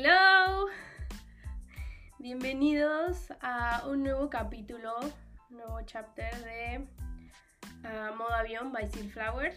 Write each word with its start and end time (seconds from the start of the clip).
Hello, 0.00 0.66
bienvenidos 2.20 3.32
a 3.40 3.82
un 3.88 4.04
nuevo 4.04 4.30
capítulo, 4.30 4.94
nuevo 5.50 5.80
chapter 5.86 6.32
de 6.36 6.86
uh, 7.82 8.14
Modo 8.14 8.32
Avión 8.32 8.70
by 8.70 8.86
Seal 8.86 9.10
Flower. 9.10 9.56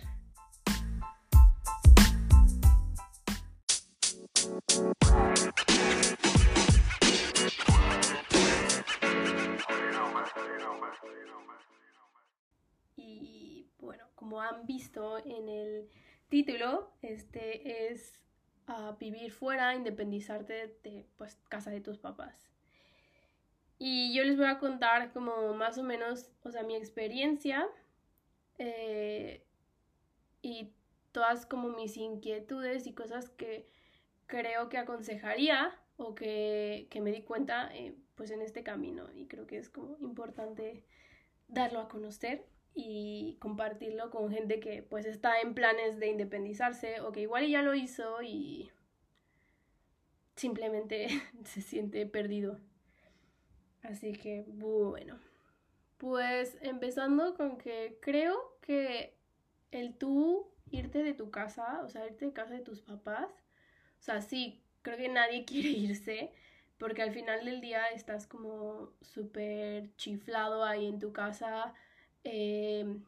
Y 12.96 13.70
bueno, 13.78 14.06
como 14.16 14.42
han 14.42 14.66
visto 14.66 15.20
en 15.20 15.50
el 15.50 15.90
título, 16.30 16.96
este 17.04 17.92
es 17.92 18.22
a 18.68 18.94
vivir 19.00 19.32
fuera, 19.32 19.76
independizarte 19.76 20.76
de 20.84 21.06
pues 21.18 21.38
casa 21.50 21.72
de 21.72 21.82
tus 21.82 21.98
papás. 21.98 22.50
Y 23.78 24.14
yo 24.14 24.24
les 24.24 24.38
voy 24.38 24.46
a 24.46 24.60
contar 24.60 25.12
como 25.12 25.54
más 25.54 25.78
o 25.78 25.84
menos, 25.84 26.30
o 26.44 26.52
sea, 26.52 26.64
mi 26.64 26.76
experiencia 26.76 27.68
eh, 28.60 29.44
y 30.42 30.72
todas 31.12 31.46
como 31.46 31.70
mis 31.70 31.98
inquietudes 31.98 32.86
y 32.86 32.94
cosas 32.94 33.30
que 33.30 33.68
creo 34.28 34.70
que 34.70 34.78
aconsejaría 34.78 35.76
o 35.98 36.16
que, 36.16 36.88
que 36.90 37.02
me 37.02 37.12
di 37.12 37.24
cuenta 37.24 37.70
eh, 37.76 37.96
pues 38.16 38.32
en 38.32 38.42
este 38.42 38.64
camino 38.64 39.12
y 39.14 39.26
creo 39.26 39.48
que 39.48 39.58
es 39.58 39.70
como 39.70 39.98
importante 40.00 40.84
darlo 41.48 41.80
a 41.80 41.90
conocer 41.90 42.46
y 42.74 43.38
compartirlo 43.40 44.10
con 44.10 44.32
gente 44.32 44.60
que 44.60 44.84
pues 44.84 45.06
está 45.06 45.40
en 45.42 45.54
planes 45.54 46.00
de 46.00 46.08
independizarse 46.08 47.02
o 47.02 47.12
que 47.12 47.22
igual 47.22 47.48
ya 47.48 47.62
lo 47.62 47.76
hizo 47.76 48.22
y 48.22 48.72
simplemente 50.36 51.08
se 51.46 51.62
siente 51.62 52.06
perdido. 52.06 52.60
Así 53.84 54.14
que 54.14 54.46
bueno, 54.48 55.20
pues 55.98 56.58
empezando 56.62 57.36
con 57.36 57.58
que 57.58 57.98
creo 58.02 58.58
que 58.62 59.16
el 59.72 59.96
tú 59.96 60.52
irte 60.72 61.04
de 61.04 61.14
tu 61.14 61.32
casa, 61.32 61.82
o 61.84 61.90
sea, 61.90 62.06
irte 62.08 62.26
de 62.26 62.34
casa 62.34 62.54
de 62.54 62.62
tus 62.62 62.82
papás, 62.82 63.30
o 64.00 64.04
sea, 64.04 64.22
sí, 64.22 64.64
creo 64.82 64.98
que 64.98 65.10
nadie 65.10 65.46
quiere 65.46 65.70
irse, 65.70 66.32
porque 66.78 67.02
al 67.02 67.12
final 67.12 67.46
del 67.46 67.62
día 67.62 67.88
estás 67.90 68.28
como 68.28 68.92
súper 69.02 69.96
chiflado 69.96 70.64
ahí 70.64 70.88
en 70.88 71.00
tu 71.00 71.14
casa, 71.14 71.74
Em, 72.24 73.04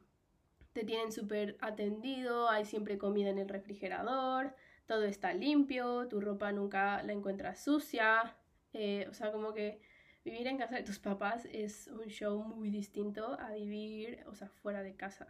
te 0.74 0.84
tienen 0.84 1.12
súper 1.12 1.58
atendido, 1.62 2.50
hay 2.50 2.66
siempre 2.66 2.98
comida 2.98 3.30
en 3.30 3.38
el 3.40 3.50
refrigerador, 3.50 4.56
todo 4.88 5.04
está 5.06 5.34
limpio, 5.34 6.08
tu 6.08 6.20
ropa 6.20 6.52
nunca 6.52 7.04
la 7.04 7.14
encuentras 7.14 7.64
sucia, 7.64 8.36
eh, 8.74 9.08
o 9.10 9.14
sea, 9.14 9.32
como 9.32 9.54
que 9.54 9.82
vivir 10.26 10.48
en 10.48 10.58
casa 10.58 10.76
de 10.76 10.84
tus 10.84 11.00
papás 11.00 11.46
es 11.52 11.88
un 11.88 12.08
show 12.08 12.44
muy 12.44 12.70
distinto 12.70 13.40
a 13.40 13.52
vivir, 13.52 14.24
o 14.28 14.36
sea, 14.36 14.50
fuera 14.50 14.82
de 14.82 14.96
casa. 14.96 15.28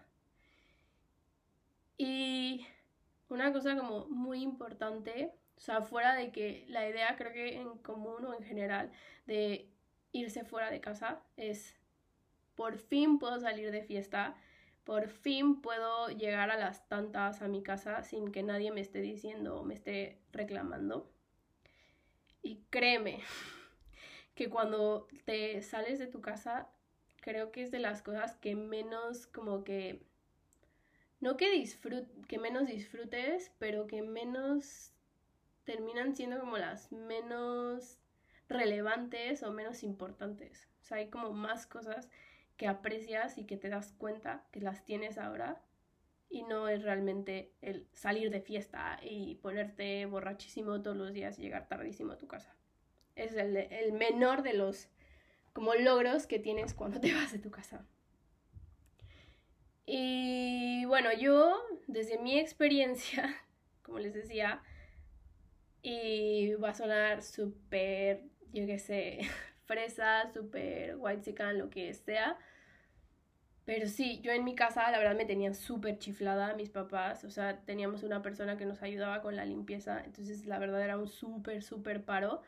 Y 1.97 2.65
una 3.29 3.51
cosa 3.51 3.75
como 3.77 4.07
muy 4.07 4.41
importante, 4.41 5.33
o 5.57 5.59
sea, 5.59 5.81
fuera 5.81 6.15
de 6.15 6.31
que 6.31 6.65
la 6.69 6.87
idea 6.87 7.15
creo 7.17 7.33
que 7.33 7.59
en 7.59 7.77
común 7.79 8.25
o 8.25 8.33
en 8.33 8.43
general 8.43 8.91
de 9.25 9.69
irse 10.11 10.43
fuera 10.45 10.69
de 10.71 10.81
casa 10.81 11.21
es 11.37 11.75
por 12.55 12.77
fin 12.77 13.19
puedo 13.19 13.39
salir 13.39 13.71
de 13.71 13.83
fiesta, 13.83 14.35
por 14.83 15.07
fin 15.07 15.61
puedo 15.61 16.09
llegar 16.09 16.51
a 16.51 16.57
las 16.57 16.87
tantas 16.87 17.41
a 17.41 17.47
mi 17.47 17.63
casa 17.63 18.03
sin 18.03 18.31
que 18.31 18.43
nadie 18.43 18.71
me 18.71 18.81
esté 18.81 18.99
diciendo 18.99 19.59
o 19.59 19.63
me 19.63 19.73
esté 19.75 20.19
reclamando. 20.31 21.09
Y 22.41 22.61
créeme 22.69 23.21
que 24.35 24.49
cuando 24.49 25.07
te 25.25 25.61
sales 25.61 25.99
de 25.99 26.07
tu 26.07 26.21
casa, 26.21 26.69
creo 27.21 27.51
que 27.51 27.63
es 27.63 27.71
de 27.71 27.79
las 27.79 28.01
cosas 28.01 28.35
que 28.35 28.55
menos 28.55 29.27
como 29.27 29.63
que... 29.63 30.03
No 31.21 31.37
que, 31.37 31.49
disfrut 31.51 32.05
que 32.27 32.37
menos 32.37 32.67
disfrutes, 32.67 33.53
pero 33.57 33.87
que 33.87 34.01
menos 34.01 34.91
terminan 35.63 36.17
siendo 36.17 36.37
como 36.37 36.57
las 36.57 36.91
menos 36.91 37.97
relevantes 38.49 39.41
o 39.43 39.51
menos 39.53 39.83
importantes. 39.83 40.67
O 40.81 40.83
sea, 40.83 40.97
hay 40.97 41.09
como 41.09 41.31
más 41.31 41.65
cosas 41.65 42.09
que 42.57 42.67
aprecias 42.67 43.37
y 43.37 43.45
que 43.45 43.57
te 43.57 43.69
das 43.69 43.93
cuenta 43.93 44.45
que 44.51 44.61
las 44.61 44.85
tienes 44.85 45.17
ahora 45.17 45.61
y 46.29 46.43
no 46.43 46.67
es 46.67 46.81
realmente 46.81 47.51
el 47.61 47.87
salir 47.93 48.31
de 48.31 48.41
fiesta 48.41 48.99
y 49.03 49.35
ponerte 49.35 50.05
borrachísimo 50.05 50.81
todos 50.81 50.97
los 50.97 51.13
días 51.13 51.37
y 51.37 51.43
llegar 51.43 51.67
tardísimo 51.67 52.13
a 52.13 52.17
tu 52.17 52.27
casa. 52.27 52.55
Es 53.15 53.33
el, 53.35 53.55
el 53.55 53.93
menor 53.93 54.41
de 54.41 54.53
los 54.53 54.89
como 55.53 55.75
logros 55.75 56.25
que 56.25 56.39
tienes 56.39 56.73
cuando 56.73 56.99
te 56.99 57.13
vas 57.13 57.31
de 57.31 57.39
tu 57.39 57.51
casa. 57.51 57.85
Y 59.85 60.85
bueno, 60.85 61.13
yo 61.13 61.61
desde 61.87 62.17
mi 62.17 62.39
experiencia, 62.39 63.35
como 63.83 63.99
les 63.99 64.13
decía, 64.13 64.63
y 65.81 66.53
va 66.55 66.69
a 66.69 66.73
sonar 66.73 67.21
súper, 67.21 68.23
yo 68.51 68.65
qué 68.65 68.79
sé, 68.79 69.19
fresa, 69.65 70.31
súper 70.33 70.95
white 70.97 71.21
chican, 71.21 71.57
lo 71.57 71.69
que 71.69 71.93
sea. 71.93 72.37
Pero 73.65 73.87
sí, 73.87 74.19
yo 74.21 74.31
en 74.31 74.43
mi 74.43 74.55
casa 74.55 74.91
la 74.91 74.97
verdad 74.97 75.15
me 75.15 75.25
tenían 75.25 75.55
súper 75.55 75.97
chiflada 75.97 76.53
mis 76.55 76.69
papás, 76.69 77.23
o 77.23 77.29
sea, 77.29 77.59
teníamos 77.65 78.03
una 78.03 78.21
persona 78.21 78.57
que 78.57 78.65
nos 78.65 78.81
ayudaba 78.81 79.21
con 79.21 79.35
la 79.37 79.45
limpieza, 79.45 80.03
entonces 80.03 80.45
la 80.45 80.59
verdad 80.59 80.81
era 80.83 80.97
un 80.97 81.07
súper, 81.07 81.63
súper 81.63 82.03
paro, 82.03 82.41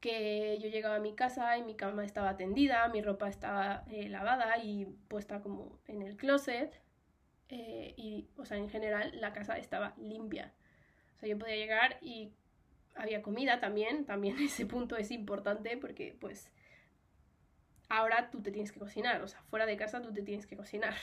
que 0.00 0.58
yo 0.60 0.68
llegaba 0.68 0.96
a 0.96 1.00
mi 1.00 1.14
casa 1.14 1.58
y 1.58 1.62
mi 1.64 1.74
cama 1.76 2.04
estaba 2.04 2.36
tendida, 2.36 2.88
mi 2.88 3.02
ropa 3.02 3.28
estaba 3.28 3.84
eh, 3.90 4.08
lavada 4.08 4.58
y 4.58 4.86
puesta 5.08 5.42
como 5.42 5.78
en 5.86 6.02
el 6.02 6.16
closet, 6.16 6.80
eh, 7.48 7.94
y, 7.96 8.28
o 8.36 8.44
sea, 8.44 8.56
en 8.58 8.68
general 8.70 9.12
la 9.20 9.32
casa 9.32 9.58
estaba 9.58 9.94
limpia. 9.98 10.52
O 11.16 11.18
sea, 11.20 11.28
yo 11.28 11.38
podía 11.38 11.56
llegar 11.56 11.98
y 12.02 12.32
había 12.96 13.22
comida 13.22 13.60
también, 13.60 14.04
también 14.04 14.38
ese 14.40 14.66
punto 14.66 14.96
es 14.96 15.10
importante 15.10 15.76
porque 15.76 16.16
pues 16.20 16.50
ahora 17.88 18.30
tú 18.30 18.42
te 18.42 18.50
tienes 18.50 18.72
que 18.72 18.80
cocinar, 18.80 19.22
o 19.22 19.28
sea, 19.28 19.40
fuera 19.42 19.66
de 19.66 19.76
casa 19.76 20.02
tú 20.02 20.12
te 20.12 20.22
tienes 20.22 20.46
que 20.46 20.56
cocinar. 20.56 20.94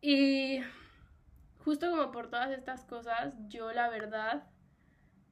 Y 0.00 0.60
justo 1.64 1.90
como 1.90 2.12
por 2.12 2.30
todas 2.30 2.50
estas 2.50 2.84
cosas, 2.84 3.34
yo 3.48 3.72
la 3.72 3.88
verdad 3.88 4.44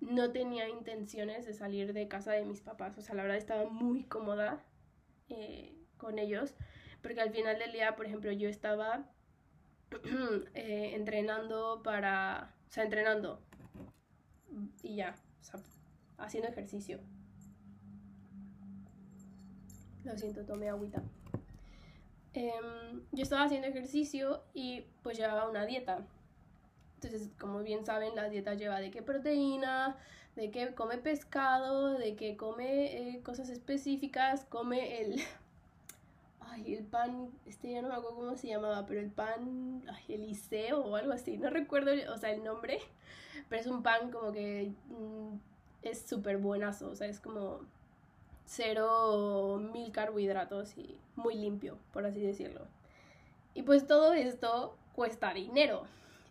no 0.01 0.33
tenía 0.33 0.69
intenciones 0.69 1.47
de 1.47 1.55
salir 1.55 1.93
de 1.93 2.09
casa 2.09 2.33
de 2.33 2.45
mis 2.45 2.61
papás, 2.61 2.99
o 2.99 3.03
sea, 3.03 3.15
la 3.15 3.23
verdad 3.23 3.39
estaba 3.39 3.69
muy 3.71 4.05
cómoda 4.05 4.65
eh, 5.29 5.77
con 5.97 6.19
ellos, 6.19 6.55
porque 7.03 7.21
al 7.21 7.31
final 7.31 7.59
del 7.59 7.73
día, 7.73 7.95
por 7.97 8.07
ejemplo, 8.07 8.33
yo 8.33 8.49
estaba 8.49 9.09
eh, 10.55 10.93
entrenando 10.95 11.83
para, 11.83 12.55
o 12.69 12.73
sea, 12.73 12.85
entrenando 12.85 13.43
y 14.83 14.97
ya, 14.97 15.15
o 15.41 15.45
sea, 15.45 15.61
haciendo 16.19 16.49
ejercicio. 16.49 17.01
Lo 20.05 20.17
siento, 20.19 20.45
tomé 20.45 20.69
agüita. 20.69 21.03
Em, 22.35 23.01
yo 23.13 23.23
estaba 23.23 23.45
haciendo 23.45 23.69
ejercicio 23.69 24.43
y 24.53 24.87
pues 25.03 25.17
llevaba 25.17 25.49
una 25.49 25.67
dieta. 25.67 26.05
Entonces, 26.97 27.31
como 27.39 27.63
bien 27.63 27.87
saben, 27.87 28.15
la 28.15 28.29
dieta 28.29 28.55
lleva 28.55 28.81
de 28.81 28.91
qué 28.91 29.03
proteína, 29.03 29.97
de 30.37 30.51
qué 30.51 30.75
come 30.75 30.99
pescado, 30.99 31.97
de 31.99 32.17
qué 32.17 32.37
come 32.37 33.17
eh, 33.17 33.23
cosas 33.23 33.49
específicas, 33.51 34.45
come 34.47 35.01
el... 35.01 35.21
Ay, 36.55 36.75
el 36.75 36.85
pan, 36.85 37.31
este 37.47 37.73
ya 37.73 37.83
no 37.83 37.89
me 37.89 37.95
acuerdo 37.95 38.17
cómo 38.17 38.37
se 38.37 38.47
llamaba, 38.47 38.87
pero 38.87 39.01
el 39.01 39.11
pan, 39.11 39.83
ay, 39.89 40.15
Eliseo 40.15 40.85
o 40.85 40.95
algo 40.95 41.13
así, 41.13 41.37
no 41.37 41.51
recuerdo, 41.51 41.91
o 42.13 42.17
sea, 42.17 42.31
el 42.31 42.45
nombre, 42.45 42.79
pero 43.49 43.61
es 43.61 43.67
un 43.67 43.83
pan 43.83 44.13
como 44.13 44.31
que 44.31 44.73
mm, 44.89 45.37
es 45.83 46.07
súper 46.07 46.39
buenazo, 46.39 46.91
o 46.91 46.95
sea, 46.95 47.09
es 47.09 47.19
como 47.19 47.61
cero 48.47 49.59
mil 49.73 49.91
carbohidratos 49.91 50.79
y 50.79 50.97
muy 51.17 51.35
limpio, 51.35 51.77
por 51.93 52.07
así 52.07 52.21
decirlo. 52.21 52.69
Y 53.55 53.63
pues 53.63 53.87
todo 53.87 54.13
esto 54.13 54.77
cuesta 54.95 55.35
dinero. 55.35 55.85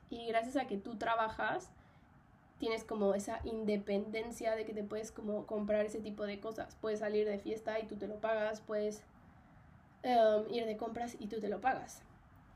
Y 0.10 0.28
gracias 0.28 0.56
a 0.56 0.68
que 0.68 0.78
tú 0.78 0.98
trabajas, 0.98 1.70
tienes 2.60 2.86
como 2.86 3.14
esa 3.14 3.42
independencia 3.44 4.56
de 4.56 4.64
que 4.64 4.74
te 4.74 4.84
puedes 4.84 5.12
como 5.12 5.46
comprar 5.48 5.86
ese 5.86 6.00
tipo 6.00 6.26
de 6.26 6.40
cosas. 6.40 6.78
Puedes 6.80 7.00
salir 7.00 7.28
de 7.28 7.40
fiesta 7.40 7.80
y 7.80 7.88
tú 7.88 7.98
te 7.98 8.08
lo 8.08 8.20
pagas, 8.20 8.62
puedes 8.62 9.04
em, 10.04 10.54
ir 10.54 10.66
de 10.66 10.78
compras 10.78 11.16
y 11.20 11.28
tú 11.28 11.40
te 11.40 11.50
lo 11.50 11.62
pagas. 11.62 12.04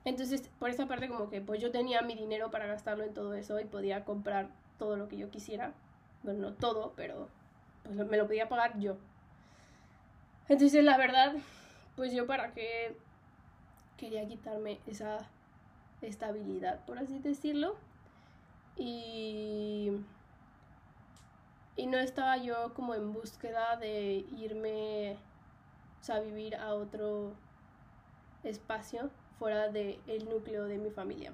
Entonces, 0.06 0.50
por 0.60 0.70
esa 0.70 0.88
parte 0.88 1.10
como 1.10 1.30
que 1.30 1.42
pues 1.42 1.62
yo 1.62 1.72
tenía 1.72 2.02
mi 2.02 2.16
dinero 2.16 2.52
para 2.52 2.68
gastarlo 2.68 3.04
en 3.04 3.14
todo 3.14 3.34
eso 3.34 3.60
y 3.60 3.66
podía 3.66 4.06
comprar 4.06 4.50
todo 4.80 4.96
lo 4.98 5.08
que 5.10 5.18
yo 5.18 5.30
quisiera. 5.32 5.74
Bueno, 6.24 6.40
no 6.50 6.54
todo, 6.54 6.94
pero 6.96 7.30
pues 7.84 7.96
me 7.96 8.18
lo 8.18 8.28
podía 8.28 8.50
pagar 8.50 8.80
yo. 8.80 8.98
Entonces, 10.50 10.84
la 10.84 10.98
verdad, 10.98 11.36
pues 11.96 12.14
yo 12.14 12.26
para 12.28 12.54
qué 12.54 12.98
quería 13.98 14.28
quitarme 14.28 14.80
esa 14.88 15.28
estabilidad, 16.02 16.86
por 16.86 17.00
así 17.00 17.20
decirlo. 17.20 17.76
Y, 18.78 19.92
Y 21.76 21.86
no 21.86 21.98
estaba 22.00 22.38
yo 22.38 22.74
como 22.74 22.96
en 22.96 23.14
búsqueda 23.14 23.76
de 23.78 24.26
irme, 24.38 25.18
o 26.02 26.04
sea, 26.04 26.20
vivir 26.20 26.56
a 26.56 26.74
otro 26.74 27.34
espacio 28.44 29.10
fuera 29.40 29.70
del 29.70 30.30
núcleo 30.30 30.66
de 30.66 30.78
mi 30.78 30.90
familia. 30.90 31.34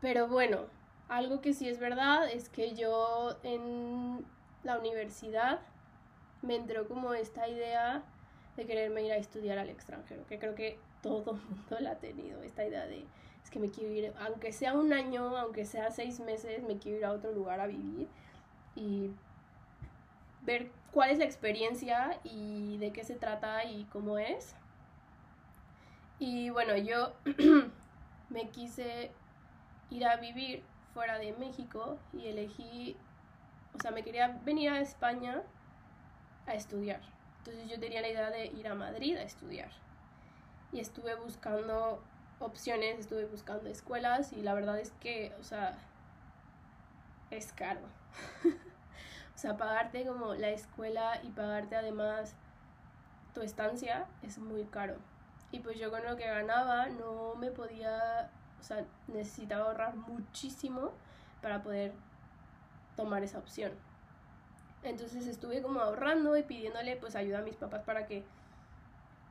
Pero 0.00 0.28
bueno, 0.28 0.66
algo 1.08 1.40
que 1.40 1.52
sí 1.52 1.68
es 1.68 1.78
verdad 1.78 2.30
es 2.30 2.48
que 2.48 2.74
yo 2.74 3.36
en 3.42 4.24
la 4.62 4.78
universidad 4.78 5.60
me 6.42 6.56
entró 6.56 6.86
como 6.86 7.14
esta 7.14 7.48
idea 7.48 8.02
de 8.56 8.66
quererme 8.66 9.02
ir 9.02 9.12
a 9.12 9.16
estudiar 9.16 9.58
al 9.58 9.68
extranjero, 9.68 10.26
que 10.26 10.38
creo 10.38 10.54
que 10.54 10.78
todo 11.02 11.32
el 11.32 11.42
mundo 11.48 11.76
la 11.80 11.92
ha 11.92 11.98
tenido, 11.98 12.42
esta 12.42 12.64
idea 12.64 12.86
de 12.86 13.04
es 13.42 13.50
que 13.50 13.60
me 13.60 13.70
quiero 13.70 13.94
ir, 13.94 14.12
aunque 14.20 14.52
sea 14.52 14.74
un 14.74 14.92
año, 14.92 15.36
aunque 15.38 15.64
sea 15.64 15.90
seis 15.90 16.20
meses, 16.20 16.62
me 16.64 16.78
quiero 16.78 16.98
ir 16.98 17.04
a 17.06 17.12
otro 17.12 17.32
lugar 17.32 17.60
a 17.60 17.66
vivir 17.66 18.06
y 18.74 19.10
ver 20.42 20.70
cuál 20.98 21.12
es 21.12 21.18
la 21.18 21.26
experiencia 21.26 22.18
y 22.24 22.76
de 22.78 22.92
qué 22.92 23.04
se 23.04 23.14
trata 23.14 23.62
y 23.62 23.84
cómo 23.84 24.18
es. 24.18 24.56
Y 26.18 26.50
bueno, 26.50 26.76
yo 26.76 27.14
me 28.30 28.48
quise 28.48 29.12
ir 29.90 30.04
a 30.04 30.16
vivir 30.16 30.64
fuera 30.94 31.20
de 31.20 31.34
México 31.34 32.00
y 32.12 32.26
elegí, 32.26 32.96
o 33.74 33.80
sea, 33.80 33.92
me 33.92 34.02
quería 34.02 34.40
venir 34.44 34.70
a 34.70 34.80
España 34.80 35.44
a 36.48 36.54
estudiar. 36.54 37.00
Entonces 37.38 37.70
yo 37.70 37.78
tenía 37.78 38.00
la 38.00 38.08
idea 38.08 38.30
de 38.30 38.46
ir 38.46 38.66
a 38.66 38.74
Madrid 38.74 39.18
a 39.18 39.22
estudiar. 39.22 39.70
Y 40.72 40.80
estuve 40.80 41.14
buscando 41.14 42.02
opciones, 42.40 42.98
estuve 42.98 43.26
buscando 43.26 43.70
escuelas 43.70 44.32
y 44.32 44.42
la 44.42 44.52
verdad 44.52 44.80
es 44.80 44.90
que, 44.98 45.32
o 45.38 45.44
sea, 45.44 45.78
es 47.30 47.52
caro. 47.52 47.82
o 49.38 49.40
sea, 49.40 49.56
pagarte 49.56 50.04
como 50.04 50.34
la 50.34 50.48
escuela 50.48 51.20
y 51.22 51.28
pagarte 51.28 51.76
además 51.76 52.34
tu 53.34 53.40
estancia 53.40 54.06
es 54.24 54.38
muy 54.38 54.64
caro. 54.64 54.96
Y 55.52 55.60
pues 55.60 55.78
yo 55.78 55.92
con 55.92 56.04
lo 56.04 56.16
que 56.16 56.26
ganaba 56.26 56.88
no 56.88 57.36
me 57.36 57.52
podía, 57.52 58.32
o 58.58 58.64
sea, 58.64 58.84
necesitaba 59.06 59.66
ahorrar 59.66 59.94
muchísimo 59.94 60.90
para 61.40 61.62
poder 61.62 61.92
tomar 62.96 63.22
esa 63.22 63.38
opción. 63.38 63.70
Entonces 64.82 65.28
estuve 65.28 65.62
como 65.62 65.82
ahorrando 65.82 66.36
y 66.36 66.42
pidiéndole 66.42 66.96
pues 66.96 67.14
ayuda 67.14 67.38
a 67.38 67.42
mis 67.42 67.54
papás 67.54 67.84
para 67.84 68.08
que 68.08 68.24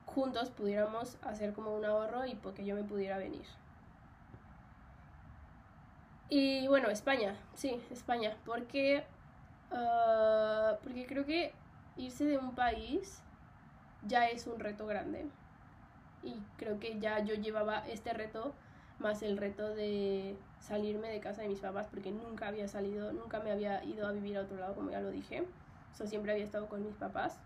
juntos 0.05 0.51
pudiéramos 0.51 1.17
hacer 1.21 1.51
como 1.51 1.75
un 1.75 1.83
ahorro 1.83 2.25
y 2.25 2.35
porque 2.35 2.63
yo 2.63 2.75
me 2.75 2.83
pudiera 2.85 3.17
venir. 3.17 3.45
Y 6.29 6.65
bueno, 6.69 6.89
España, 6.89 7.35
sí, 7.55 7.81
España, 7.89 8.37
porque, 8.45 9.05
ah, 9.71 10.77
porque 10.83 11.05
creo 11.05 11.25
que 11.25 11.53
irse 11.97 12.25
de 12.25 12.37
un 12.37 12.53
país 12.55 13.21
ya 14.07 14.27
es 14.29 14.47
un 14.47 14.59
reto 14.59 14.85
grande. 14.85 15.25
Y 16.23 16.35
creo 16.57 16.79
que 16.79 16.99
ya 16.99 17.19
yo 17.19 17.35
llevaba 17.35 17.87
este 17.87 18.13
reto 18.13 18.53
más 18.99 19.21
el 19.21 19.37
reto 19.37 19.75
de 19.75 20.35
salirme 20.59 21.09
de 21.09 21.19
casa 21.19 21.43
de 21.43 21.49
mis 21.49 21.59
papás 21.59 21.87
porque 21.87 22.11
nunca 22.11 22.47
había 22.47 22.67
salido, 22.67 23.13
nunca 23.13 23.39
me 23.39 23.51
había 23.51 23.83
ido 23.83 24.07
a 24.07 24.11
vivir 24.11 24.37
a 24.37 24.41
otro 24.41 24.57
lado, 24.57 24.75
como 24.75 24.91
ya 24.91 25.01
lo 25.01 25.11
dije. 25.11 25.43
O 25.99 26.05
siempre 26.05 26.31
había 26.31 26.45
estado 26.45 26.67
con 26.67 26.83
mis 26.83 26.95
papás 26.95 27.39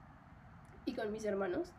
y 0.86 0.94
con 0.94 1.12
mis 1.12 1.24
hermanos. 1.26 1.72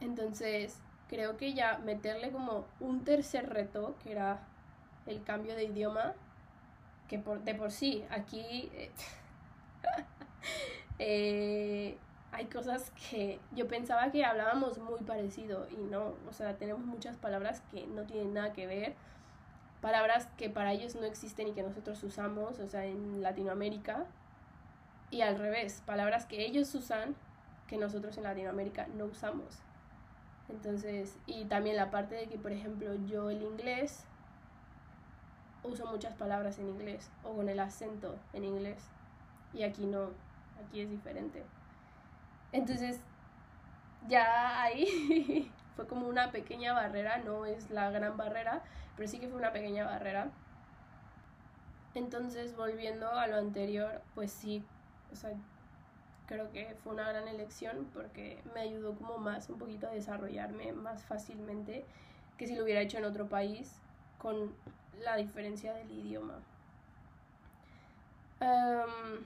Entonces, 0.00 0.80
creo 1.08 1.36
que 1.36 1.54
ya 1.54 1.78
meterle 1.78 2.30
como 2.30 2.66
un 2.80 3.04
tercer 3.04 3.48
reto, 3.48 3.94
que 4.02 4.12
era 4.12 4.40
el 5.06 5.22
cambio 5.22 5.54
de 5.54 5.64
idioma, 5.64 6.12
que 7.08 7.18
por, 7.18 7.42
de 7.42 7.54
por 7.54 7.70
sí, 7.70 8.04
aquí 8.10 8.70
eh, 8.74 8.90
eh, 10.98 11.96
hay 12.32 12.46
cosas 12.46 12.92
que 13.10 13.38
yo 13.52 13.68
pensaba 13.68 14.10
que 14.10 14.24
hablábamos 14.24 14.78
muy 14.78 15.00
parecido 15.00 15.68
y 15.70 15.76
no, 15.76 16.14
o 16.28 16.32
sea, 16.32 16.56
tenemos 16.56 16.84
muchas 16.84 17.16
palabras 17.16 17.62
que 17.70 17.86
no 17.86 18.02
tienen 18.02 18.34
nada 18.34 18.52
que 18.52 18.66
ver, 18.66 18.94
palabras 19.80 20.26
que 20.36 20.50
para 20.50 20.72
ellos 20.72 20.96
no 20.96 21.04
existen 21.04 21.48
y 21.48 21.52
que 21.52 21.62
nosotros 21.62 22.02
usamos, 22.02 22.58
o 22.58 22.66
sea, 22.66 22.86
en 22.86 23.22
Latinoamérica, 23.22 24.06
y 25.10 25.20
al 25.20 25.38
revés, 25.38 25.82
palabras 25.86 26.26
que 26.26 26.44
ellos 26.44 26.74
usan 26.74 27.14
que 27.68 27.76
nosotros 27.76 28.16
en 28.16 28.24
Latinoamérica 28.24 28.88
no 28.96 29.04
usamos. 29.04 29.60
Entonces, 30.48 31.16
y 31.26 31.44
también 31.44 31.76
la 31.76 31.90
parte 31.90 32.16
de 32.16 32.26
que, 32.26 32.36
por 32.36 32.50
ejemplo, 32.50 32.94
yo 33.06 33.30
el 33.30 33.42
inglés 33.42 34.04
uso 35.62 35.86
muchas 35.86 36.14
palabras 36.14 36.58
en 36.58 36.68
inglés 36.68 37.10
o 37.22 37.32
con 37.32 37.48
el 37.48 37.60
acento 37.60 38.16
en 38.32 38.44
inglés 38.44 38.90
y 39.54 39.62
aquí 39.62 39.86
no, 39.86 40.10
aquí 40.62 40.80
es 40.80 40.90
diferente. 40.90 41.42
Entonces, 42.52 43.00
ya 44.08 44.62
ahí 44.62 45.50
fue 45.76 45.86
como 45.86 46.06
una 46.08 46.30
pequeña 46.30 46.72
barrera, 46.72 47.18
no 47.18 47.46
es 47.46 47.70
la 47.70 47.90
gran 47.90 48.16
barrera, 48.16 48.62
pero 48.96 49.08
sí 49.08 49.18
que 49.18 49.28
fue 49.28 49.38
una 49.38 49.52
pequeña 49.52 49.84
barrera. 49.84 50.30
Entonces, 51.94 52.56
volviendo 52.56 53.08
a 53.10 53.26
lo 53.26 53.36
anterior, 53.36 54.02
pues 54.14 54.32
sí, 54.32 54.64
o 55.12 55.16
sea, 55.16 55.30
creo 56.26 56.50
que 56.52 56.74
fue 56.82 56.92
una 56.92 57.08
gran 57.08 57.28
elección 57.28 57.88
porque 57.92 58.42
me 58.54 58.60
ayudó 58.60 58.94
como 58.94 59.18
más 59.18 59.48
un 59.48 59.58
poquito 59.58 59.86
a 59.86 59.90
desarrollarme 59.90 60.72
más 60.72 61.04
fácilmente 61.04 61.84
que 62.38 62.46
si 62.46 62.56
lo 62.56 62.64
hubiera 62.64 62.80
hecho 62.80 62.98
en 62.98 63.04
otro 63.04 63.28
país 63.28 63.80
con 64.18 64.52
la 65.02 65.16
diferencia 65.16 65.72
del 65.74 65.90
idioma. 65.90 66.40
Em, 68.40 69.24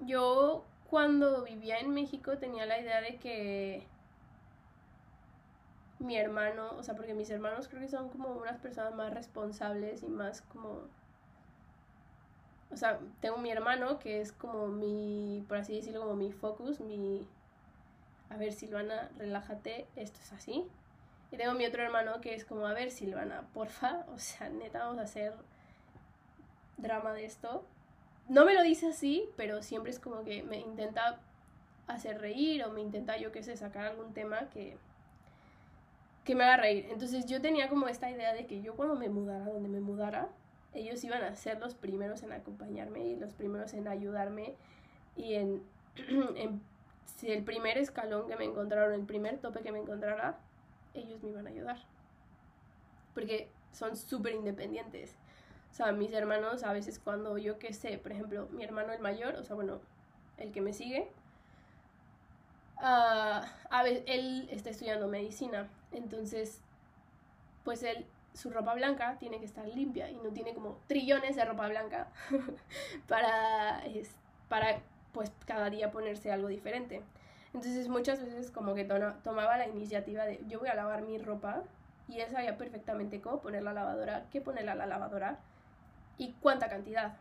yo 0.00 0.64
cuando 0.90 1.42
vivía 1.42 1.78
en 1.78 1.90
México 1.90 2.38
tenía 2.38 2.66
la 2.66 2.80
idea 2.80 3.00
de 3.00 3.16
que 3.16 3.86
mi 5.98 6.16
hermano, 6.16 6.74
o 6.78 6.82
sea, 6.82 6.94
porque 6.94 7.14
mis 7.14 7.30
hermanos 7.30 7.68
creo 7.68 7.80
que 7.80 7.88
son 7.88 8.08
como 8.10 8.28
unas 8.30 8.58
personas 8.58 8.94
más 8.94 9.12
responsables 9.12 10.02
y 10.02 10.08
más 10.08 10.42
como... 10.42 10.82
O 12.70 12.76
sea, 12.76 12.98
tengo 13.20 13.38
mi 13.38 13.50
hermano 13.50 13.98
que 13.98 14.20
es 14.20 14.32
como 14.32 14.66
mi, 14.68 15.44
por 15.48 15.58
así 15.58 15.74
decirlo, 15.74 16.00
como 16.02 16.16
mi 16.16 16.32
focus, 16.32 16.80
mi... 16.80 17.26
A 18.28 18.36
ver, 18.36 18.52
Silvana, 18.52 19.08
relájate, 19.18 19.86
esto 19.96 20.18
es 20.20 20.32
así. 20.32 20.64
Y 21.30 21.36
tengo 21.36 21.54
mi 21.54 21.64
otro 21.64 21.82
hermano 21.82 22.20
que 22.20 22.34
es 22.34 22.44
como, 22.44 22.66
a 22.66 22.74
ver, 22.74 22.90
Silvana, 22.90 23.42
porfa, 23.54 24.04
o 24.14 24.18
sea, 24.18 24.48
neta, 24.50 24.80
vamos 24.80 24.98
a 24.98 25.02
hacer 25.02 25.32
drama 26.76 27.12
de 27.14 27.24
esto 27.24 27.64
no 28.28 28.44
me 28.44 28.54
lo 28.54 28.62
dice 28.62 28.88
así, 28.88 29.28
pero 29.36 29.62
siempre 29.62 29.90
es 29.90 29.98
como 29.98 30.24
que 30.24 30.42
me 30.42 30.58
intenta 30.58 31.20
hacer 31.86 32.20
reír 32.20 32.64
o 32.64 32.72
me 32.72 32.80
intenta, 32.80 33.16
yo 33.16 33.32
qué 33.32 33.42
sé, 33.42 33.56
sacar 33.56 33.86
algún 33.86 34.12
tema 34.12 34.48
que, 34.50 34.76
que 36.24 36.34
me 36.34 36.44
haga 36.44 36.56
reír. 36.56 36.86
Entonces 36.90 37.26
yo 37.26 37.40
tenía 37.40 37.68
como 37.68 37.88
esta 37.88 38.10
idea 38.10 38.34
de 38.34 38.46
que 38.46 38.62
yo 38.62 38.74
cuando 38.74 38.96
me 38.96 39.08
mudara, 39.08 39.44
donde 39.44 39.68
me 39.68 39.80
mudara, 39.80 40.28
ellos 40.74 41.02
iban 41.04 41.22
a 41.22 41.34
ser 41.34 41.60
los 41.60 41.74
primeros 41.74 42.22
en 42.22 42.32
acompañarme 42.32 43.04
y 43.06 43.16
los 43.16 43.32
primeros 43.32 43.72
en 43.74 43.88
ayudarme 43.88 44.54
y 45.16 45.34
en, 45.34 45.62
el 47.22 47.42
primer 47.44 47.78
escalón 47.78 48.28
que 48.28 48.36
me 48.36 48.44
encontraron, 48.44 48.92
el 48.92 49.06
primer 49.06 49.38
tope 49.38 49.60
que 49.60 49.72
me 49.72 49.78
encontrara, 49.78 50.38
ellos 50.94 51.22
me 51.22 51.30
iban 51.30 51.46
a 51.46 51.50
ayudar. 51.50 51.78
Porque 53.14 53.48
son 53.72 53.96
súper 53.96 54.34
independientes. 54.34 55.14
O 55.76 55.82
sea, 55.84 55.92
mis 55.92 56.10
hermanos 56.14 56.64
a 56.64 56.72
veces 56.72 56.98
cuando 56.98 57.36
yo 57.36 57.58
qué 57.58 57.74
sé, 57.74 57.98
por 57.98 58.10
ejemplo, 58.10 58.48
mi 58.50 58.64
hermano 58.64 58.94
el 58.94 58.98
mayor, 58.98 59.34
o 59.34 59.44
sea, 59.44 59.54
bueno, 59.54 59.78
el 60.38 60.50
que 60.50 60.62
me 60.62 60.72
sigue, 60.72 61.06
uh, 62.78 63.44
a 63.68 63.82
ver, 63.84 64.02
él 64.06 64.48
está 64.50 64.70
estudiando 64.70 65.06
medicina, 65.06 65.68
entonces, 65.92 66.62
pues 67.62 67.82
él, 67.82 68.06
su 68.32 68.48
ropa 68.48 68.72
blanca 68.72 69.18
tiene 69.18 69.38
que 69.38 69.44
estar 69.44 69.68
limpia 69.68 70.10
y 70.10 70.16
no 70.16 70.30
tiene 70.30 70.54
como 70.54 70.78
trillones 70.86 71.36
de 71.36 71.44
ropa 71.44 71.68
blanca 71.68 72.08
para, 73.06 73.84
es, 73.84 74.08
para, 74.48 74.80
pues, 75.12 75.30
cada 75.44 75.68
día 75.68 75.90
ponerse 75.90 76.32
algo 76.32 76.48
diferente. 76.48 77.02
Entonces 77.52 77.86
muchas 77.88 78.22
veces 78.22 78.50
como 78.50 78.74
que 78.74 78.86
tomaba 78.86 79.58
la 79.58 79.68
iniciativa 79.68 80.24
de 80.24 80.40
yo 80.48 80.58
voy 80.58 80.70
a 80.70 80.74
lavar 80.74 81.02
mi 81.02 81.18
ropa 81.18 81.64
y 82.08 82.20
él 82.20 82.30
sabía 82.30 82.56
perfectamente 82.56 83.20
cómo 83.20 83.42
poner 83.42 83.62
la 83.62 83.74
lavadora, 83.74 84.24
qué 84.32 84.40
ponerla 84.40 84.72
a 84.72 84.76
la 84.76 84.86
lavadora 84.86 85.38
y 86.18 86.32
cuánta 86.40 86.68
cantidad. 86.68 87.16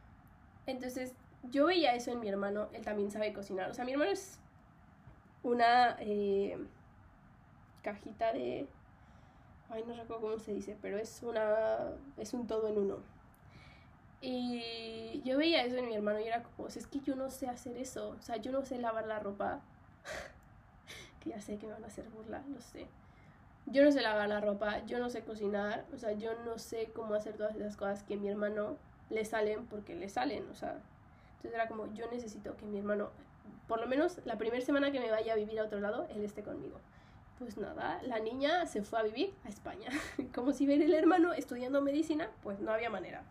Entonces, 0.65 1.13
yo 1.43 1.67
veía 1.67 1.93
eso 1.93 2.11
en 2.11 2.19
mi 2.19 2.27
hermano, 2.27 2.69
él 2.73 2.83
también 2.83 3.11
sabe 3.11 3.33
cocinar. 3.33 3.69
O 3.69 3.73
sea, 3.73 3.85
mi 3.85 3.91
hermano 3.93 4.11
es 4.11 4.39
una 5.43 5.97
eh, 5.99 6.57
cajita 7.83 8.33
de... 8.33 8.67
Ay, 9.69 9.83
no 9.87 9.93
recuerdo 9.95 10.21
cómo 10.21 10.39
se 10.39 10.53
dice, 10.53 10.77
pero 10.81 10.97
es 10.97 11.21
una... 11.23 11.77
es 12.17 12.33
un 12.33 12.47
todo 12.47 12.67
en 12.67 12.77
uno. 12.77 12.97
Y 14.21 15.21
yo 15.23 15.37
veía 15.37 15.63
eso 15.63 15.77
en 15.77 15.87
mi 15.87 15.95
hermano 15.95 16.19
y 16.19 16.23
era 16.23 16.41
como, 16.41 16.67
es 16.67 16.87
que 16.87 16.99
yo 17.01 17.15
no 17.15 17.29
sé 17.29 17.47
hacer 17.47 17.77
eso. 17.77 18.09
O 18.09 18.21
sea, 18.21 18.37
yo 18.37 18.51
no 18.51 18.65
sé 18.65 18.79
lavar 18.79 19.05
la 19.05 19.19
ropa. 19.19 19.61
que 21.19 21.29
ya 21.31 21.41
sé 21.41 21.57
que 21.57 21.67
me 21.67 21.73
van 21.73 21.83
a 21.83 21.87
hacer 21.87 22.09
burla, 22.09 22.43
lo 22.47 22.61
sé 22.61 22.87
yo 23.67 23.83
no 23.83 23.91
sé 23.91 24.01
lavar 24.01 24.29
la 24.29 24.41
ropa, 24.41 24.85
yo 24.85 24.99
no 24.99 25.09
sé 25.09 25.21
cocinar, 25.23 25.85
o 25.93 25.97
sea, 25.97 26.11
yo 26.11 26.31
no 26.45 26.57
sé 26.59 26.91
cómo 26.93 27.15
hacer 27.15 27.35
todas 27.35 27.55
esas 27.55 27.75
cosas 27.75 28.03
que 28.03 28.13
a 28.13 28.17
mi 28.17 28.29
hermano 28.29 28.77
le 29.09 29.25
salen 29.25 29.65
porque 29.65 29.95
le 29.95 30.09
salen, 30.09 30.47
o 30.51 30.55
sea. 30.55 30.79
Entonces 31.37 31.53
era 31.53 31.67
como, 31.67 31.91
yo 31.93 32.09
necesito 32.11 32.55
que 32.57 32.65
mi 32.65 32.77
hermano, 32.77 33.09
por 33.67 33.79
lo 33.79 33.87
menos 33.87 34.19
la 34.25 34.37
primera 34.37 34.63
semana 34.63 34.91
que 34.91 34.99
me 34.99 35.09
vaya 35.09 35.33
a 35.33 35.35
vivir 35.35 35.59
a 35.59 35.63
otro 35.63 35.79
lado, 35.79 36.07
él 36.09 36.23
esté 36.23 36.43
conmigo. 36.43 36.79
Pues 37.39 37.57
nada, 37.57 38.01
la 38.03 38.19
niña 38.19 38.65
se 38.65 38.81
fue 38.81 38.99
a 38.99 39.03
vivir 39.03 39.33
a 39.43 39.49
España. 39.49 39.89
como 40.35 40.53
si 40.53 40.65
ver 40.65 40.81
el 40.81 40.93
hermano 40.93 41.33
estudiando 41.33 41.81
medicina, 41.81 42.29
pues 42.43 42.59
no 42.59 42.71
había 42.71 42.89
manera. 42.89 43.23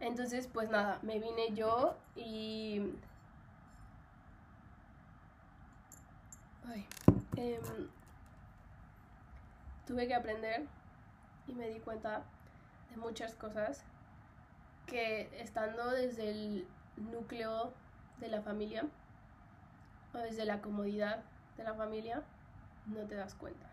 Entonces, 0.00 0.48
pues 0.52 0.70
nada, 0.70 0.98
me 1.02 1.18
vine 1.18 1.52
yo 1.54 1.96
y... 2.14 2.82
Ay, 6.68 6.84
em, 7.36 7.88
tuve 9.86 10.08
que 10.08 10.14
aprender 10.14 10.66
y 11.46 11.54
me 11.54 11.68
di 11.68 11.78
cuenta 11.78 12.22
de 12.90 12.96
muchas 12.96 13.34
cosas 13.34 13.84
que 14.86 15.30
estando 15.40 15.90
desde 15.90 16.30
el 16.30 16.66
núcleo 16.96 17.72
de 18.18 18.28
la 18.28 18.42
familia 18.42 18.84
o 20.12 20.18
desde 20.18 20.44
la 20.44 20.60
comodidad 20.60 21.22
de 21.56 21.64
la 21.64 21.74
familia 21.74 22.22
no 22.86 23.06
te 23.06 23.14
das 23.14 23.34
cuenta. 23.34 23.66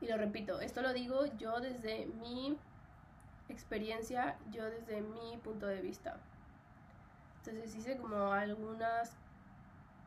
Y 0.00 0.08
lo 0.08 0.16
repito, 0.16 0.60
esto 0.60 0.80
lo 0.80 0.92
digo 0.92 1.26
yo 1.36 1.60
desde 1.60 2.06
mi 2.06 2.56
experiencia, 3.48 4.36
yo 4.50 4.64
desde 4.64 5.02
mi 5.02 5.36
punto 5.38 5.66
de 5.66 5.82
vista. 5.82 6.16
Entonces 7.38 7.74
hice 7.74 7.96
como 7.98 8.32
algunas, 8.32 9.12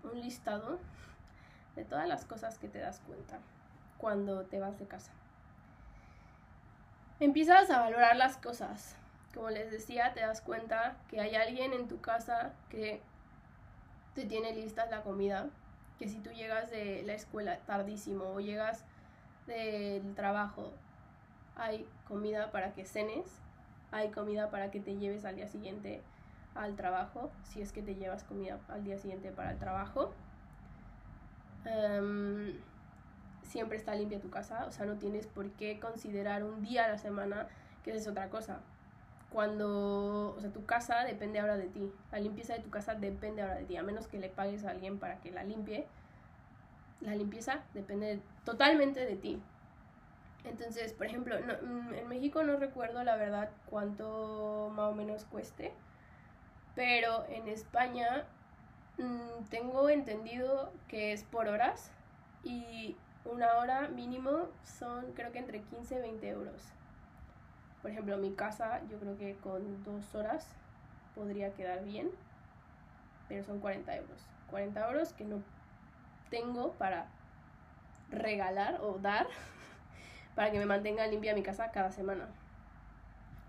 un 0.04 0.20
listado 0.22 0.80
de 1.76 1.86
todas 1.86 2.08
las 2.08 2.26
cosas 2.26 2.58
que 2.58 2.68
te 2.68 2.80
das 2.80 3.00
cuenta 3.06 3.40
cuando 4.04 4.44
te 4.44 4.60
vas 4.60 4.78
de 4.78 4.86
casa. 4.86 5.14
Empiezas 7.22 7.70
a 7.70 7.80
valorar 7.80 8.18
las 8.18 8.36
cosas. 8.36 8.98
Como 9.34 9.50
les 9.50 9.72
decía, 9.72 10.14
te 10.14 10.20
das 10.20 10.42
cuenta 10.42 10.98
que 11.10 11.22
hay 11.22 11.36
alguien 11.36 11.72
en 11.72 11.88
tu 11.88 12.02
casa 12.02 12.52
que 12.70 13.00
te 14.14 14.26
tiene 14.26 14.54
lista 14.54 14.88
la 14.88 15.04
comida. 15.04 15.48
Que 16.00 16.10
si 16.10 16.20
tú 16.20 16.32
llegas 16.32 16.70
de 16.70 17.04
la 17.04 17.14
escuela 17.14 17.60
tardísimo 17.60 18.26
o 18.26 18.42
llegas 18.42 18.84
del 19.48 20.14
trabajo 20.16 20.74
hay 21.56 21.88
comida 22.06 22.52
para 22.52 22.74
que 22.74 22.86
cenes, 22.86 23.40
hay 23.92 24.12
comida 24.12 24.50
para 24.50 24.70
que 24.70 24.82
te 24.82 24.98
lleves 24.98 25.24
al 25.24 25.38
día 25.38 25.48
siguiente 25.48 26.02
al 26.56 26.76
trabajo, 26.76 27.32
si 27.44 27.62
es 27.62 27.72
que 27.72 27.82
te 27.82 27.96
llevas 27.96 28.26
comida 28.26 28.60
al 28.68 28.84
día 28.84 28.98
siguiente 28.98 29.32
para 29.32 29.52
el 29.52 29.60
trabajo. 29.60 30.12
Em, 31.64 32.60
siempre 33.44 33.78
está 33.78 33.96
limpia 33.96 34.20
tu 34.20 34.30
casa, 34.30 34.66
o 34.66 34.72
sea, 34.72 34.86
no 34.86 34.98
tienes 34.98 35.28
por 35.28 35.52
qué 35.52 35.80
considerar 35.80 36.44
un 36.44 36.62
día 36.62 36.86
a 36.86 36.90
la 36.90 36.98
semana 36.98 37.48
que 37.84 37.92
es 37.92 38.08
otra 38.08 38.30
cosa. 38.30 38.60
Cuando, 39.32 40.36
o 40.36 40.40
sea, 40.40 40.52
tu 40.52 40.66
casa 40.66 41.04
depende 41.06 41.40
ahora 41.40 41.58
de 41.58 41.68
ti, 41.68 41.92
la 42.12 42.20
limpieza 42.20 42.54
de 42.54 42.60
tu 42.60 42.70
casa 42.70 42.96
depende 42.96 43.42
ahora 43.42 43.56
de 43.56 43.66
ti, 43.66 43.78
a 43.78 43.84
menos 43.84 44.08
que 44.08 44.20
le 44.20 44.30
pagues 44.30 44.64
a 44.66 44.72
alguien 44.72 45.00
para 45.00 45.20
que 45.22 45.32
la 45.32 45.44
limpie, 45.44 45.88
la 47.02 47.16
limpieza 47.16 47.64
depende 47.74 48.22
totalmente 48.46 49.06
de 49.06 49.16
ti. 49.16 49.42
Entonces, 50.46 50.94
por 50.94 51.08
ejemplo, 51.08 51.36
mm, 51.40 51.94
en 51.94 52.08
México 52.08 52.44
no 52.44 52.58
recuerdo 52.58 53.04
la 53.04 53.16
verdad 53.16 53.50
cuánto 53.66 54.72
más 54.76 54.92
o 54.92 54.96
menos 54.96 55.26
cueste, 55.26 55.74
pero 56.76 57.26
en 57.30 57.48
España 57.48 58.26
mm, 58.98 59.46
tengo 59.50 59.90
entendido 59.90 60.72
que 60.88 61.14
es 61.14 61.24
por 61.24 61.48
horas 61.48 61.92
y 62.44 62.98
una 63.26 63.58
hora 63.58 63.88
mínimo 63.88 64.48
son 64.64 65.14
creo 65.14 65.32
que 65.32 65.40
entre 65.40 65.62
15 65.62 65.96
y 65.96 66.00
20 66.00 66.30
euros. 66.30 66.62
Por 67.82 67.92
ejemplo, 67.92 68.18
mi 68.18 68.34
casa 68.34 68.82
yo 68.90 68.98
creo 69.00 69.18
que 69.18 69.36
con 69.36 69.84
dos 69.84 70.16
horas 70.16 70.48
podría 71.16 71.54
quedar 71.54 71.84
bien, 71.84 72.10
pero 73.28 73.44
son 73.44 73.60
40 73.60 73.96
euros. 73.96 74.28
40 74.50 74.88
euros 74.88 75.14
que 75.14 75.26
no 75.26 75.42
tengo 76.30 76.72
para 76.74 77.08
regalar 78.10 78.80
o 78.82 79.00
dar 79.00 79.28
para 80.36 80.52
que 80.52 80.60
me 80.60 80.66
mantenga 80.66 81.08
limpia 81.08 81.34
mi 81.34 81.44
casa 81.44 81.72
cada 81.72 81.92
semana. 81.92 82.28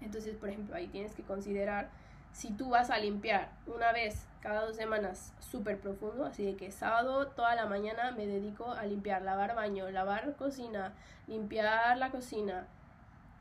Entonces, 0.00 0.36
por 0.36 0.48
ejemplo, 0.48 0.76
ahí 0.76 0.88
tienes 0.88 1.14
que 1.14 1.22
considerar 1.22 1.88
si 2.34 2.50
tú 2.50 2.70
vas 2.70 2.90
a 2.90 2.98
limpiar 2.98 3.48
una 3.66 3.92
vez 3.92 4.26
cada 4.40 4.66
dos 4.66 4.76
semanas 4.76 5.32
súper 5.38 5.78
profundo, 5.78 6.26
así 6.26 6.44
de 6.44 6.56
que 6.56 6.72
sábado 6.72 7.28
toda 7.28 7.54
la 7.54 7.66
mañana 7.66 8.10
me 8.10 8.26
dedico 8.26 8.72
a 8.72 8.84
limpiar, 8.84 9.22
lavar 9.22 9.54
baño, 9.54 9.88
lavar 9.90 10.34
cocina, 10.34 10.92
limpiar 11.28 11.96
la 11.96 12.10
cocina, 12.10 12.66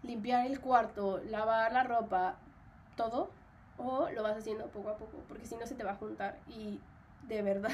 limpiar 0.04 0.46
el 0.46 0.62
cuarto, 0.62 1.20
lavar 1.26 1.74
la 1.74 1.84
ropa, 1.84 2.36
todo, 2.96 3.32
o 3.80 4.10
lo 4.12 4.22
vas 4.22 4.38
haciendo 4.38 4.68
poco 4.68 4.92
a 4.92 4.98
poco, 4.98 5.18
porque 5.28 5.46
si 5.46 5.56
no 5.56 5.66
se 5.66 5.74
te 5.74 5.84
va 5.84 5.94
a 5.94 5.96
juntar 5.96 6.38
y 6.48 6.80
de 7.24 7.42
verdad 7.42 7.72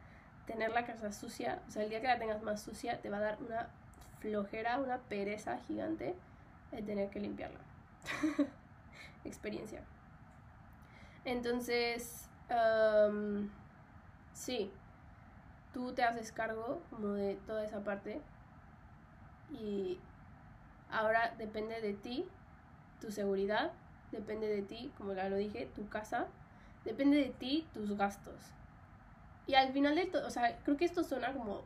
tener 0.46 0.72
la 0.72 0.86
casa 0.86 1.12
sucia, 1.12 1.60
o 1.68 1.70
sea, 1.70 1.82
el 1.82 1.90
día 1.90 2.00
que 2.00 2.08
la 2.08 2.18
tengas 2.18 2.42
más 2.42 2.62
sucia 2.62 2.98
te 3.02 3.10
va 3.10 3.18
a 3.18 3.20
dar 3.20 3.38
una 3.42 3.68
flojera, 4.20 4.78
una 4.78 4.98
pereza 4.98 5.58
gigante 5.68 6.16
de 6.70 6.82
tener 6.82 7.10
que 7.10 7.20
limpiarla. 7.20 7.60
Experiencia. 9.24 9.82
Entonces, 11.24 12.28
sí, 14.34 14.70
tú 15.72 15.92
te 15.92 16.02
haces 16.02 16.32
cargo 16.32 16.80
como 16.90 17.08
de 17.08 17.36
toda 17.46 17.64
esa 17.64 17.80
parte 17.80 18.20
y 19.50 19.98
ahora 20.90 21.34
depende 21.38 21.80
de 21.80 21.94
ti, 21.94 22.26
tu 23.00 23.10
seguridad, 23.10 23.72
depende 24.10 24.48
de 24.48 24.62
ti, 24.62 24.92
como 24.98 25.14
ya 25.14 25.28
lo 25.28 25.36
dije, 25.36 25.70
tu 25.74 25.88
casa, 25.88 26.26
depende 26.84 27.16
de 27.18 27.30
ti, 27.30 27.66
tus 27.72 27.96
gastos. 27.96 28.40
Y 29.46 29.54
al 29.54 29.72
final 29.72 29.94
de 29.94 30.06
todo, 30.06 30.26
o 30.26 30.30
sea, 30.30 30.58
creo 30.64 30.76
que 30.76 30.84
esto 30.84 31.02
suena 31.02 31.32
como 31.32 31.62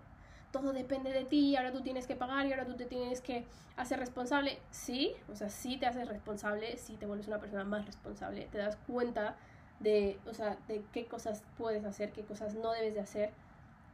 todo 0.50 0.72
depende 0.72 1.12
de 1.12 1.24
ti, 1.24 1.50
y 1.50 1.56
ahora 1.56 1.72
tú 1.72 1.82
tienes 1.82 2.06
que 2.06 2.16
pagar 2.16 2.46
y 2.46 2.52
ahora 2.52 2.66
tú 2.66 2.76
te 2.76 2.86
tienes 2.86 3.20
que 3.20 3.44
hacer 3.76 3.98
responsable. 3.98 4.58
Sí, 4.70 5.14
o 5.30 5.36
sea, 5.36 5.48
sí 5.48 5.76
te 5.76 5.86
haces 5.86 6.08
responsable, 6.08 6.76
sí 6.76 6.96
te 6.96 7.06
vuelves 7.06 7.28
una 7.28 7.38
persona 7.38 7.64
más 7.64 7.84
responsable, 7.86 8.48
te 8.50 8.58
das 8.58 8.76
cuenta 8.86 9.36
de, 9.80 10.18
o 10.26 10.34
sea, 10.34 10.56
de 10.68 10.82
qué 10.92 11.06
cosas 11.06 11.42
puedes 11.58 11.84
hacer, 11.84 12.12
qué 12.12 12.24
cosas 12.24 12.54
no 12.54 12.72
debes 12.72 12.94
de 12.94 13.00
hacer. 13.00 13.30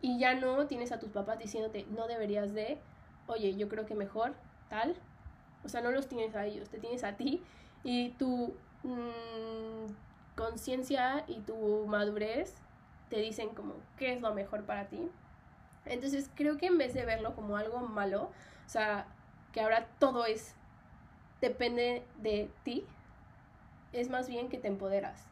Y 0.01 0.19
ya 0.19 0.35
no 0.35 0.67
tienes 0.67 0.93
a 0.93 0.99
tus 0.99 1.11
papás 1.11 1.39
diciéndote, 1.39 1.87
no 1.91 2.07
deberías 2.09 2.55
de, 2.55 2.79
oye, 3.27 3.55
yo 3.57 3.69
creo 3.69 3.87
que 3.87 3.95
mejor, 3.95 4.35
tal. 4.69 4.97
O 5.65 5.69
sea, 5.69 5.81
no 5.81 5.91
los 5.91 6.09
tienes 6.09 6.35
a 6.35 6.45
ellos, 6.47 6.69
te 6.69 6.79
tienes 6.79 7.05
a 7.05 7.17
ti 7.17 7.43
y 7.85 8.11
tu 8.11 8.55
mm, 8.83 9.93
conciencia 10.37 11.25
y 11.29 11.41
tu 11.41 11.87
madurez 11.87 12.55
te 13.11 13.19
dicen 13.19 13.51
como 13.51 13.75
qué 13.97 14.15
es 14.15 14.21
lo 14.21 14.35
mejor 14.35 14.65
para 14.65 14.89
ti 14.89 15.11
entonces 15.87 16.31
creo 16.35 16.59
que 16.59 16.67
en 16.67 16.79
vez 16.79 16.95
de 16.95 17.05
verlo 17.05 17.35
como 17.35 17.57
algo 17.57 17.81
malo, 17.81 18.31
o 18.67 18.69
sea, 18.69 19.07
que 19.53 19.61
ahora 19.61 19.87
todo 19.99 20.25
es, 20.27 20.55
depende 21.41 22.07
de 22.19 22.51
ti, 22.63 22.87
es 23.93 24.09
más 24.09 24.29
bien 24.29 24.49
que 24.49 24.59
te 24.59 24.69
empoderas. 24.69 25.27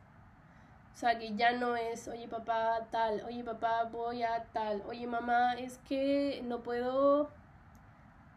O 0.94 0.96
sea, 0.96 1.18
que 1.18 1.34
ya 1.34 1.52
no 1.52 1.76
es, 1.76 2.08
oye 2.08 2.28
papá, 2.28 2.88
tal, 2.90 3.22
oye 3.24 3.42
papá, 3.42 3.84
voy 3.84 4.22
a 4.22 4.44
tal, 4.52 4.82
oye 4.86 5.06
mamá, 5.06 5.54
es 5.54 5.78
que 5.88 6.42
no 6.44 6.62
puedo 6.62 7.30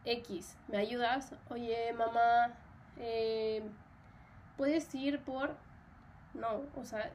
X, 0.05 0.57
¿me 0.67 0.77
ayudas? 0.77 1.33
Oye 1.49 1.93
mamá, 1.93 2.53
eh, 2.97 3.63
¿puedes 4.57 4.93
ir 4.95 5.19
por...? 5.21 5.55
No, 6.33 6.61
o 6.75 6.83
sea, 6.83 7.11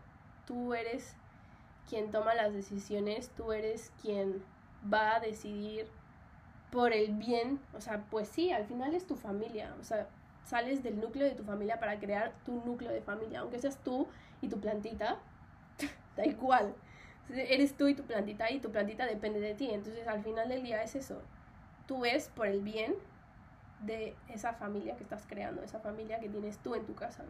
tú 0.47 0.75
eres 0.75 1.17
quien 1.89 2.11
toma 2.11 2.35
las 2.35 2.53
decisiones, 2.53 3.31
tú 3.31 3.53
eres 3.53 3.93
quien 4.01 4.45
va 4.93 5.17
a 5.17 5.21
decidir 5.21 5.87
por 6.71 6.93
el 6.93 7.15
bien, 7.15 7.61
o 7.75 7.81
sea, 7.81 8.05
pues 8.11 8.29
sí, 8.29 8.53
al 8.53 8.67
final 8.67 8.95
es 8.95 9.07
tu 9.07 9.17
familia, 9.17 9.75
o 9.81 9.85
sea, 9.85 10.09
sales 10.45 10.83
del 10.83 11.01
núcleo 11.01 11.27
de 11.27 11.35
tu 11.35 11.45
familia 11.45 11.79
para 11.79 11.99
crear 11.99 12.33
tu 12.45 12.63
núcleo 12.65 12.91
de 12.93 13.01
familia, 13.01 13.41
aunque 13.41 13.59
seas 13.59 13.79
tú 13.79 14.07
y 14.41 14.49
tu 14.49 14.61
plantita, 14.61 15.19
da 16.17 16.27
igual, 16.27 16.75
eres 17.31 17.77
tú 17.77 17.89
y 17.89 17.95
tu 17.95 18.03
plantita 18.05 18.51
y 18.51 18.61
tu 18.61 18.71
plantita 18.71 19.07
depende 19.07 19.41
de 19.41 19.55
ti, 19.55 19.71
entonces 19.71 20.07
al 20.07 20.23
final 20.23 20.49
del 20.49 20.63
día 20.63 20.83
es 20.83 20.95
eso, 20.95 21.23
tú 21.87 22.01
ves 22.01 22.31
por 22.35 22.47
el 22.47 22.63
bien 22.63 22.95
de 23.81 24.15
esa 24.29 24.53
familia 24.53 24.97
que 24.97 25.05
estás 25.05 25.25
creando, 25.27 25.63
esa 25.63 25.81
familia 25.81 26.19
que 26.19 26.29
tienes 26.29 26.59
tú 26.59 26.75
en 26.75 26.85
tu 26.85 26.95
casa, 26.95 27.25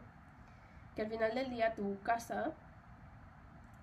que 0.96 1.02
al 1.02 1.08
final 1.08 1.34
del 1.34 1.50
día 1.50 1.74
tu 1.74 2.00
casa, 2.02 2.52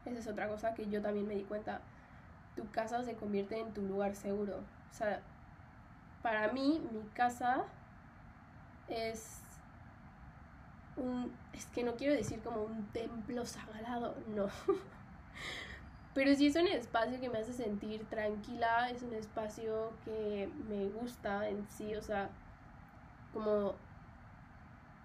esa 0.05 0.19
es 0.19 0.27
otra 0.27 0.49
cosa 0.49 0.73
que 0.73 0.89
yo 0.89 1.01
también 1.01 1.27
me 1.27 1.35
di 1.35 1.43
cuenta, 1.43 1.81
tu 2.55 2.69
casa 2.71 3.03
se 3.03 3.15
convierte 3.15 3.59
en 3.59 3.73
tu 3.73 3.81
lugar 3.81 4.15
seguro. 4.15 4.57
O 4.91 4.93
sea, 4.93 5.21
para 6.21 6.51
mí, 6.51 6.81
mi 6.91 7.01
casa 7.09 7.63
es 8.87 9.41
un. 10.97 11.31
Es 11.53 11.65
que 11.67 11.83
no 11.83 11.95
quiero 11.95 12.13
decir 12.13 12.41
como 12.41 12.63
un 12.63 12.85
templo 12.91 13.45
sagrado, 13.45 14.15
no. 14.27 14.49
Pero 16.13 16.33
sí 16.33 16.47
es 16.47 16.55
un 16.55 16.67
espacio 16.67 17.19
que 17.19 17.29
me 17.29 17.39
hace 17.39 17.53
sentir 17.53 18.05
tranquila, 18.09 18.89
es 18.89 19.03
un 19.03 19.13
espacio 19.13 19.91
que 20.05 20.49
me 20.69 20.87
gusta 20.87 21.49
en 21.49 21.67
sí, 21.69 21.93
o 21.93 22.01
sea, 22.01 22.29
como 23.33 23.75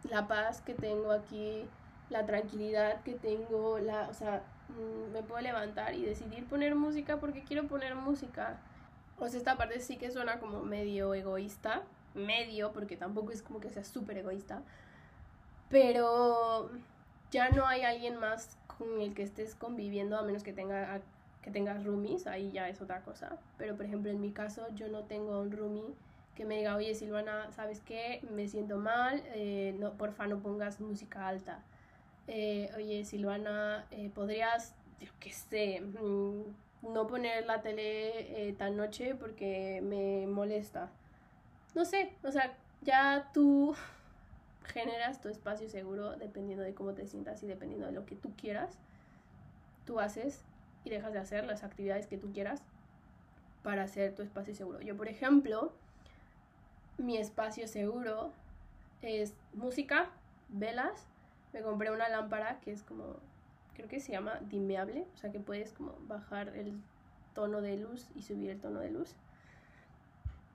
la 0.05 0.29
paz 0.29 0.61
que 0.61 0.75
tengo 0.75 1.11
aquí, 1.11 1.69
la 2.11 2.25
tranquilidad 2.27 3.03
que 3.03 3.15
tengo, 3.15 3.79
la, 3.81 4.09
o 4.09 4.15
sea, 4.15 4.43
me 5.13 5.23
puedo 5.23 5.41
levantar 5.41 5.95
y 5.95 6.05
decidir 6.05 6.47
poner 6.47 6.75
música 6.75 7.19
porque 7.19 7.43
quiero 7.43 7.67
poner 7.67 7.95
música. 7.95 8.59
O 9.19 9.29
sea, 9.29 9.39
esta 9.39 9.57
parte 9.57 9.81
sí 9.81 9.97
que 9.97 10.11
suena 10.11 10.39
como 10.39 10.63
medio 10.63 11.15
egoísta, 11.15 11.83
medio, 12.15 12.73
porque 12.73 12.97
tampoco 12.97 13.33
es 13.33 13.43
como 13.43 13.61
que 13.61 13.71
sea 13.71 13.85
súper 13.85 14.19
egoísta, 14.19 14.63
pero 15.69 16.71
ya 17.31 17.51
no 17.51 17.67
hay 17.67 17.83
alguien 17.83 18.17
más 18.19 18.57
con 18.79 19.01
el 19.01 19.15
que 19.15 19.23
estés 19.23 19.55
conviviendo 19.55 20.19
a 20.19 20.23
menos 20.23 20.43
que 20.43 20.53
tenga 20.53 21.01
que 21.43 21.51
tengas 21.51 21.85
roomies, 21.85 22.27
ahí 22.27 22.53
ya 22.53 22.69
es 22.69 22.83
otra 22.83 23.03
cosa. 23.03 23.39
Pero 23.57 23.77
por 23.77 23.87
ejemplo, 23.87 24.11
en 24.11 24.21
mi 24.21 24.33
caso, 24.33 24.67
yo 24.75 24.89
no 24.89 25.05
tengo 25.05 25.41
un 25.41 25.51
roomie 25.53 25.95
que 26.35 26.45
me 26.45 26.59
diga, 26.59 26.77
oye 26.77 26.95
Silvana, 26.95 27.51
¿sabes 27.53 27.81
qué? 27.81 28.21
Me 28.31 28.49
siento 28.49 28.79
mal, 28.79 29.23
eh, 29.35 29.75
no, 29.79 29.93
porfa 29.95 30.27
no 30.27 30.41
pongas 30.41 30.81
música 30.81 31.29
alta. 31.29 31.63
Eh, 32.33 32.71
oye 32.77 33.05
Silvana, 33.05 33.87
eh, 33.91 34.09
¿podrías, 34.15 34.77
yo 35.01 35.11
qué 35.19 35.33
sé, 35.33 35.81
mm, 35.81 36.93
no 36.93 37.09
poner 37.09 37.45
la 37.45 37.61
tele 37.61 38.55
tan 38.57 38.77
noche 38.77 39.17
porque 39.17 39.81
me 39.83 40.29
molesta? 40.29 40.91
No 41.75 41.85
sé, 41.85 42.13
o 42.23 42.31
sea, 42.31 42.57
ya 42.83 43.31
tú 43.35 43.75
generas 44.65 45.21
tu 45.21 45.29
espacio 45.29 45.69
seguro 45.69 46.17
dependiendo 46.17 46.63
de 46.63 46.73
cómo 46.73 46.93
te 46.95 47.09
sientas 47.09 47.43
y 47.43 47.49
dependiendo 47.49 47.87
de 47.87 47.93
lo 47.93 48.07
que 48.07 48.15
tú 48.15 48.31
quieras. 48.37 48.79
Tú 49.85 49.99
haces 49.99 50.45
y 50.85 50.91
dejas 50.91 51.13
de 51.13 51.19
hacer 51.19 51.45
las 51.47 51.65
actividades 51.65 52.07
que 52.07 52.17
tú 52.17 52.33
quieras 52.33 52.63
para 53.65 53.83
hacer 53.83 54.15
tu 54.15 54.23
espacio 54.23 54.55
seguro. 54.55 54.81
Yo, 54.81 54.97
por 54.97 55.09
ejemplo, 55.09 55.73
mi 56.97 57.17
espacio 57.17 57.67
seguro 57.67 58.31
es 59.03 59.35
música, 59.53 60.11
velas. 60.49 61.09
Me 61.53 61.63
compré 61.63 61.91
una 61.91 62.09
lámpara 62.09 62.61
que 62.61 62.73
es 62.73 62.83
como, 62.83 63.17
creo 63.75 63.89
que 63.89 64.01
se 64.01 64.13
llama 64.13 64.41
dimeable, 64.49 65.07
o 65.15 65.17
sea 65.17 65.33
que 65.33 65.41
puedes 65.41 65.73
como 65.73 65.97
bajar 66.07 66.57
el 66.57 66.81
tono 67.35 67.61
de 67.61 67.77
luz 67.77 68.09
y 68.15 68.23
subir 68.23 68.51
el 68.51 68.61
tono 68.61 68.81
de 68.81 68.91
luz. 68.91 69.17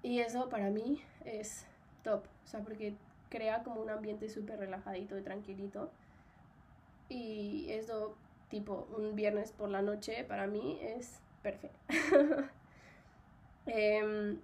Y 0.04 0.20
eso 0.20 0.50
para 0.50 0.70
mí 0.70 1.02
es 1.26 1.66
top, 2.04 2.24
o 2.46 2.48
sea, 2.48 2.62
porque 2.62 2.96
crea 3.30 3.64
como 3.64 3.82
un 3.82 3.90
ambiente 3.90 4.30
súper 4.30 4.60
relajadito 4.60 5.18
y 5.18 5.22
tranquilito. 5.22 5.92
Y 7.10 7.68
eso 7.70 8.16
tipo 8.50 8.88
un 8.96 9.16
viernes 9.16 9.52
por 9.52 9.70
la 9.70 9.82
noche, 9.82 10.24
para 10.24 10.48
mí 10.48 10.80
es 10.82 11.20
perfecto. 11.42 11.78
Em, 13.68 14.40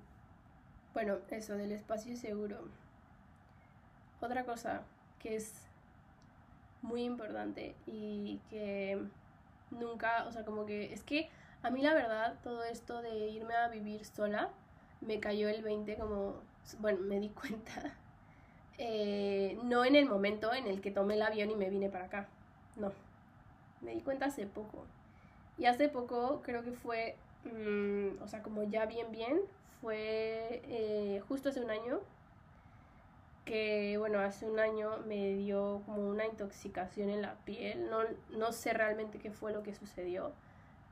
bueno, 0.95 1.19
eso 1.29 1.55
del 1.55 1.71
espacio 1.71 2.17
seguro. 2.17 2.57
Otra 4.19 4.45
cosa 4.45 4.81
que 5.19 5.35
es 5.35 5.67
muy 6.81 7.03
importante 7.03 7.75
y 7.85 8.39
que 8.49 9.01
nunca, 9.71 10.25
o 10.27 10.31
sea, 10.31 10.43
como 10.45 10.65
que 10.65 10.93
es 10.93 11.03
que 11.03 11.29
a 11.63 11.69
mí 11.69 11.81
la 11.81 11.93
verdad 11.93 12.35
todo 12.43 12.63
esto 12.63 13.01
de 13.01 13.29
irme 13.29 13.53
a 13.53 13.67
vivir 13.67 14.05
sola 14.05 14.49
me 15.01 15.19
cayó 15.19 15.49
el 15.49 15.61
20 15.61 15.95
como, 15.95 16.35
bueno, 16.79 16.99
me 17.01 17.19
di 17.19 17.29
cuenta. 17.41 17.95
Eh, 18.77 19.59
no 19.63 19.85
en 19.85 19.95
el 19.95 20.07
momento 20.07 20.53
en 20.53 20.65
el 20.67 20.81
que 20.81 20.91
tomé 20.91 21.15
el 21.15 21.21
avión 21.21 21.51
y 21.51 21.55
me 21.55 21.69
vine 21.69 21.89
para 21.89 22.05
acá, 22.05 22.27
no, 22.77 22.91
me 23.81 23.93
di 23.93 24.01
cuenta 24.01 24.25
hace 24.25 24.45
poco. 24.47 24.85
Y 25.57 25.65
hace 25.65 25.89
poco 25.89 26.41
creo 26.43 26.63
que 26.63 26.71
fue, 26.71 27.15
mm, 27.45 28.23
o 28.23 28.27
sea, 28.27 28.41
como 28.41 28.63
ya 28.63 28.85
bien, 28.85 29.11
bien, 29.11 29.41
fue 29.81 30.61
eh, 30.65 31.21
justo 31.27 31.49
hace 31.49 31.61
un 31.61 31.69
año 31.69 31.99
que, 33.45 33.97
bueno, 33.97 34.19
hace 34.19 34.49
un 34.49 34.59
año 34.59 34.97
me 35.07 35.35
dio 35.35 35.81
como 35.85 36.07
una 36.09 36.25
intoxicación 36.25 37.09
en 37.09 37.21
la 37.21 37.35
piel. 37.45 37.89
No, 37.89 37.99
no 38.37 38.51
sé 38.51 38.73
realmente 38.73 39.19
qué 39.19 39.31
fue 39.31 39.53
lo 39.53 39.63
que 39.63 39.73
sucedió, 39.73 40.31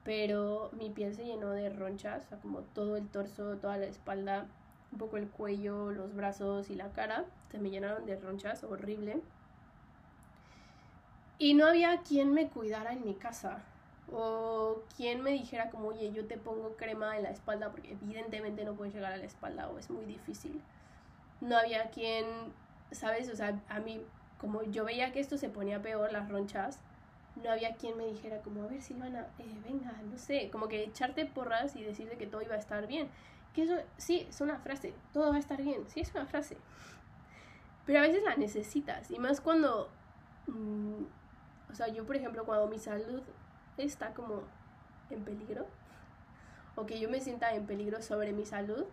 pero 0.03 0.69
mi 0.73 0.89
piel 0.89 1.13
se 1.15 1.25
llenó 1.25 1.51
de 1.51 1.69
ronchas, 1.69 2.27
como 2.41 2.61
todo 2.61 2.97
el 2.97 3.07
torso, 3.07 3.57
toda 3.57 3.77
la 3.77 3.85
espalda, 3.85 4.47
un 4.91 4.97
poco 4.97 5.17
el 5.17 5.29
cuello, 5.29 5.91
los 5.91 6.15
brazos 6.15 6.69
y 6.69 6.75
la 6.75 6.91
cara, 6.91 7.25
se 7.51 7.59
me 7.59 7.69
llenaron 7.69 8.05
de 8.05 8.15
ronchas, 8.15 8.63
horrible. 8.63 9.21
Y 11.37 11.53
no 11.53 11.67
había 11.67 12.01
quien 12.01 12.33
me 12.33 12.49
cuidara 12.49 12.91
en 12.93 13.05
mi 13.05 13.15
casa. 13.15 13.63
O 14.11 14.81
quien 14.97 15.21
me 15.21 15.31
dijera 15.31 15.69
como, 15.69 15.89
oye, 15.89 16.11
yo 16.11 16.25
te 16.25 16.37
pongo 16.37 16.75
crema 16.75 17.15
en 17.15 17.23
la 17.23 17.29
espalda 17.29 17.69
porque 17.71 17.91
evidentemente 17.93 18.65
no 18.65 18.73
puedes 18.73 18.93
llegar 18.93 19.13
a 19.13 19.17
la 19.17 19.25
espalda 19.25 19.69
o 19.69 19.77
es 19.77 19.89
muy 19.89 20.05
difícil. 20.05 20.61
No 21.41 21.57
había 21.57 21.89
quien, 21.89 22.25
¿sabes? 22.91 23.29
O 23.29 23.35
sea, 23.35 23.59
a 23.69 23.79
mí, 23.79 24.01
como 24.39 24.63
yo 24.63 24.85
veía 24.85 25.11
que 25.11 25.19
esto 25.19 25.37
se 25.37 25.49
ponía 25.49 25.81
peor, 25.81 26.11
las 26.11 26.29
ronchas, 26.29 26.79
no 27.35 27.49
había 27.51 27.75
quien 27.75 27.97
me 27.97 28.05
dijera 28.05 28.41
como, 28.41 28.63
a 28.63 28.67
ver 28.67 28.81
Silvana, 28.81 29.27
eh, 29.39 29.61
venga, 29.63 29.93
no 30.09 30.17
sé, 30.17 30.49
como 30.51 30.67
que 30.67 30.83
echarte 30.83 31.25
porras 31.25 31.75
y 31.75 31.83
decirte 31.83 32.17
que 32.17 32.27
todo 32.27 32.41
iba 32.41 32.55
a 32.55 32.59
estar 32.59 32.87
bien. 32.87 33.09
Que 33.53 33.63
eso, 33.63 33.75
sí, 33.97 34.27
es 34.29 34.41
una 34.41 34.59
frase, 34.59 34.93
todo 35.13 35.29
va 35.29 35.37
a 35.37 35.39
estar 35.39 35.61
bien, 35.61 35.87
sí, 35.87 36.01
es 36.01 36.13
una 36.13 36.25
frase. 36.25 36.57
Pero 37.85 37.99
a 37.99 38.01
veces 38.03 38.23
la 38.23 38.35
necesitas, 38.35 39.09
y 39.11 39.19
más 39.19 39.41
cuando... 39.41 39.89
Mm, 40.47 41.03
o 41.71 41.75
sea, 41.75 41.87
yo 41.87 42.05
por 42.05 42.15
ejemplo 42.15 42.45
cuando 42.45 42.67
mi 42.67 42.79
salud 42.79 43.21
está 43.77 44.13
como 44.13 44.41
en 45.09 45.23
peligro, 45.23 45.67
o 46.75 46.85
que 46.85 46.99
yo 46.99 47.09
me 47.09 47.19
sienta 47.19 47.53
en 47.53 47.65
peligro 47.65 48.01
sobre 48.01 48.33
mi 48.33 48.45
salud, 48.45 48.85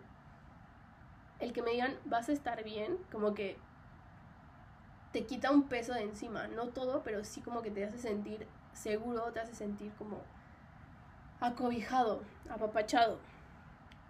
el 1.39 1.53
que 1.53 1.61
me 1.61 1.71
digan 1.71 1.95
vas 2.05 2.29
a 2.29 2.33
estar 2.33 2.63
bien, 2.63 2.97
como 3.11 3.33
que 3.33 3.57
te 5.11 5.25
quita 5.25 5.51
un 5.51 5.67
peso 5.69 5.93
de 5.93 6.03
encima, 6.03 6.47
no 6.47 6.69
todo, 6.69 7.03
pero 7.03 7.23
sí 7.23 7.41
como 7.41 7.61
que 7.61 7.71
te 7.71 7.85
hace 7.85 7.97
sentir 7.97 8.47
seguro, 8.73 9.31
te 9.31 9.39
hace 9.39 9.55
sentir 9.55 9.91
como 9.93 10.21
acobijado, 11.39 12.21
apapachado. 12.49 13.19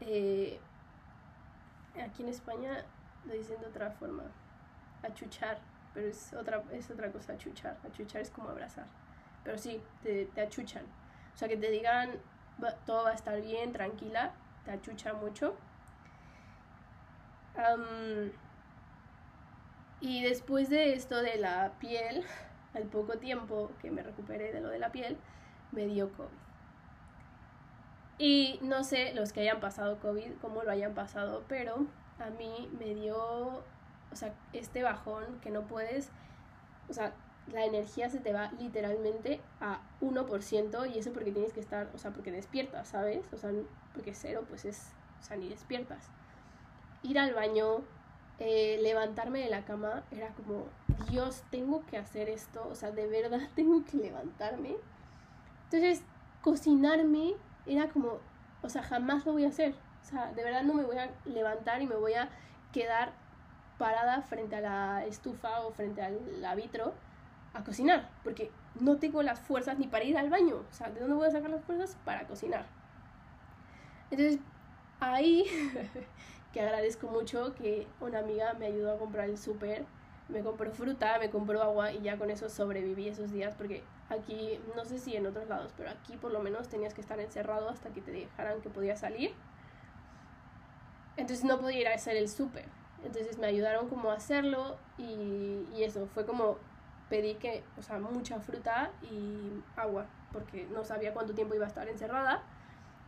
Eh, 0.02 0.60
aquí 2.02 2.24
en 2.24 2.30
España 2.30 2.84
lo 3.26 3.34
dicen 3.34 3.60
de 3.60 3.68
otra 3.68 3.92
forma, 3.92 4.24
achuchar 5.04 5.60
pero 5.98 6.10
es 6.10 6.32
otra, 6.34 6.62
es 6.74 6.92
otra 6.92 7.12
cosa 7.12 7.34
achuchar. 7.34 7.76
Achuchar 7.84 8.22
es 8.22 8.30
como 8.30 8.50
abrazar. 8.50 8.86
Pero 9.44 9.58
sí, 9.58 9.82
te, 10.04 10.26
te 10.26 10.42
achuchan. 10.42 10.84
O 11.34 11.38
sea, 11.38 11.48
que 11.48 11.58
te 11.58 11.72
digan 11.72 12.12
todo 12.86 13.06
va 13.06 13.10
a 13.10 13.14
estar 13.16 13.42
bien, 13.42 13.72
tranquila, 13.72 14.32
te 14.64 14.70
achucha 14.70 15.14
mucho. 15.14 15.56
Y 20.00 20.24
después 20.24 20.70
de 20.70 20.94
esto 20.94 21.22
de 21.22 21.38
la 21.38 21.74
piel, 21.80 22.24
al 22.74 22.84
poco 22.84 23.18
tiempo 23.18 23.72
que 23.82 23.92
me 23.92 24.04
recuperé 24.04 24.54
de 24.54 24.62
lo 24.62 24.70
de 24.70 24.80
la 24.80 24.92
piel, 24.92 25.18
me 25.72 25.86
dio 25.86 26.12
COVID. 26.14 26.30
Y 28.20 28.60
no 28.64 28.84
sé 28.84 29.14
los 29.14 29.32
que 29.32 29.42
hayan 29.42 29.60
pasado 29.60 30.00
COVID, 30.00 30.34
cómo 30.42 30.64
lo 30.64 30.72
hayan 30.72 30.96
pasado, 30.96 31.44
pero 31.48 31.86
a 32.20 32.32
mí 32.32 32.68
me 32.80 32.96
dio 32.96 33.64
o 34.12 34.16
sea, 34.16 34.34
este 34.54 34.84
bajón 34.84 35.40
que 35.42 35.52
no 35.52 35.68
puedes, 35.68 36.10
o 36.90 36.94
sea, 36.94 37.14
la 37.52 37.66
energía 37.66 38.10
se 38.10 38.20
te 38.20 38.34
va 38.34 38.52
literalmente 38.60 39.42
a 39.62 39.80
1% 40.02 40.94
y 40.94 41.00
eso 41.00 41.14
porque 41.14 41.32
tienes 41.32 41.54
que 41.54 41.60
estar, 41.60 41.90
o 41.94 41.98
sea, 41.98 42.12
porque 42.12 42.32
despiertas, 42.32 42.90
¿sabes? 42.90 43.26
O 43.32 43.38
sea, 43.38 43.52
porque 43.94 44.14
cero 44.14 44.46
pues 44.50 44.66
es, 44.66 44.92
o 45.20 45.24
sea, 45.24 45.38
ni 45.38 45.48
despiertas. 45.50 46.10
Ir 47.04 47.20
al 47.20 47.34
baño, 47.34 47.82
eh, 48.40 48.80
levantarme 48.82 49.40
de 49.40 49.50
la 49.50 49.66
cama, 49.66 50.04
era 50.12 50.30
como, 50.30 50.66
Dios, 51.10 51.44
tengo 51.50 51.86
que 51.86 51.98
hacer 51.98 52.30
esto, 52.30 52.68
o 52.70 52.76
sea, 52.76 52.92
de 52.92 53.08
verdad 53.08 53.40
tengo 53.56 53.84
que 53.86 53.98
levantarme. 53.98 54.76
Entonces, 55.66 56.04
cocinarme 56.42 57.34
era 57.66 57.90
como, 57.90 58.20
o 58.62 58.70
sea, 58.70 58.84
jamás 58.84 59.26
lo 59.26 59.34
voy 59.34 59.46
a 59.46 59.50
hacer. 59.50 59.76
O 60.02 60.06
sea, 60.06 60.32
de 60.32 60.44
verdad 60.44 60.64
no 60.64 60.74
me 60.74 60.84
voy 60.84 60.98
a 60.98 61.10
levantar 61.26 61.82
y 61.82 61.88
me 61.88 61.96
voy 61.96 62.14
a 62.14 62.30
quedar 62.72 63.12
parada 63.78 64.22
frente 64.22 64.56
a 64.56 64.62
la 64.62 65.06
estufa 65.06 65.62
o 65.62 65.72
frente 65.72 66.02
al 66.02 66.20
a 67.54 67.64
cocinar, 67.64 68.10
porque 68.24 68.52
no 68.80 68.98
tengo 68.98 69.24
las 69.24 69.40
fuerzas 69.40 69.80
ni 69.80 69.88
para 69.88 70.04
ir 70.04 70.18
al 70.18 70.30
baño. 70.30 70.64
O 70.70 70.74
sea, 70.74 70.90
¿de 70.90 71.00
dónde 71.00 71.16
voy 71.16 71.28
a 71.28 71.32
sacar 71.32 71.50
las 71.50 71.64
fuerzas 71.64 71.98
para 72.06 72.28
cocinar? 72.28 72.66
Entonces, 74.12 74.40
ahí 75.00 75.46
que 76.58 76.64
agradezco 76.64 77.08
mucho 77.08 77.54
que 77.54 77.86
una 78.02 78.18
amiga 78.18 78.56
me 78.56 78.66
ayudó 78.66 78.92
a 78.92 78.98
comprar 78.98 79.30
el 79.30 79.38
súper, 79.38 79.86
me 80.28 80.42
compró 80.42 80.72
fruta, 80.72 81.20
me 81.20 81.30
compró 81.30 81.62
agua 81.62 81.92
y 81.92 82.02
ya 82.02 82.18
con 82.18 82.32
eso 82.32 82.50
sobreviví 82.50 83.08
esos 83.08 83.32
días 83.32 83.54
porque 83.54 83.84
aquí, 84.10 84.60
no 84.76 84.84
sé 84.84 84.98
si 84.98 85.16
en 85.16 85.28
otros 85.28 85.48
lados, 85.48 85.72
pero 85.78 85.92
aquí 85.92 86.18
por 86.18 86.32
lo 86.32 86.40
menos 86.40 86.68
tenías 86.68 86.96
que 86.96 87.02
estar 87.02 87.20
encerrado 87.20 87.70
hasta 87.70 87.92
que 87.92 88.02
te 88.02 88.10
dejaran 88.10 88.60
que 88.62 88.72
podías 88.72 89.02
salir. 89.02 89.36
Entonces 91.16 91.46
no 91.46 91.60
podía 91.60 91.82
ir 91.82 91.88
a 91.90 91.94
hacer 91.94 92.18
el 92.18 92.28
súper. 92.28 92.66
Entonces 93.06 93.38
me 93.38 93.46
ayudaron 93.46 93.88
como 93.88 94.10
a 94.10 94.16
hacerlo 94.16 94.78
y, 94.98 95.64
y 95.76 95.84
eso, 95.84 96.08
fue 96.08 96.26
como 96.26 96.58
pedí 97.08 97.36
que, 97.36 97.64
o 97.78 97.84
sea, 97.84 98.00
mucha 98.00 98.40
fruta 98.40 98.90
y 99.04 99.52
agua, 99.76 100.08
porque 100.34 100.66
no 100.72 100.84
sabía 100.84 101.14
cuánto 101.14 101.36
tiempo 101.36 101.54
iba 101.54 101.66
a 101.66 101.70
estar 101.70 101.88
encerrada. 101.88 102.42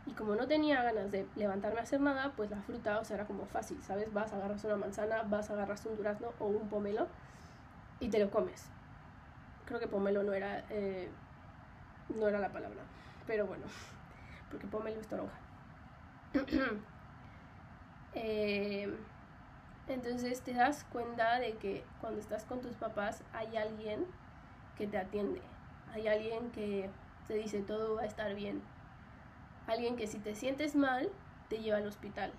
Y 0.04 0.14
como 0.14 0.34
no 0.34 0.48
tenía 0.48 0.82
ganas 0.82 1.10
de 1.10 1.30
levantarme 1.34 1.80
a 1.80 1.82
hacer 1.84 2.00
nada, 2.00 2.34
pues 2.36 2.50
la 2.50 2.62
fruta, 2.62 2.98
o 3.00 3.14
era 3.14 3.26
como 3.26 3.46
fácil, 3.46 3.82
¿sabes? 3.82 4.12
Vas, 4.12 4.32
agarras 4.32 4.64
una 4.64 4.76
manzana, 4.76 5.22
vas, 5.22 5.50
agarras 5.50 5.86
un 5.86 5.96
durazno 5.96 6.34
o 6.38 6.48
un 6.48 6.68
pomelo 6.68 7.10
y 8.00 8.10
te 8.10 8.18
lo 8.18 8.30
comes. 8.30 8.72
creo 9.64 9.80
que 9.80 9.88
pomelo 9.88 10.22
no 10.22 10.34
era, 10.34 10.64
eh, 10.70 11.12
no 12.08 12.28
era 12.28 12.38
la 12.40 12.52
palabra, 12.52 12.84
pero 13.26 13.46
bueno, 13.46 13.66
porque 14.50 14.66
pomelo 14.68 15.00
es 15.00 15.08
toronja. 15.08 15.40
Eh, 18.12 18.88
entonces 19.86 20.42
te 20.44 20.54
das 20.54 20.84
cuenta 20.84 21.38
de 21.40 21.58
que 21.58 21.86
cuando 21.98 22.20
estás 22.20 22.44
con 22.44 22.60
tus 22.60 22.76
papás 22.76 23.24
hay 23.32 23.56
alguien 23.56 24.06
que 24.74 24.86
te 24.86 24.98
atiende, 24.98 25.42
hay 25.86 26.08
alguien 26.08 26.52
que 26.52 26.90
te 27.26 27.34
dice 27.34 27.62
todo 27.62 27.96
va 27.96 28.02
a 28.02 28.06
estar 28.06 28.34
bien, 28.34 28.62
alguien 29.70 29.96
que 29.96 30.06
si 30.06 30.18
te 30.18 30.34
sientes 30.34 30.74
mal 30.74 31.10
te 31.48 31.58
lleva 31.58 31.78
al 31.78 31.86
hospital. 31.86 32.32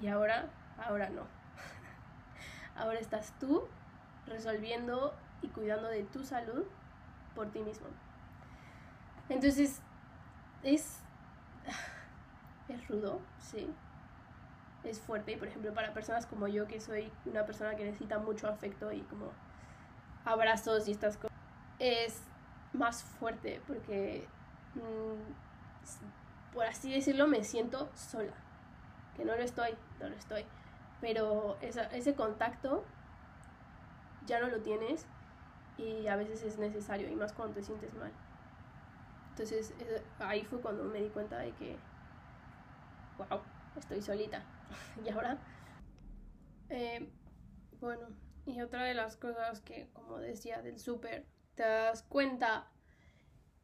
Y 0.00 0.08
ahora, 0.08 0.46
ahora 0.78 1.08
no. 1.10 1.22
ahora 2.76 2.98
estás 2.98 3.32
tú 3.38 3.66
resolviendo 4.26 5.14
y 5.42 5.48
cuidando 5.48 5.88
de 5.88 6.04
tu 6.04 6.24
salud 6.24 6.64
por 7.34 7.50
ti 7.50 7.60
mismo. 7.60 7.86
Entonces, 9.28 9.80
es, 10.62 11.00
es 12.68 12.88
rudo, 12.88 13.20
sí. 13.38 13.70
Es 14.82 15.00
fuerte 15.00 15.32
y 15.32 15.36
por 15.36 15.48
ejemplo 15.48 15.72
para 15.72 15.94
personas 15.94 16.26
como 16.26 16.46
yo 16.46 16.66
que 16.66 16.78
soy 16.78 17.10
una 17.24 17.46
persona 17.46 17.74
que 17.74 17.84
necesita 17.84 18.18
mucho 18.18 18.48
afecto 18.48 18.92
y 18.92 19.00
como 19.02 19.32
abrazos 20.26 20.88
y 20.88 20.92
estas 20.92 21.16
cosas, 21.16 21.36
es 21.78 22.22
más 22.74 23.02
fuerte 23.02 23.62
porque, 23.66 24.26
mm, 24.74 25.43
por 26.52 26.64
así 26.64 26.92
decirlo, 26.92 27.26
me 27.26 27.44
siento 27.44 27.90
sola. 27.94 28.34
Que 29.16 29.24
no 29.24 29.36
lo 29.36 29.42
estoy, 29.42 29.70
no 30.00 30.08
lo 30.08 30.16
estoy. 30.16 30.44
Pero 31.00 31.58
ese 31.60 32.14
contacto 32.14 32.84
ya 34.26 34.40
no 34.40 34.48
lo 34.48 34.60
tienes 34.60 35.06
y 35.76 36.06
a 36.06 36.16
veces 36.16 36.42
es 36.42 36.58
necesario 36.58 37.08
y 37.08 37.16
más 37.16 37.32
cuando 37.32 37.54
te 37.54 37.62
sientes 37.62 37.92
mal. 37.94 38.12
Entonces 39.30 39.74
ahí 40.20 40.44
fue 40.44 40.60
cuando 40.60 40.84
me 40.84 41.00
di 41.00 41.08
cuenta 41.08 41.38
de 41.38 41.52
que, 41.52 41.76
wow, 43.18 43.40
estoy 43.76 44.00
solita. 44.00 44.44
y 45.04 45.10
ahora, 45.10 45.38
eh, 46.68 47.10
bueno, 47.80 48.06
y 48.46 48.60
otra 48.60 48.84
de 48.84 48.94
las 48.94 49.16
cosas 49.16 49.60
que, 49.60 49.88
como 49.92 50.18
decía, 50.18 50.62
del 50.62 50.78
súper, 50.78 51.26
te 51.54 51.62
das 51.62 52.02
cuenta 52.02 52.70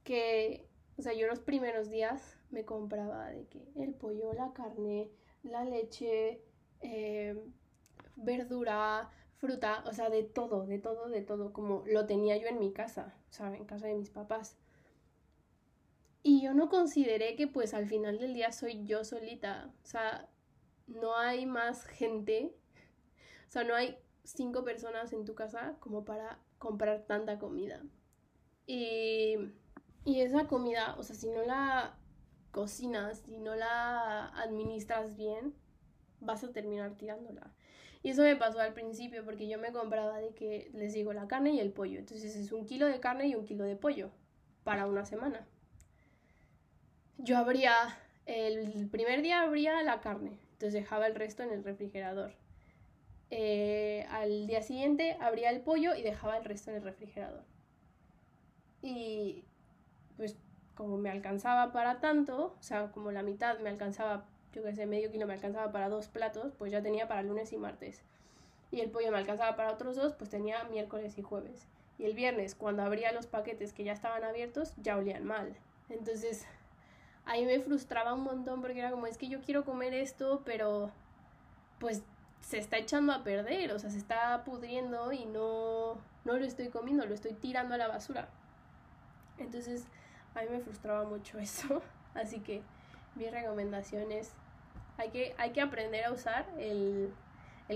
que, 0.04 0.68
o 1.00 1.02
sea, 1.02 1.14
yo 1.14 1.26
los 1.26 1.40
primeros 1.40 1.88
días 1.88 2.36
me 2.50 2.66
compraba 2.66 3.30
de 3.30 3.46
que 3.46 3.66
el 3.74 3.94
pollo, 3.94 4.34
la 4.34 4.52
carne, 4.52 5.10
la 5.42 5.64
leche, 5.64 6.42
eh, 6.82 7.42
verdura, 8.16 9.08
fruta, 9.38 9.82
o 9.86 9.94
sea, 9.94 10.10
de 10.10 10.24
todo, 10.24 10.66
de 10.66 10.78
todo, 10.78 11.08
de 11.08 11.22
todo, 11.22 11.54
como 11.54 11.84
lo 11.86 12.04
tenía 12.04 12.36
yo 12.36 12.48
en 12.48 12.58
mi 12.58 12.74
casa, 12.74 13.14
o 13.30 13.32
sea, 13.32 13.56
en 13.56 13.64
casa 13.64 13.86
de 13.86 13.94
mis 13.94 14.10
papás. 14.10 14.58
Y 16.22 16.42
yo 16.42 16.52
no 16.52 16.68
consideré 16.68 17.34
que 17.34 17.46
pues 17.46 17.72
al 17.72 17.86
final 17.86 18.18
del 18.18 18.34
día 18.34 18.52
soy 18.52 18.84
yo 18.84 19.02
solita, 19.02 19.72
o 19.82 19.86
sea, 19.86 20.28
no 20.86 21.16
hay 21.16 21.46
más 21.46 21.86
gente, 21.86 22.54
o 23.48 23.50
sea, 23.50 23.64
no 23.64 23.74
hay 23.74 23.96
cinco 24.24 24.64
personas 24.64 25.14
en 25.14 25.24
tu 25.24 25.34
casa 25.34 25.76
como 25.80 26.04
para 26.04 26.38
comprar 26.58 27.06
tanta 27.06 27.38
comida. 27.38 27.82
Y, 28.66 29.36
y 30.04 30.20
esa 30.20 30.46
comida, 30.46 30.94
o 30.98 31.02
sea, 31.02 31.14
si 31.16 31.28
no 31.28 31.42
la 31.42 31.94
cocinas, 32.50 33.18
si 33.18 33.38
no 33.38 33.54
la 33.54 34.28
administras 34.40 35.16
bien, 35.16 35.54
vas 36.20 36.44
a 36.44 36.52
terminar 36.52 36.96
tirándola. 36.96 37.52
Y 38.02 38.10
eso 38.10 38.22
me 38.22 38.36
pasó 38.36 38.60
al 38.60 38.72
principio 38.72 39.24
porque 39.24 39.46
yo 39.46 39.58
me 39.58 39.72
compraba 39.72 40.18
de 40.18 40.30
que 40.34 40.70
les 40.72 40.94
digo 40.94 41.12
la 41.12 41.28
carne 41.28 41.52
y 41.52 41.60
el 41.60 41.70
pollo. 41.70 41.98
Entonces 41.98 42.34
es 42.34 42.50
un 42.50 42.64
kilo 42.64 42.86
de 42.86 42.98
carne 42.98 43.26
y 43.26 43.34
un 43.34 43.44
kilo 43.44 43.64
de 43.64 43.76
pollo 43.76 44.10
para 44.64 44.86
una 44.86 45.04
semana. 45.04 45.46
Yo 47.18 47.36
abría, 47.36 47.98
el 48.24 48.88
primer 48.88 49.20
día 49.20 49.42
abría 49.42 49.82
la 49.82 50.00
carne, 50.00 50.38
entonces 50.52 50.72
dejaba 50.72 51.06
el 51.06 51.14
resto 51.14 51.42
en 51.42 51.50
el 51.50 51.62
refrigerador. 51.62 52.34
Eh, 53.30 54.06
al 54.10 54.46
día 54.46 54.62
siguiente 54.62 55.16
abría 55.20 55.50
el 55.50 55.60
pollo 55.60 55.94
y 55.94 56.02
dejaba 56.02 56.38
el 56.38 56.44
resto 56.44 56.70
en 56.70 56.78
el 56.78 56.82
refrigerador. 56.82 57.44
Y 58.82 59.44
pues 60.20 60.36
como 60.74 60.98
me 60.98 61.08
alcanzaba 61.08 61.72
para 61.72 61.98
tanto, 61.98 62.54
o 62.60 62.62
sea, 62.62 62.92
como 62.92 63.10
la 63.10 63.22
mitad 63.22 63.58
me 63.60 63.70
alcanzaba 63.70 64.26
yo 64.52 64.62
que 64.62 64.74
sé, 64.74 64.84
medio 64.84 65.10
kilo 65.10 65.26
me 65.26 65.32
alcanzaba 65.32 65.72
para 65.72 65.88
dos 65.88 66.08
platos, 66.08 66.52
pues 66.58 66.70
ya 66.70 66.82
tenía 66.82 67.08
para 67.08 67.22
lunes 67.22 67.52
y 67.54 67.56
martes. 67.56 68.02
Y 68.70 68.80
el 68.80 68.90
pollo 68.90 69.10
me 69.10 69.16
alcanzaba 69.16 69.56
para 69.56 69.72
otros 69.72 69.96
dos, 69.96 70.12
pues 70.12 70.28
tenía 70.28 70.64
miércoles 70.64 71.16
y 71.18 71.22
jueves. 71.22 71.66
Y 71.98 72.04
el 72.04 72.14
viernes, 72.14 72.54
cuando 72.54 72.82
abría 72.82 73.12
los 73.12 73.26
paquetes 73.26 73.72
que 73.72 73.84
ya 73.84 73.92
estaban 73.92 74.24
abiertos, 74.24 74.74
ya 74.76 74.98
olían 74.98 75.24
mal. 75.24 75.56
Entonces, 75.88 76.46
ahí 77.24 77.46
me 77.46 77.60
frustraba 77.60 78.12
un 78.12 78.22
montón 78.22 78.60
porque 78.60 78.78
era 78.78 78.90
como, 78.90 79.06
es 79.06 79.16
que 79.16 79.28
yo 79.28 79.40
quiero 79.40 79.64
comer 79.64 79.94
esto, 79.94 80.42
pero 80.44 80.90
pues 81.78 82.02
se 82.40 82.58
está 82.58 82.76
echando 82.76 83.12
a 83.12 83.22
perder, 83.24 83.72
o 83.72 83.78
sea, 83.78 83.90
se 83.90 83.98
está 83.98 84.42
pudriendo 84.44 85.12
y 85.12 85.26
no, 85.26 85.94
no 86.24 86.36
lo 86.36 86.44
estoy 86.44 86.68
comiendo, 86.68 87.06
lo 87.06 87.14
estoy 87.14 87.32
tirando 87.32 87.74
a 87.74 87.78
la 87.78 87.88
basura. 87.88 88.28
Entonces, 89.38 89.84
a 90.34 90.42
mí 90.42 90.48
me 90.50 90.60
frustraba 90.60 91.04
mucho 91.04 91.38
eso. 91.40 91.82
Así 92.14 92.40
que 92.40 92.62
mi 93.14 93.28
recomendación 93.28 94.12
es 94.12 94.34
hay 95.00 95.08
que, 95.10 95.34
hay 95.38 95.52
que 95.52 95.62
aprender 95.62 96.04
a 96.04 96.12
usar 96.12 96.46
el, 96.58 97.12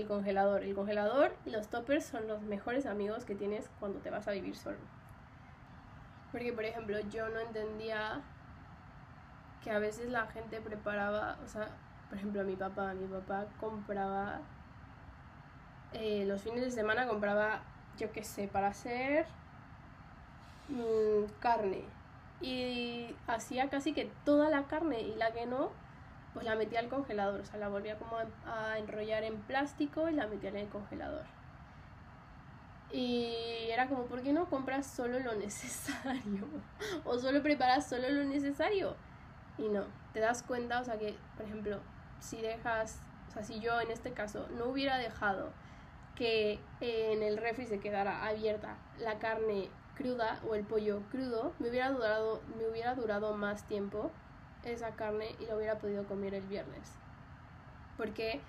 congelador. 0.07 0.63
El 0.63 0.75
congelador 0.75 1.35
y 1.45 1.49
los 1.49 1.67
toppers 1.69 2.05
son 2.05 2.27
los 2.27 2.41
mejores 2.41 2.85
amigos 2.85 3.25
que 3.25 3.33
tienes 3.33 3.69
cuando 3.79 3.99
te 3.99 4.11
vas 4.11 4.27
a 4.27 4.31
vivir 4.31 4.55
solo. 4.55 4.77
Porque, 6.31 6.53
por 6.53 6.65
ejemplo, 6.65 6.99
yo 7.09 7.29
no 7.29 7.39
entendía 7.39 8.21
que 9.63 9.71
a 9.71 9.79
veces 9.79 10.09
la 10.09 10.27
gente 10.27 10.61
preparaba, 10.61 11.37
o 11.43 11.47
sea, 11.47 11.69
por 12.09 12.17
ejemplo, 12.19 12.43
mi 12.43 12.55
papá, 12.55 12.93
mi 12.93 13.07
papá 13.07 13.47
compraba, 13.59 14.41
eh, 15.93 16.25
los 16.27 16.43
fines 16.43 16.61
de 16.61 16.69
semana 16.69 17.07
compraba, 17.07 17.63
yo 17.97 18.11
qué 18.11 18.23
sé, 18.23 18.47
para 18.47 18.67
hacer 18.67 19.25
mm, 20.69 21.39
carne. 21.39 21.94
Y 22.45 23.15
hacía 23.25 23.69
casi 23.69 23.93
que 23.93 24.11
toda 24.23 24.49
la 24.51 24.67
carne 24.67 25.01
y 25.01 25.15
la 25.15 25.31
que 25.31 25.47
no, 25.47 25.71
pues 26.35 26.45
la 26.45 26.55
metía 26.55 26.79
al 26.79 26.89
congelador, 26.89 27.41
o 27.41 27.45
sea, 27.45 27.57
la 27.57 27.69
volvía 27.69 27.97
como 27.97 28.17
a, 28.17 28.77
enrollar 28.77 29.23
en 29.23 29.37
plástico 29.41 30.09
y 30.09 30.13
la 30.13 30.27
metía 30.27 30.51
en 30.51 30.57
el 30.57 30.69
congelador. 30.69 31.23
Y 32.91 33.67
era 33.71 33.87
como, 33.87 34.03
¿por 34.05 34.21
qué 34.21 34.31
no 34.31 34.47
compras 34.47 34.85
solo 34.85 35.19
lo 35.19 35.33
necesario? 35.35 36.45
o 37.03 37.17
solo 37.17 37.41
preparas 37.41 37.89
solo 37.89 38.09
lo 38.09 38.23
necesario. 38.25 38.95
Y 39.57 39.67
no, 39.69 39.85
te 40.13 40.19
das 40.19 40.43
cuenta, 40.43 40.81
o 40.81 40.83
sea, 40.83 40.99
que, 40.99 41.15
por 41.35 41.47
ejemplo, 41.47 41.79
si 42.19 42.41
dejas, 42.41 42.99
o 43.29 43.31
sea, 43.31 43.43
si 43.43 43.59
yo 43.59 43.81
en 43.81 43.89
este 43.89 44.11
caso 44.11 44.47
no 44.55 44.65
hubiera 44.65 44.99
dejado 44.99 45.51
que 46.13 46.59
en 46.79 47.23
el 47.23 47.37
refri 47.37 47.65
se 47.65 47.79
quedara 47.79 48.27
abierta 48.27 48.77
la 48.99 49.17
carne 49.17 49.69
cruda 49.95 50.39
o 50.47 50.55
el 50.55 50.65
pollo 50.65 51.01
crudo, 51.11 51.53
me 51.59 51.69
hubiera 51.69 51.89
durado, 51.89 52.41
me 52.57 52.67
hubiera 52.67 52.95
durado 52.95 53.35
más 53.35 53.67
tiempo 53.67 54.11
esa 54.63 54.91
carne 54.91 55.35
y 55.39 55.45
lo 55.45 55.57
hubiera 55.57 55.77
podido 55.77 56.05
comer 56.05 56.33
el 56.33 56.45
viernes. 56.47 56.91
Porque 57.97 58.41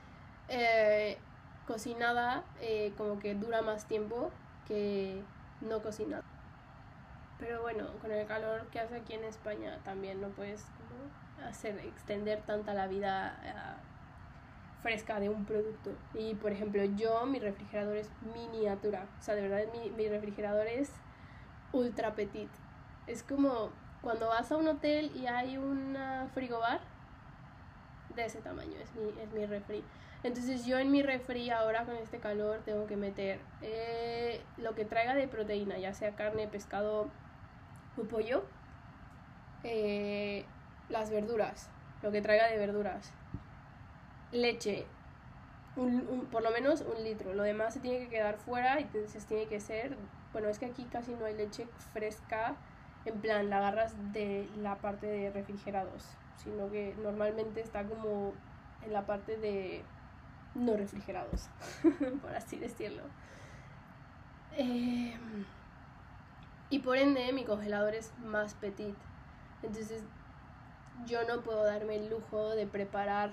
eh, 0.49 1.19
cocinada 1.67 2.45
eh, 2.61 2.93
como 2.97 3.19
que 3.19 3.35
dura 3.35 3.63
más 3.63 3.87
tiempo 3.87 4.31
que 4.67 5.23
no 5.61 5.83
cocinada. 5.83 6.25
Pero 7.39 7.61
bueno, 7.63 7.87
con 8.01 8.11
el 8.11 8.27
calor 8.27 8.67
que 8.69 8.81
hace 8.81 8.97
aquí 8.97 9.13
en 9.13 9.25
España 9.25 9.79
también 9.85 10.21
no 10.21 10.29
puedes 10.29 10.65
hacer 11.47 11.79
extender 11.81 12.41
tanta 12.43 12.73
la 12.73 12.87
vida 12.87 13.39
eh, 13.45 13.53
fresca 14.83 15.21
de 15.21 15.29
un 15.29 15.45
producto. 15.45 15.91
Y 16.15 16.35
por 16.35 16.51
ejemplo, 16.51 16.83
yo 16.97 17.27
mi 17.27 17.39
refrigerador 17.39 17.97
es 17.97 18.11
miniatura. 18.35 19.07
O 19.21 19.23
sea, 19.23 19.35
de 19.35 19.43
verdad 19.43 19.71
mi 19.73 20.09
refrigerador 20.09 20.67
es 20.67 20.91
ultra 21.73 22.15
petit. 22.15 22.49
Es 23.07 23.23
como 23.23 23.71
cuando 24.03 24.29
vas 24.29 24.51
a 24.53 24.57
un 24.57 24.69
hotel 24.69 25.11
y 25.15 25.27
hay 25.27 25.57
un 25.57 25.97
frigobar 26.35 26.81
de 28.15 28.25
ese 28.25 28.41
tamaño, 28.41 28.79
es 28.81 28.95
mi, 28.95 29.09
es 29.21 29.33
mi 29.33 29.47
refri. 29.47 29.85
Entonces 30.23 30.67
yo 30.67 30.79
en 30.79 30.91
mi 30.91 31.03
refri 31.03 31.51
ahora 31.51 31.85
con 31.85 31.97
este 31.97 32.19
calor 32.19 32.61
tengo 32.65 32.87
que 32.87 32.97
meter 32.97 33.41
eh, 33.63 34.41
lo 34.57 34.75
que 34.75 34.85
traiga 34.85 35.15
de 35.15 35.29
proteína, 35.29 35.79
ya 35.79 35.93
sea 35.95 36.17
carne, 36.17 36.49
pescado 36.49 37.09
o 37.97 38.03
pollo, 38.05 38.43
eh, 39.63 40.45
las 40.89 41.11
verduras, 41.11 41.69
lo 42.03 42.11
que 42.11 42.23
traiga 42.23 42.49
de 42.49 42.59
verduras, 42.59 43.13
leche, 44.33 44.87
por 45.75 46.43
lo 46.43 46.51
menos 46.51 46.81
un 46.81 47.05
litro, 47.05 47.35
lo 47.35 47.43
demás 47.43 47.75
se 47.75 47.81
tiene 47.81 47.99
que 47.99 48.09
quedar 48.09 48.39
fuera 48.39 48.81
y 48.81 48.85
entonces 48.85 49.27
tiene 49.27 49.47
que 49.47 49.61
ser, 49.61 49.97
bueno, 50.37 50.51
es 50.51 50.59
que 50.59 50.67
aquí 50.67 50.85
casi 50.85 51.15
no 51.15 51.25
hay 51.25 51.35
leche 51.35 51.67
fresca 51.95 52.57
en 53.07 53.19
plan 53.23 53.49
la 53.49 53.57
agarras 53.57 53.95
de 54.13 54.51
la 54.55 54.77
parte 54.83 55.07
de 55.07 55.31
refrigerados, 55.31 56.19
sino 56.37 56.69
que 56.71 56.95
normalmente 56.99 57.63
está 57.63 57.85
como 57.87 58.35
en 58.83 58.93
la 58.93 59.07
parte 59.07 59.39
de 59.39 59.83
no 60.55 60.77
refrigerados, 60.77 61.49
por 62.21 62.35
así 62.37 62.59
decirlo. 62.59 63.05
Em, 64.53 65.47
Y 66.69 66.81
por 66.81 66.97
ende 66.97 67.33
mi 67.33 67.45
congelador 67.45 67.95
es 67.95 68.13
más 68.19 68.55
petit. 68.55 68.97
Entonces 69.63 70.05
yo 71.07 71.25
no 71.25 71.43
puedo 71.43 71.65
darme 71.65 71.97
el 71.97 72.09
lujo 72.11 72.51
de 72.51 72.67
preparar 72.67 73.33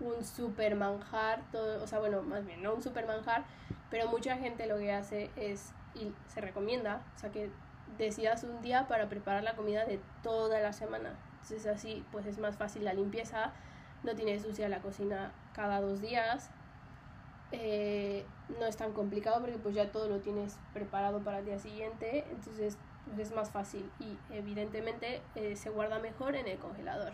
un 0.00 0.24
super 0.24 0.76
manjar, 0.76 1.42
todo, 1.50 1.82
o 1.82 1.86
sea, 1.86 1.98
bueno, 1.98 2.22
más 2.22 2.44
bien, 2.46 2.62
no 2.62 2.74
un 2.74 2.82
super 2.82 3.06
manjar, 3.06 3.44
pero 3.90 4.08
mucha 4.08 4.36
gente 4.36 4.66
lo 4.66 4.78
que 4.78 4.92
hace 4.92 5.30
es, 5.36 5.72
y 5.98 6.14
se 6.28 6.40
recomienda, 6.40 7.02
o 7.16 7.18
sea, 7.18 7.30
que 7.30 7.50
decidas 7.96 8.44
un 8.44 8.60
día 8.62 8.86
para 8.88 9.08
preparar 9.08 9.42
la 9.42 9.56
comida 9.56 9.84
de 9.84 9.98
toda 10.22 10.60
la 10.60 10.72
semana. 10.72 11.10
Entonces 11.42 11.66
así, 11.66 12.04
pues 12.12 12.26
es 12.26 12.38
más 12.38 12.56
fácil 12.56 12.84
la 12.84 12.92
limpieza, 12.92 13.52
no 14.02 14.14
tienes 14.14 14.42
sucia 14.42 14.68
la 14.68 14.80
cocina 14.80 15.32
cada 15.52 15.80
dos 15.80 16.00
días, 16.00 16.50
eh, 17.50 18.24
no 18.60 18.66
es 18.66 18.76
tan 18.76 18.92
complicado 18.92 19.40
porque 19.40 19.58
pues 19.58 19.74
ya 19.74 19.90
todo 19.90 20.08
lo 20.08 20.20
tienes 20.20 20.58
preparado 20.72 21.22
para 21.22 21.38
el 21.38 21.46
día 21.46 21.58
siguiente, 21.58 22.24
entonces 22.30 22.76
pues 23.04 23.18
es 23.18 23.32
más 23.32 23.50
fácil 23.50 23.90
y 23.98 24.18
evidentemente 24.30 25.22
eh, 25.34 25.56
se 25.56 25.70
guarda 25.70 25.98
mejor 25.98 26.36
en 26.36 26.46
el 26.46 26.58
congelador. 26.58 27.12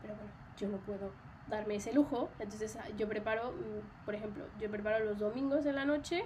Pero 0.00 0.14
bueno, 0.16 0.30
yo 0.56 0.68
no 0.68 0.78
puedo 0.78 1.12
darme 1.46 1.76
ese 1.76 1.92
lujo, 1.92 2.30
entonces 2.38 2.76
ah, 2.76 2.88
yo 2.96 3.08
preparo, 3.08 3.52
mm, 3.52 4.04
por 4.04 4.14
ejemplo, 4.14 4.44
yo 4.58 4.70
preparo 4.70 5.04
los 5.04 5.18
domingos 5.18 5.66
en 5.66 5.74
la 5.74 5.84
noche 5.84 6.22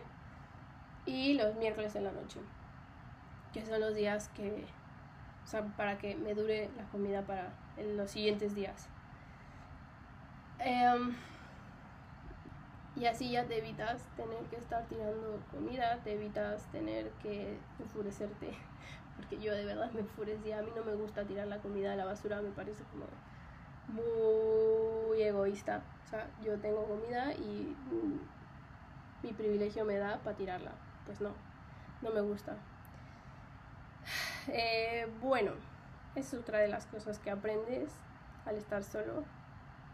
y 1.07 1.35
los 1.35 1.55
miércoles 1.57 1.95
en 1.97 2.05
la 2.05 2.13
noche, 2.13 2.41
que 3.53 3.65
son 3.65 3.81
los 3.81 3.95
días 3.95 4.29
que, 4.29 4.67
o 5.45 5.49
sea, 5.49 5.63
para 5.77 5.99
que 5.99 6.15
me 6.15 6.35
dure 6.35 6.71
la 6.77 6.85
comida 6.85 7.23
para 7.23 7.53
los 7.97 8.11
siguientes 8.11 8.55
días. 8.55 8.87
Em, 10.59 11.15
y 12.97 13.07
así 13.07 13.31
ya 13.31 13.45
te 13.45 13.59
evitas 13.59 14.03
tener 14.17 14.39
que 14.45 14.57
estar 14.57 14.87
tirando 14.87 15.41
comida, 15.51 15.99
te 16.05 16.15
evitas 16.15 16.63
tener 16.71 17.11
que 17.23 17.59
enfurecerte. 17.81 18.55
Porque 19.17 19.39
yo 19.39 19.53
de 19.53 19.65
verdad 19.65 19.91
me 19.93 20.01
enfurecía. 20.01 20.59
A 20.59 20.63
mí 20.63 20.71
no 20.75 20.85
me 20.85 20.95
gusta 20.95 21.25
tirar 21.25 21.47
la 21.49 21.59
comida 21.59 21.93
a 21.93 21.97
la 21.97 22.05
basura, 22.05 22.41
me 22.41 22.51
parece 22.51 22.83
como 22.85 23.07
muy 23.89 25.23
egoísta. 25.23 25.83
O 26.07 26.09
sea, 26.09 26.29
yo 26.43 26.59
tengo 26.59 26.87
comida 26.87 27.33
y 27.35 27.77
mi 29.23 29.33
privilegio 29.33 29.85
me 29.85 29.97
da 29.97 30.19
para 30.23 30.37
tirarla. 30.37 30.73
Pues 31.07 31.21
no, 31.21 31.31
no 32.03 32.11
me 32.11 32.21
gusta. 32.21 32.55
Eh, 34.47 35.09
bueno, 35.23 35.53
es 36.15 36.35
otra 36.35 36.59
de 36.59 36.69
las 36.69 36.85
cosas 36.85 37.19
que 37.19 37.31
aprendes 37.31 37.89
al 38.45 38.57
estar 38.57 38.85
solo, 38.85 39.25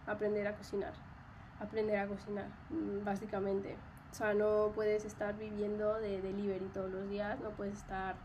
aprender 0.08 0.44
a 0.48 0.56
cocinar 0.56 0.92
aprender 1.60 1.98
a 1.98 2.08
cocinar, 2.08 2.46
mm, 2.70 3.04
básicamente. 3.04 3.76
O 4.10 4.14
sea, 4.14 4.34
no 4.34 4.72
puedes 4.74 5.04
estar 5.04 5.36
viviendo 5.36 5.94
de 6.00 6.20
delivery 6.20 6.66
todos 6.74 6.90
los 6.90 7.08
días, 7.08 7.38
no 7.40 7.50
puedes 7.50 7.76
estar 7.76 8.16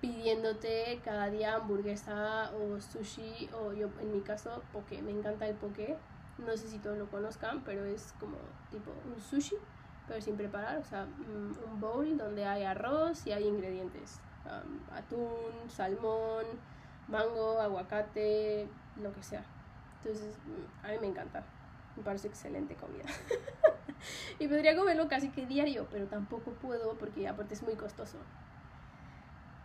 pidiéndote 0.00 1.00
cada 1.04 1.30
día 1.30 1.54
hamburguesa 1.54 2.50
o 2.52 2.80
sushi 2.80 3.48
o 3.54 3.72
yo 3.72 3.88
en 4.00 4.12
mi 4.12 4.20
caso 4.20 4.62
poke, 4.72 5.00
me 5.02 5.12
encanta 5.12 5.46
el 5.46 5.54
poke. 5.54 5.96
No 6.38 6.56
sé 6.56 6.68
si 6.68 6.78
todos 6.78 6.98
lo 6.98 7.06
conozcan, 7.06 7.62
pero 7.64 7.84
es 7.84 8.12
como 8.20 8.36
tipo 8.70 8.90
un 9.06 9.20
sushi, 9.20 9.56
pero 10.06 10.20
sin 10.20 10.36
preparar, 10.36 10.78
o 10.78 10.84
sea, 10.84 11.04
mm, 11.04 11.72
un 11.72 11.80
bowl 11.80 12.16
donde 12.16 12.44
hay 12.44 12.64
arroz 12.64 13.26
y 13.26 13.32
hay 13.32 13.46
ingredientes, 13.46 14.20
atún, 14.92 15.68
salmón, 15.68 16.44
mango, 17.08 17.60
aguacate, 17.60 18.68
lo 19.02 19.12
que 19.12 19.22
sea. 19.22 19.44
Entonces, 20.02 20.36
mm, 20.46 20.86
a 20.86 20.88
mí 20.90 20.98
me 21.00 21.06
encanta. 21.08 21.42
Me 21.96 22.02
parece 22.02 22.28
excelente 22.28 22.74
comida. 22.76 23.04
y 24.38 24.46
podría 24.48 24.76
comerlo 24.76 25.08
casi 25.08 25.30
que 25.30 25.46
diario, 25.46 25.86
pero 25.90 26.06
tampoco 26.06 26.52
puedo 26.52 26.94
porque 26.94 27.26
aparte 27.26 27.54
es 27.54 27.62
muy 27.62 27.74
costoso. 27.74 28.18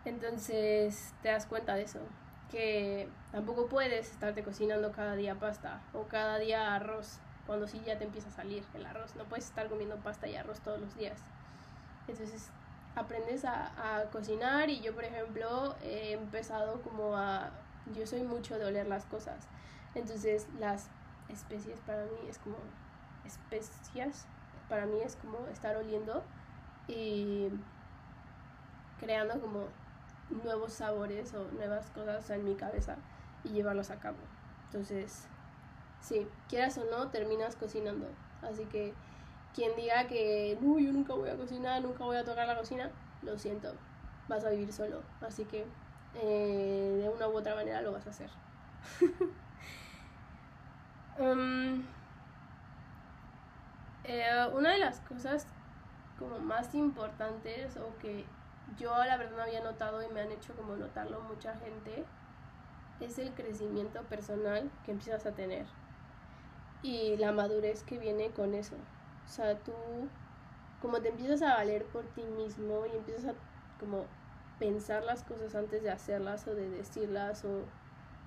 Entonces 0.05 1.13
te 1.21 1.29
das 1.29 1.45
cuenta 1.45 1.75
de 1.75 1.83
eso, 1.83 1.99
que 2.49 3.07
tampoco 3.31 3.67
puedes 3.67 4.11
estarte 4.11 4.43
cocinando 4.43 4.91
cada 4.91 5.15
día 5.15 5.35
pasta 5.35 5.81
o 5.93 6.07
cada 6.07 6.39
día 6.39 6.73
arroz, 6.73 7.19
cuando 7.47 7.67
sí 7.67 7.81
ya 7.85 7.97
te 7.97 8.03
empieza 8.03 8.29
a 8.29 8.31
salir 8.31 8.63
el 8.73 8.85
arroz. 8.85 9.15
No 9.15 9.25
puedes 9.25 9.45
estar 9.45 9.69
comiendo 9.69 9.95
pasta 9.97 10.27
y 10.27 10.35
arroz 10.35 10.59
todos 10.61 10.79
los 10.79 10.95
días. 10.95 11.19
Entonces 12.07 12.49
aprendes 12.95 13.45
a, 13.45 13.99
a 13.99 14.09
cocinar 14.09 14.69
y 14.69 14.81
yo 14.81 14.93
por 14.93 15.03
ejemplo 15.03 15.75
he 15.83 16.13
empezado 16.13 16.81
como 16.81 17.15
a... 17.15 17.51
Yo 17.93 18.05
soy 18.05 18.21
mucho 18.23 18.57
de 18.59 18.65
oler 18.65 18.87
las 18.87 19.05
cosas. 19.05 19.47
Entonces 19.95 20.47
las 20.59 20.87
especies 21.29 21.79
para 21.81 22.05
mí 22.05 22.27
es 22.29 22.37
como 22.37 22.57
especias 23.25 24.25
para 24.67 24.85
mí 24.85 25.01
es 25.01 25.15
como 25.15 25.47
estar 25.47 25.75
oliendo 25.75 26.23
y 26.87 27.49
creando 28.99 29.39
como 29.41 29.67
nuevos 30.29 30.73
sabores 30.73 31.33
o 31.33 31.51
nuevas 31.51 31.85
cosas 31.91 32.29
en 32.29 32.45
mi 32.45 32.55
cabeza 32.55 32.95
y 33.43 33.49
llevarlos 33.49 33.91
a 33.91 33.99
cabo 33.99 34.17
entonces 34.67 35.30
sí 36.01 36.27
quieras 36.49 36.77
o 36.77 36.85
no 36.85 37.09
terminas 37.09 37.55
cocinando. 37.55 38.07
Así 38.41 38.65
que 38.65 38.93
quien 39.53 39.75
diga 39.75 40.07
que 40.07 40.57
no 40.61 40.79
yo 40.79 40.91
nunca 40.91 41.13
voy 41.13 41.29
a 41.29 41.37
cocinar 41.37 41.81
nunca 41.81 42.03
voy 42.05 42.17
a 42.17 42.23
tocar 42.23 42.47
la 42.47 42.57
cocina 42.57 42.89
lo 43.21 43.37
siento 43.37 43.73
vas 44.27 44.45
a 44.45 44.49
vivir 44.49 44.71
solo. 44.73 45.03
Así 45.21 45.45
que 45.45 45.65
eh, 46.15 46.97
de 47.01 47.09
una 47.09 47.27
u 47.27 47.37
otra 47.37 47.55
manera 47.55 47.81
lo 47.81 47.91
vas 47.91 48.07
a 48.07 48.09
hacer. 48.09 48.29
Um, 51.19 51.83
eh, 54.03 54.47
una 54.53 54.71
de 54.71 54.79
las 54.79 54.99
cosas 55.01 55.45
como 56.17 56.39
más 56.39 56.73
importantes 56.75 57.77
o 57.77 57.97
que 57.99 58.25
yo 58.77 58.91
la 59.05 59.17
verdad 59.17 59.37
no 59.37 59.43
había 59.43 59.63
notado 59.63 60.03
y 60.03 60.09
me 60.09 60.21
han 60.21 60.31
hecho 60.31 60.55
como 60.55 60.75
notarlo 60.75 61.21
mucha 61.21 61.55
gente 61.57 62.05
es 62.99 63.17
el 63.17 63.33
crecimiento 63.33 64.03
personal 64.03 64.69
que 64.85 64.91
empiezas 64.91 65.25
a 65.25 65.33
tener 65.33 65.65
y 66.83 67.17
la 67.17 67.31
madurez 67.31 67.83
que 67.83 67.97
viene 67.97 68.31
con 68.31 68.53
eso. 68.53 68.75
O 69.25 69.27
sea, 69.27 69.57
tú 69.59 69.73
como 70.81 70.99
te 71.01 71.09
empiezas 71.09 71.41
a 71.43 71.55
valer 71.55 71.85
por 71.85 72.03
ti 72.15 72.23
mismo 72.23 72.85
y 72.85 72.95
empiezas 72.95 73.25
a 73.25 73.33
como 73.79 74.05
pensar 74.59 75.03
las 75.03 75.23
cosas 75.23 75.55
antes 75.55 75.83
de 75.83 75.91
hacerlas 75.91 76.47
o 76.47 76.55
de 76.55 76.69
decirlas 76.69 77.45
o 77.45 77.65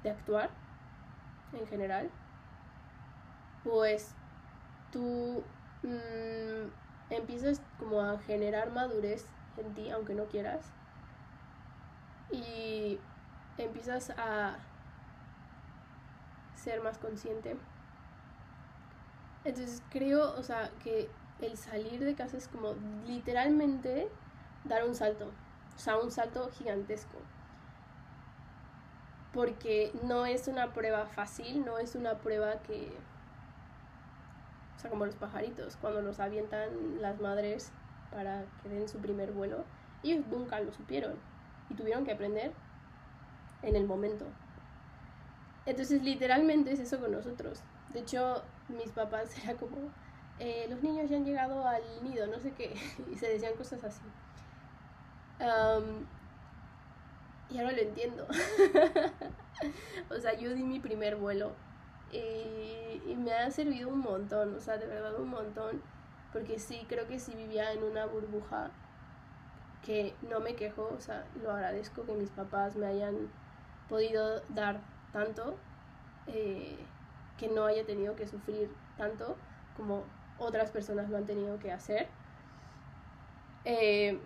de 0.02 0.10
actuar 0.10 0.50
en 1.52 1.66
general 1.66 2.10
pues 3.64 4.14
tú 4.92 5.42
mm, 5.82 6.68
empiezas 7.10 7.60
como 7.78 8.00
a 8.00 8.18
generar 8.18 8.70
madurez 8.70 9.26
en 9.56 9.74
ti, 9.74 9.90
aunque 9.90 10.14
no 10.14 10.26
quieras, 10.26 10.66
y 12.30 12.98
empiezas 13.58 14.10
a 14.10 14.56
ser 16.56 16.82
más 16.82 16.98
consciente. 16.98 17.56
Entonces 19.44 19.82
creo, 19.90 20.34
o 20.34 20.42
sea, 20.42 20.70
que 20.82 21.08
el 21.40 21.56
salir 21.56 22.04
de 22.04 22.14
casa 22.14 22.36
es 22.36 22.48
como 22.48 22.74
literalmente 23.06 24.08
dar 24.64 24.84
un 24.84 24.94
salto, 24.94 25.26
o 25.26 25.78
sea, 25.78 25.98
un 25.98 26.10
salto 26.10 26.50
gigantesco. 26.50 27.18
Porque 29.32 29.92
no 30.04 30.26
es 30.26 30.48
una 30.48 30.72
prueba 30.72 31.06
fácil, 31.06 31.64
no 31.64 31.78
es 31.78 31.94
una 31.94 32.14
prueba 32.18 32.62
que 32.62 32.96
como 34.88 35.06
los 35.06 35.14
pajaritos, 35.16 35.76
cuando 35.76 36.02
los 36.02 36.20
avientan 36.20 37.00
las 37.00 37.20
madres 37.20 37.70
para 38.10 38.44
que 38.62 38.68
den 38.68 38.88
su 38.88 38.98
primer 38.98 39.32
vuelo, 39.32 39.64
ellos 40.02 40.26
nunca 40.26 40.60
lo 40.60 40.72
supieron 40.72 41.14
y 41.70 41.74
tuvieron 41.74 42.04
que 42.04 42.12
aprender 42.12 42.52
en 43.62 43.76
el 43.76 43.86
momento. 43.86 44.24
Entonces, 45.66 46.02
literalmente 46.02 46.72
es 46.72 46.80
eso 46.80 47.00
con 47.00 47.12
nosotros. 47.12 47.62
De 47.92 48.00
hecho, 48.00 48.42
mis 48.74 48.90
papás 48.90 49.36
era 49.44 49.54
como, 49.54 49.76
eh, 50.38 50.66
los 50.68 50.82
niños 50.82 51.08
ya 51.08 51.16
han 51.16 51.24
llegado 51.24 51.66
al 51.66 51.82
nido, 52.02 52.26
no 52.26 52.38
sé 52.38 52.52
qué, 52.52 52.74
y 53.12 53.16
se 53.16 53.28
decían 53.28 53.54
cosas 53.54 53.82
así. 53.84 54.02
y 57.50 57.58
ahora 57.58 57.72
lo 57.72 57.78
entiendo. 57.78 58.26
o 60.10 60.18
sea, 60.18 60.34
yo 60.34 60.54
di 60.54 60.62
mi 60.62 60.80
primer 60.80 61.16
vuelo 61.16 61.52
y, 62.12 63.16
me 63.16 63.32
ha 63.32 63.50
servido 63.50 63.88
un 63.88 64.00
montón, 64.00 64.54
o 64.54 64.60
sea, 64.60 64.76
de 64.76 64.86
verdad 64.86 65.18
un 65.18 65.28
montón, 65.28 65.82
porque 66.32 66.58
sí, 66.58 66.84
creo 66.88 67.06
que 67.06 67.18
si 67.18 67.34
vivía 67.34 67.72
en 67.72 67.82
una 67.82 68.06
burbuja 68.06 68.70
que 69.84 70.14
no 70.28 70.40
me 70.40 70.54
quejo, 70.54 70.90
o 70.94 71.00
sea, 71.00 71.26
lo 71.42 71.50
agradezco 71.50 72.04
que 72.04 72.12
mis 72.14 72.30
papás 72.30 72.76
me 72.76 72.86
hayan 72.86 73.30
podido 73.88 74.40
dar 74.50 74.80
tanto, 75.12 75.56
eh, 76.26 76.78
que 77.38 77.48
no 77.48 77.64
haya 77.64 77.84
tenido 77.84 78.16
que 78.16 78.26
sufrir 78.26 78.70
tanto 78.96 79.36
como 79.76 80.04
otras 80.38 80.70
personas 80.70 81.10
lo 81.10 81.16
han 81.16 81.26
tenido 81.26 81.58
que 81.58 81.72
hacer. 81.72 82.08
Eh, 83.64 84.18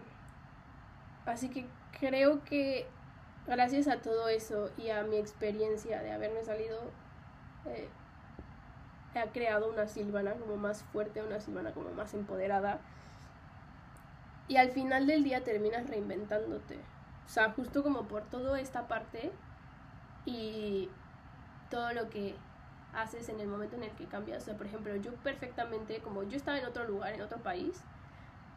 así 1.26 1.48
que 1.48 1.66
creo 2.00 2.44
que 2.44 2.86
gracias 3.46 3.88
a 3.88 4.00
todo 4.00 4.28
eso 4.28 4.70
y 4.76 4.90
a 4.90 5.02
mi 5.04 5.16
experiencia 5.16 6.02
de 6.02 6.12
haberme 6.12 6.42
salido 6.42 6.78
eh, 7.66 7.88
ha 9.18 9.32
creado 9.32 9.68
una 9.68 9.86
Silvana 9.86 10.32
como 10.34 10.56
más 10.56 10.82
fuerte, 10.82 11.22
una 11.22 11.40
Silvana 11.40 11.72
como 11.72 11.90
más 11.90 12.14
empoderada. 12.14 12.80
Y 14.48 14.56
al 14.56 14.70
final 14.70 15.06
del 15.06 15.24
día 15.24 15.44
terminas 15.44 15.88
reinventándote. 15.88 16.76
O 17.26 17.28
sea, 17.28 17.50
justo 17.50 17.82
como 17.82 18.08
por 18.08 18.22
toda 18.22 18.58
esta 18.60 18.88
parte 18.88 19.30
y 20.24 20.88
todo 21.70 21.92
lo 21.92 22.08
que 22.08 22.34
haces 22.94 23.28
en 23.28 23.40
el 23.40 23.48
momento 23.48 23.76
en 23.76 23.84
el 23.84 23.90
que 23.92 24.06
cambias. 24.06 24.42
O 24.42 24.46
sea, 24.46 24.56
por 24.56 24.66
ejemplo, 24.66 24.94
yo 24.96 25.12
perfectamente, 25.16 26.00
como 26.00 26.22
yo 26.24 26.36
estaba 26.36 26.58
en 26.58 26.66
otro 26.66 26.84
lugar, 26.84 27.14
en 27.14 27.22
otro 27.22 27.38
país, 27.38 27.80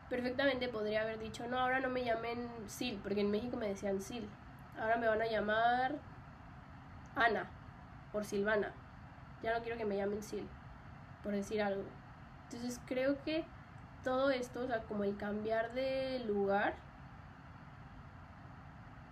perfectamente 0.09 0.67
podría 0.67 1.01
haber 1.01 1.19
dicho, 1.19 1.47
no, 1.47 1.57
ahora 1.59 1.79
no 1.79 1.89
me 1.89 2.03
llamen 2.03 2.49
Sil, 2.67 2.99
porque 3.01 3.21
en 3.21 3.31
México 3.31 3.57
me 3.57 3.67
decían 3.67 4.01
Sil. 4.03 4.27
Ahora 4.79 4.97
me 4.97 5.07
van 5.07 5.21
a 5.21 5.25
llamar 5.25 5.95
Ana 7.15 7.49
por 8.11 8.25
Silvana. 8.25 8.73
Ya 9.41 9.53
no 9.57 9.63
quiero 9.63 9.77
que 9.77 9.85
me 9.85 9.97
llamen 9.97 10.21
Sil, 10.23 10.47
por 11.23 11.33
decir 11.33 11.61
algo. 11.61 11.83
Entonces 12.49 12.79
creo 12.85 13.21
que 13.23 13.45
todo 14.03 14.31
esto, 14.31 14.61
o 14.61 14.67
sea, 14.67 14.81
como 14.83 15.03
el 15.03 15.15
cambiar 15.17 15.73
de 15.73 16.19
lugar, 16.25 16.75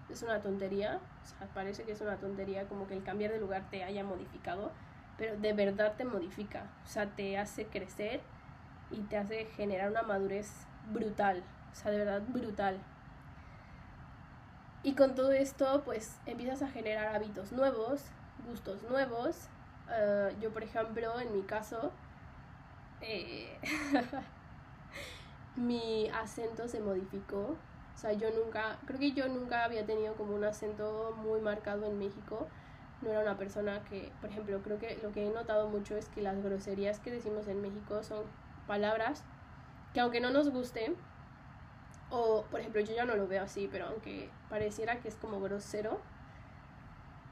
es 0.10 0.24
una 0.24 0.42
tontería. 0.42 1.00
O 1.24 1.26
sea, 1.26 1.48
parece 1.54 1.84
que 1.84 1.92
es 1.92 2.02
una 2.02 2.18
tontería 2.18 2.68
como 2.68 2.88
que 2.88 2.96
el 2.96 3.04
cambiar 3.04 3.32
de 3.32 3.40
lugar 3.40 3.70
te 3.70 3.84
haya 3.84 4.04
modificado, 4.04 4.72
pero 5.20 5.38
de 5.38 5.54
verdad 5.54 5.94
te 5.98 6.06
modifica. 6.06 6.64
O 6.86 6.88
sea, 6.88 7.06
te 7.08 7.38
hace 7.38 7.66
crecer 7.68 8.22
y 8.90 9.02
te 9.02 9.18
hace 9.18 9.46
generar 9.46 9.92
una 9.92 10.02
madurez 10.02 10.50
brutal. 10.94 11.44
O 11.72 11.76
sea, 11.76 11.92
de 11.92 12.00
verdad 12.00 12.22
brutal. 12.30 12.78
Y 14.82 14.94
con 14.96 15.14
todo 15.14 15.34
esto, 15.34 15.84
pues 15.84 16.16
empiezas 16.26 16.62
a 16.62 16.70
generar 16.70 17.14
hábitos 17.14 17.52
nuevos, 17.52 18.02
gustos 18.48 18.82
nuevos. 18.84 19.50
Ah, 19.90 20.30
yo, 20.40 20.52
por 20.52 20.64
ejemplo, 20.64 21.20
en 21.20 21.34
mi 21.34 21.44
caso, 21.44 21.92
eh, 23.02 23.60
mi 25.58 26.10
acento 26.10 26.70
se 26.70 26.80
modificó. 26.80 27.58
O 27.96 28.02
sea, 28.02 28.14
yo 28.14 28.32
nunca, 28.32 28.78
creo 28.86 29.00
que 29.00 29.12
yo 29.12 29.28
nunca 29.28 29.66
había 29.66 29.86
tenido 29.86 30.16
como 30.16 30.34
un 30.34 30.46
acento 30.46 31.14
muy 31.18 31.42
marcado 31.42 31.86
en 31.86 32.00
México. 32.00 32.48
No 33.02 33.12
era 33.12 33.22
una 33.22 33.38
persona 33.38 33.84
que, 33.86 34.12
por 34.20 34.30
ejemplo, 34.30 34.62
creo 34.62 34.78
que 34.78 35.00
lo 35.02 35.12
que 35.12 35.26
he 35.26 35.30
notado 35.30 35.70
mucho 35.70 35.96
es 35.96 36.10
que 36.10 36.22
las 36.22 36.42
groserías 36.44 37.00
que 37.00 37.12
decimos 37.12 37.48
en 37.48 37.62
México 37.62 38.04
son 38.04 38.26
palabras 38.68 39.24
que 39.94 40.00
aunque 40.00 40.20
no 40.20 40.30
nos 40.30 40.50
gusten, 40.50 40.96
o 42.10 42.44
por 42.50 42.60
ejemplo 42.60 42.82
yo 42.82 42.94
ya 42.94 43.06
no 43.06 43.16
lo 43.16 43.28
veo 43.28 43.44
así, 43.44 43.68
pero 43.72 43.88
aunque 43.88 44.30
pareciera 44.50 45.00
que 45.00 45.08
es 45.08 45.16
como 45.16 45.40
grosero, 45.40 46.00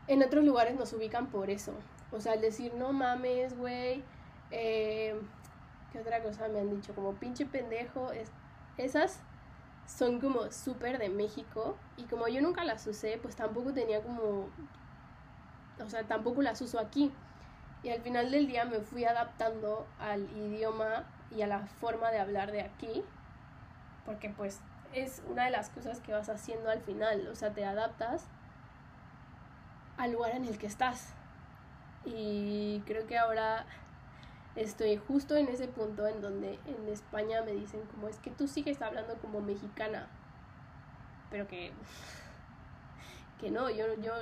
en 0.08 0.24
otros 0.24 0.44
lugares 0.44 0.76
nos 0.76 0.94
ubican 0.94 1.28
por 1.28 1.50
eso. 1.50 1.74
O 2.12 2.22
sea, 2.22 2.34
al 2.34 2.42
decir 2.42 2.74
no 2.74 2.94
mames, 2.94 3.58
güey, 3.58 4.04
eh, 4.52 5.20
¿qué 5.92 6.00
otra 6.00 6.24
cosa 6.24 6.48
me 6.48 6.60
han 6.60 6.70
dicho? 6.70 6.94
Como 6.96 7.14
pinche 7.16 7.46
pendejo, 7.46 8.12
es, 8.12 8.32
esas 8.78 9.20
son 9.86 10.20
como 10.20 10.52
súper 10.52 10.98
de 10.98 11.10
México 11.10 11.78
y 11.98 12.04
como 12.04 12.28
yo 12.28 12.42
nunca 12.42 12.64
las 12.64 12.86
usé, 12.88 13.18
pues 13.22 13.36
tampoco 13.36 13.74
tenía 13.74 14.02
como, 14.02 14.50
o 15.84 15.90
sea, 15.90 16.04
tampoco 16.04 16.42
las 16.42 16.62
uso 16.62 16.80
aquí. 16.80 17.12
Y 17.84 17.90
al 17.90 18.02
final 18.02 18.32
del 18.32 18.48
día 18.48 18.66
me 18.66 18.80
fui 18.80 19.06
adaptando 19.06 19.88
al 20.00 20.24
idioma 20.36 21.06
y 21.36 21.42
a 21.42 21.48
la 21.48 21.60
forma 21.66 22.12
de 22.12 22.20
hablar 22.20 22.52
de 22.52 22.62
aquí, 22.62 23.04
porque 24.06 24.30
pues 24.30 24.60
es 24.94 25.22
una 25.30 25.46
de 25.46 25.52
las 25.52 25.70
cosas 25.70 26.00
que 26.00 26.14
vas 26.14 26.30
haciendo 26.30 26.70
al 26.70 26.82
final, 26.82 27.28
o 27.28 27.36
sea, 27.36 27.54
te 27.54 27.66
adaptas 27.66 28.26
al 29.98 30.14
lugar 30.14 30.32
en 30.32 30.46
el 30.46 30.58
que 30.58 30.68
estás. 30.68 31.14
Y 32.06 32.82
creo 32.86 33.06
que 33.06 33.18
ahora 33.18 33.66
estoy 34.56 34.98
justo 34.98 35.36
en 35.36 35.50
ese 35.50 35.68
punto 35.68 36.08
en 36.08 36.22
donde 36.22 36.60
en 36.66 36.88
España 36.88 37.42
me 37.44 37.52
dicen 37.52 37.82
como 37.94 38.08
es 38.08 38.18
que 38.18 38.32
tú 38.32 38.48
sigues 38.48 38.82
hablando 38.82 39.16
como 39.16 39.42
mexicana, 39.42 40.08
pero 41.30 41.48
que 41.48 41.72
que 43.40 43.52
no, 43.52 43.70
yo 43.70 43.94
yo 44.02 44.14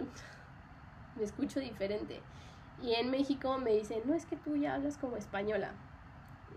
me 1.16 1.24
escucho 1.24 1.60
diferente. 1.60 2.22
Y 2.82 2.94
en 2.96 3.10
México 3.10 3.58
me 3.58 3.72
dicen, 3.72 4.02
"No, 4.06 4.14
es 4.14 4.26
que 4.26 4.36
tú 4.36 4.56
ya 4.56 4.76
hablas 4.76 4.98
como 4.98 5.18
española." 5.18 5.72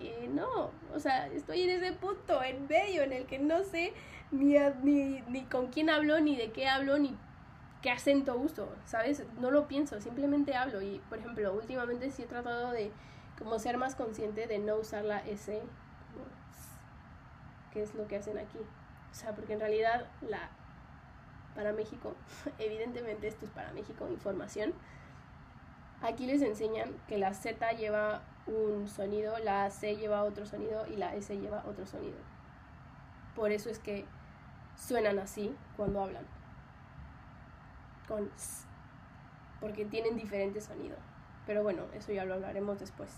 Y 0.00 0.28
no, 0.28 0.70
o 0.94 1.00
sea, 1.00 1.26
estoy 1.28 1.62
en 1.62 1.70
ese 1.70 1.92
punto 1.92 2.42
en 2.42 2.66
medio 2.68 3.02
en 3.02 3.12
el 3.12 3.26
que 3.26 3.38
no 3.38 3.64
sé 3.64 3.92
ni, 4.30 4.56
ni, 4.82 5.20
ni 5.22 5.42
con 5.44 5.68
quién 5.68 5.90
hablo, 5.90 6.20
ni 6.20 6.36
de 6.36 6.52
qué 6.52 6.68
hablo, 6.68 6.98
ni 6.98 7.16
qué 7.82 7.90
acento 7.90 8.36
uso, 8.36 8.68
¿sabes? 8.84 9.24
No 9.40 9.50
lo 9.50 9.68
pienso, 9.68 10.00
simplemente 10.00 10.54
hablo. 10.54 10.80
Y, 10.82 11.00
por 11.08 11.18
ejemplo, 11.18 11.52
últimamente 11.52 12.10
sí 12.10 12.22
he 12.22 12.26
tratado 12.26 12.70
de 12.72 12.92
como 13.38 13.58
ser 13.58 13.78
más 13.78 13.94
consciente 13.94 14.46
de 14.46 14.58
no 14.58 14.76
usar 14.76 15.04
la 15.04 15.18
S, 15.26 15.62
que 17.72 17.82
es 17.82 17.94
lo 17.94 18.06
que 18.06 18.16
hacen 18.16 18.38
aquí. 18.38 18.58
O 19.10 19.14
sea, 19.14 19.34
porque 19.34 19.54
en 19.54 19.60
realidad 19.60 20.06
la 20.20 20.50
para 21.58 21.72
México, 21.72 22.14
evidentemente 22.60 23.26
esto 23.26 23.44
es 23.44 23.50
para 23.50 23.72
México, 23.72 24.06
información. 24.08 24.72
Aquí 26.00 26.24
les 26.24 26.40
enseñan 26.40 26.94
que 27.08 27.18
la 27.18 27.34
Z 27.34 27.72
lleva 27.72 28.22
un 28.46 28.86
sonido, 28.86 29.36
la 29.40 29.68
C 29.68 29.96
lleva 29.96 30.22
otro 30.22 30.46
sonido 30.46 30.86
y 30.86 30.94
la 30.94 31.16
S 31.16 31.36
lleva 31.36 31.64
otro 31.66 31.84
sonido. 31.84 32.16
Por 33.34 33.50
eso 33.50 33.70
es 33.70 33.80
que 33.80 34.04
suenan 34.76 35.18
así 35.18 35.52
cuando 35.76 36.00
hablan. 36.00 36.24
Con 38.06 38.30
porque 39.60 39.84
tienen 39.84 40.16
diferente 40.16 40.60
sonido. 40.60 40.96
Pero 41.44 41.64
bueno, 41.64 41.86
eso 41.92 42.12
ya 42.12 42.24
lo 42.24 42.34
hablaremos 42.34 42.78
después. 42.78 43.10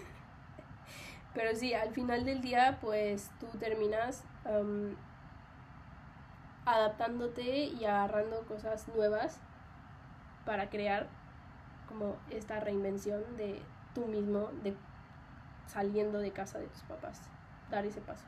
Pero 1.34 1.54
sí, 1.54 1.74
al 1.74 1.90
final 1.90 2.24
del 2.24 2.40
día, 2.40 2.78
pues 2.80 3.30
tú 3.38 3.46
terminas 3.58 4.24
adaptándote 6.66 7.42
y 7.66 7.84
agarrando 7.84 8.44
cosas 8.46 8.88
nuevas 8.88 9.38
para 10.44 10.68
crear 10.68 11.06
como 11.88 12.16
esta 12.30 12.60
reinvención 12.60 13.22
de 13.36 13.62
tú 13.94 14.06
mismo, 14.06 14.50
de 14.62 14.74
saliendo 15.66 16.18
de 16.18 16.32
casa 16.32 16.58
de 16.58 16.66
tus 16.66 16.82
papás, 16.82 17.20
dar 17.70 17.86
ese 17.86 18.00
paso. 18.00 18.24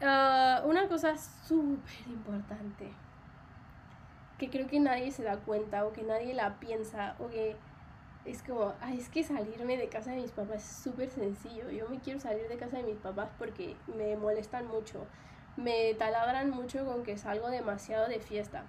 Ah, 0.00 0.62
una 0.64 0.88
cosa 0.88 1.16
súper 1.16 2.08
importante 2.08 2.92
que 4.38 4.50
creo 4.50 4.66
que 4.66 4.80
nadie 4.80 5.12
se 5.12 5.22
da 5.22 5.36
cuenta 5.36 5.86
o 5.86 5.92
que 5.92 6.02
nadie 6.02 6.34
la 6.34 6.58
piensa 6.58 7.14
o 7.20 7.28
que 7.28 7.54
es 8.24 8.42
como, 8.42 8.74
ay, 8.80 8.98
es 8.98 9.08
que 9.08 9.22
salirme 9.22 9.76
de 9.76 9.88
casa 9.88 10.10
de 10.10 10.22
mis 10.22 10.32
papás 10.32 10.56
es 10.56 10.82
súper 10.82 11.10
sencillo. 11.10 11.70
Yo 11.70 11.88
me 11.88 12.00
quiero 12.00 12.18
salir 12.18 12.48
de 12.48 12.56
casa 12.56 12.78
de 12.78 12.84
mis 12.84 12.98
papás 12.98 13.30
porque 13.38 13.76
me 13.86 14.16
molestan 14.16 14.66
mucho. 14.66 15.06
Me 15.56 15.94
taladran 15.94 16.50
mucho 16.50 16.84
con 16.84 17.02
que 17.02 17.18
salgo 17.18 17.48
demasiado 17.48 18.08
de 18.08 18.20
fiesta. 18.20 18.64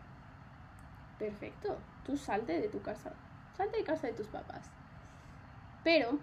Perfecto, 1.17 1.77
tú 2.05 2.17
salte 2.17 2.59
de 2.59 2.67
tu 2.67 2.81
casa. 2.81 3.13
Salte 3.55 3.77
de 3.77 3.83
casa 3.83 4.07
de 4.07 4.13
tus 4.13 4.27
papás. 4.27 4.69
Pero, 5.83 6.19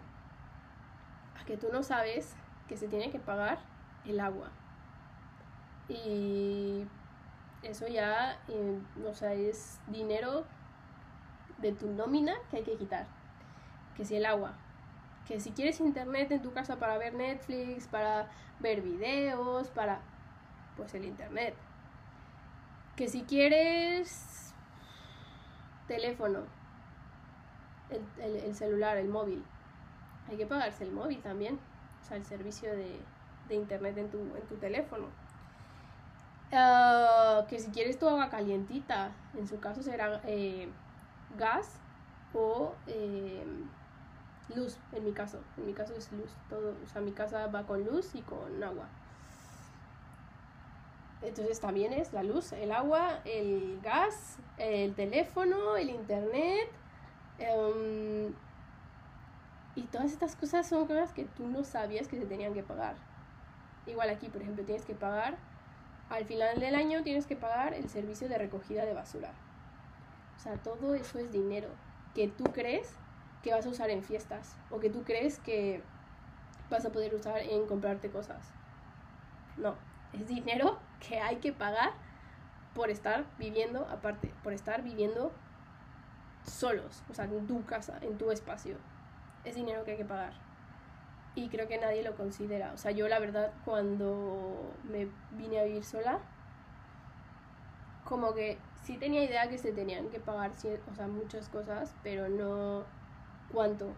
a 1.41 1.45
que 1.45 1.57
tú 1.57 1.69
no 1.73 1.83
sabes 1.83 2.35
que 2.69 2.77
se 2.77 2.89
tiene 2.89 3.11
que 3.11 3.19
pagar 3.19 3.59
el 4.05 4.21
agua. 4.21 4.51
Y 5.89 6.87
eso 7.63 7.89
ya, 7.89 8.39
eh, 8.49 8.81
o 9.09 9.15
sea, 9.15 9.35
es 9.35 9.79
dinero 9.87 10.45
de 11.59 11.73
tu 11.73 11.91
nómina 11.91 12.35
que 12.51 12.59
hay 12.59 12.63
que 12.63 12.77
quitar 12.77 13.07
que 14.01 14.07
si 14.07 14.17
el 14.17 14.25
agua, 14.25 14.55
que 15.29 15.41
si 15.41 15.51
quieres 15.51 15.79
internet 15.79 16.31
en 16.33 16.41
tu 16.41 16.53
casa 16.53 16.77
para 16.77 16.97
ver 16.97 17.13
Netflix, 17.13 17.87
para 17.87 18.31
ver 18.59 18.81
videos, 18.81 19.69
para 19.69 20.01
pues 20.81 20.95
el 20.95 21.05
internet. 21.05 21.55
Que 22.97 23.07
si 23.07 23.23
quieres 23.23 24.55
teléfono, 25.87 26.41
el, 27.91 28.55
celular, 28.55 28.97
el 28.97 29.09
móvil, 29.09 29.45
hay 30.29 30.39
que 30.39 30.47
pagarse 30.47 30.85
el 30.85 30.93
móvil 30.93 31.21
también, 31.21 31.59
o 32.01 32.05
sea, 32.05 32.17
el 32.17 32.25
servicio 32.25 32.71
de, 32.75 32.99
internet 33.51 33.99
en 33.99 34.11
tu, 34.11 34.19
en 34.19 34.47
tu 34.49 34.57
teléfono. 34.57 35.09
Ah, 36.53 37.45
que 37.49 37.59
si 37.59 37.71
quieres 37.71 37.99
tu 37.99 38.09
agua 38.09 38.31
calientita, 38.31 39.11
en 39.37 39.47
su 39.47 39.61
caso 39.61 39.83
será 39.83 40.21
eh, 40.25 40.69
gas 41.37 41.79
o 42.33 42.75
eh, 42.87 43.45
luz, 44.55 44.79
en 44.93 45.05
mi 45.05 45.13
caso. 45.13 45.41
En 45.59 45.67
mi 45.67 45.75
caso 45.75 45.95
es 45.95 46.11
luz. 46.13 46.31
Todo, 46.49 46.75
o 46.83 46.89
sea, 46.89 47.03
mi 47.03 47.13
casa 47.13 47.49
va 47.49 47.67
con 47.67 47.85
luz 47.85 48.15
y 48.15 48.23
con 48.23 48.63
agua. 48.63 48.89
Entonces 51.23 51.61
también 51.61 51.93
es 51.93 52.13
la 52.13 52.23
luz, 52.23 52.53
el 52.53 52.73
agua, 52.73 53.21
el 53.25 53.81
gas, 53.83 54.39
el 54.57 54.95
teléfono, 54.95 55.77
el 55.77 55.91
internet. 55.91 56.69
Em, 57.39 58.33
y 59.75 59.83
todas 59.85 60.13
estas 60.13 60.35
cosas 60.35 60.67
son 60.67 60.87
cosas 60.87 61.13
que 61.13 61.25
tú 61.25 61.47
no 61.47 61.65
sabías 61.65 62.09
que 62.09 62.19
se 62.19 62.27
tenían 62.27 62.55
que 62.55 62.63
pagar. 62.63 62.97
Igual 63.87 64.11
aquí, 64.11 64.29
por 64.29 64.43
ejemplo, 64.43 64.65
tienes 64.65 64.85
que 64.85 64.95
pagar, 64.95 65.37
al 66.09 66.25
final 66.25 66.59
del 66.59 66.75
año 66.75 67.03
tienes 67.03 67.27
que 67.27 67.37
pagar 67.37 67.75
el 67.75 67.89
servicio 67.89 68.29
de 68.29 68.39
recogida 68.39 68.85
de 68.85 68.95
basura. 68.95 69.31
O 70.37 70.43
sea, 70.43 70.57
todo 70.57 70.95
eso 70.95 71.19
es 71.19 71.33
dinero 71.33 71.69
que 72.15 72.29
tú 72.29 72.45
crees 72.45 72.91
que 73.43 73.53
vas 73.53 73.67
a 73.67 73.71
usar 73.71 73.91
en 73.91 74.03
fiestas 74.03 74.57
o 74.71 74.81
que 74.81 74.91
tú 74.91 75.05
crees 75.05 75.39
que 75.39 75.83
vas 76.71 76.85
a 76.85 76.91
poder 76.91 77.15
usar 77.15 77.41
en 77.41 77.67
comprarte 77.67 78.11
cosas. 78.11 78.41
No, 79.57 79.75
es 80.13 80.27
dinero 80.27 80.79
que 81.01 81.19
hay 81.19 81.37
que 81.37 81.53
pagar 81.53 81.93
por 82.75 82.91
estar 82.91 83.25
viviendo 83.39 83.87
aparte, 83.89 84.33
por 84.43 84.53
estar 84.53 84.83
viviendo 84.83 85.33
solos, 86.45 87.03
o 87.11 87.15
sea, 87.15 87.25
en 87.25 87.47
tu 87.47 87.65
casa, 87.65 87.99
en 88.03 88.17
tu 88.19 88.31
espacio. 88.31 88.77
Es 89.45 89.55
dinero 89.55 89.85
que 89.85 89.93
hay 89.93 89.97
que 89.97 90.05
pagar. 90.05 90.33
Y 91.35 91.49
creo 91.49 91.69
que 91.69 91.79
nadie 91.79 92.03
lo 92.03 92.17
considera. 92.17 92.73
O 92.73 92.77
sea, 92.77 92.91
yo 92.91 93.09
la 93.09 93.19
verdad 93.19 93.53
cuando 93.65 94.75
me 94.85 95.09
vine 95.33 95.61
a 95.61 95.65
vivir 95.65 95.85
sola, 95.85 96.21
como 98.05 98.35
que 98.35 98.59
sí 98.83 98.97
tenía 98.97 99.25
idea 99.25 99.49
que 99.49 99.59
se 99.59 99.73
tenían 99.73 100.09
que 100.11 100.21
pagar 100.21 100.53
o 100.53 100.95
sea, 100.95 101.07
muchas 101.07 101.49
cosas, 101.49 101.95
pero 102.03 102.29
no 102.29 102.85
cuánto 103.53 103.95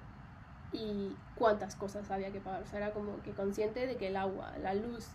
y 0.72 1.16
cuántas 1.34 1.76
cosas 1.76 2.10
había 2.10 2.32
que 2.32 2.40
pagar. 2.40 2.62
O 2.62 2.66
sea, 2.66 2.78
era 2.78 2.92
como 2.92 3.22
que 3.22 3.32
consciente 3.32 3.86
de 3.86 3.96
que 3.96 4.08
el 4.08 4.16
agua, 4.16 4.52
la 4.58 4.74
luz, 4.74 5.08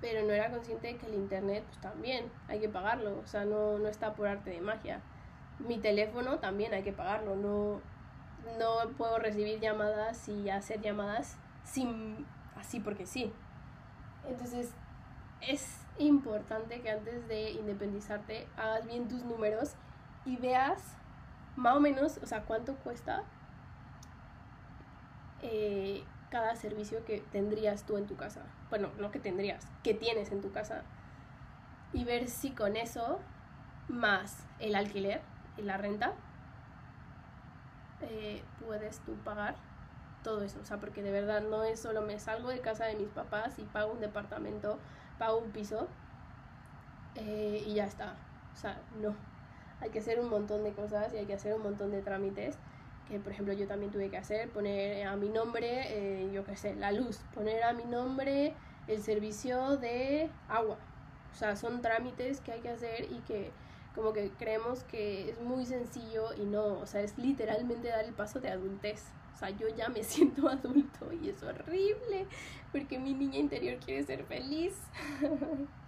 pero 0.00 0.26
no 0.26 0.32
era 0.32 0.50
consciente 0.50 0.88
de 0.88 0.96
que 0.96 1.06
el 1.06 1.14
internet 1.14 1.64
pues 1.66 1.80
también 1.80 2.30
hay 2.48 2.60
que 2.60 2.68
pagarlo. 2.68 3.18
O 3.18 3.26
sea, 3.26 3.44
no, 3.44 3.78
no 3.78 3.88
está 3.88 4.14
por 4.14 4.28
arte 4.28 4.50
de 4.50 4.60
magia. 4.60 5.00
Mi 5.58 5.78
teléfono 5.78 6.38
también 6.38 6.74
hay 6.74 6.82
que 6.82 6.92
pagarlo. 6.92 7.36
No, 7.36 7.80
no 8.58 8.90
puedo 8.96 9.18
recibir 9.18 9.60
llamadas 9.60 10.28
y 10.28 10.50
hacer 10.50 10.80
llamadas 10.80 11.36
sin 11.64 12.26
así 12.56 12.80
porque 12.80 13.06
sí. 13.06 13.32
Entonces, 14.28 14.70
es 15.40 15.80
importante 15.98 16.80
que 16.80 16.90
antes 16.90 17.26
de 17.28 17.52
independizarte 17.52 18.46
hagas 18.56 18.86
bien 18.86 19.08
tus 19.08 19.22
números 19.22 19.74
y 20.24 20.36
veas 20.36 20.82
más 21.56 21.76
o 21.76 21.80
menos, 21.80 22.18
o 22.22 22.26
sea, 22.26 22.42
cuánto 22.42 22.74
cuesta 22.76 23.22
eh, 25.42 26.04
cada 26.30 26.56
servicio 26.56 27.04
que 27.04 27.20
tendrías 27.20 27.84
tú 27.84 27.96
en 27.96 28.06
tu 28.06 28.16
casa. 28.16 28.42
Bueno, 28.70 28.90
no 28.98 29.10
que 29.10 29.18
tendrías, 29.18 29.66
que 29.82 29.94
tienes 29.94 30.32
en 30.32 30.40
tu 30.40 30.52
casa. 30.52 30.82
Y 31.92 32.04
ver 32.04 32.28
si 32.28 32.50
con 32.50 32.76
eso, 32.76 33.20
más 33.88 34.44
el 34.58 34.74
alquiler 34.74 35.20
y 35.56 35.62
la 35.62 35.76
renta, 35.76 36.14
eh, 38.02 38.42
puedes 38.64 38.98
tú 39.00 39.14
pagar 39.24 39.56
todo 40.22 40.42
eso. 40.42 40.58
O 40.60 40.64
sea, 40.64 40.78
porque 40.78 41.02
de 41.02 41.12
verdad 41.12 41.42
no 41.42 41.64
es 41.64 41.80
solo 41.80 42.02
me 42.02 42.18
salgo 42.18 42.50
de 42.50 42.60
casa 42.60 42.86
de 42.86 42.96
mis 42.96 43.08
papás 43.08 43.58
y 43.58 43.62
pago 43.62 43.92
un 43.92 44.00
departamento, 44.00 44.78
pago 45.18 45.38
un 45.38 45.50
piso 45.52 45.88
eh, 47.14 47.62
y 47.66 47.74
ya 47.74 47.84
está. 47.84 48.16
O 48.52 48.56
sea, 48.56 48.80
no. 49.00 49.14
Hay 49.80 49.90
que 49.90 50.00
hacer 50.00 50.18
un 50.18 50.28
montón 50.28 50.64
de 50.64 50.72
cosas 50.72 51.12
y 51.14 51.18
hay 51.18 51.26
que 51.26 51.34
hacer 51.34 51.54
un 51.54 51.62
montón 51.62 51.90
de 51.90 52.02
trámites 52.02 52.58
que 53.08 53.18
por 53.18 53.32
ejemplo 53.32 53.54
yo 53.54 53.66
también 53.66 53.92
tuve 53.92 54.10
que 54.10 54.16
hacer, 54.16 54.48
poner 54.50 55.06
a 55.06 55.16
mi 55.16 55.28
nombre, 55.28 55.68
eh, 55.88 56.30
yo 56.32 56.44
qué 56.44 56.56
sé, 56.56 56.74
la 56.74 56.92
luz, 56.92 57.20
poner 57.34 57.62
a 57.62 57.72
mi 57.72 57.84
nombre 57.84 58.54
el 58.88 59.02
servicio 59.02 59.76
de 59.76 60.30
agua. 60.48 60.78
O 61.32 61.34
sea, 61.34 61.56
son 61.56 61.82
trámites 61.82 62.40
que 62.40 62.52
hay 62.52 62.60
que 62.60 62.70
hacer 62.70 63.08
y 63.10 63.18
que 63.26 63.50
como 63.94 64.12
que 64.12 64.30
creemos 64.38 64.84
que 64.84 65.30
es 65.30 65.40
muy 65.40 65.64
sencillo 65.66 66.34
y 66.34 66.44
no, 66.44 66.78
o 66.78 66.86
sea, 66.86 67.00
es 67.00 67.16
literalmente 67.18 67.88
dar 67.88 68.04
el 68.04 68.12
paso 68.12 68.40
de 68.40 68.50
adultez. 68.50 69.04
O 69.34 69.38
sea, 69.38 69.50
yo 69.50 69.68
ya 69.68 69.88
me 69.88 70.02
siento 70.04 70.48
adulto 70.48 71.12
y 71.12 71.30
es 71.30 71.42
horrible 71.42 72.26
porque 72.72 72.98
mi 72.98 73.14
niña 73.14 73.38
interior 73.38 73.78
quiere 73.84 74.04
ser 74.04 74.24
feliz. 74.24 74.74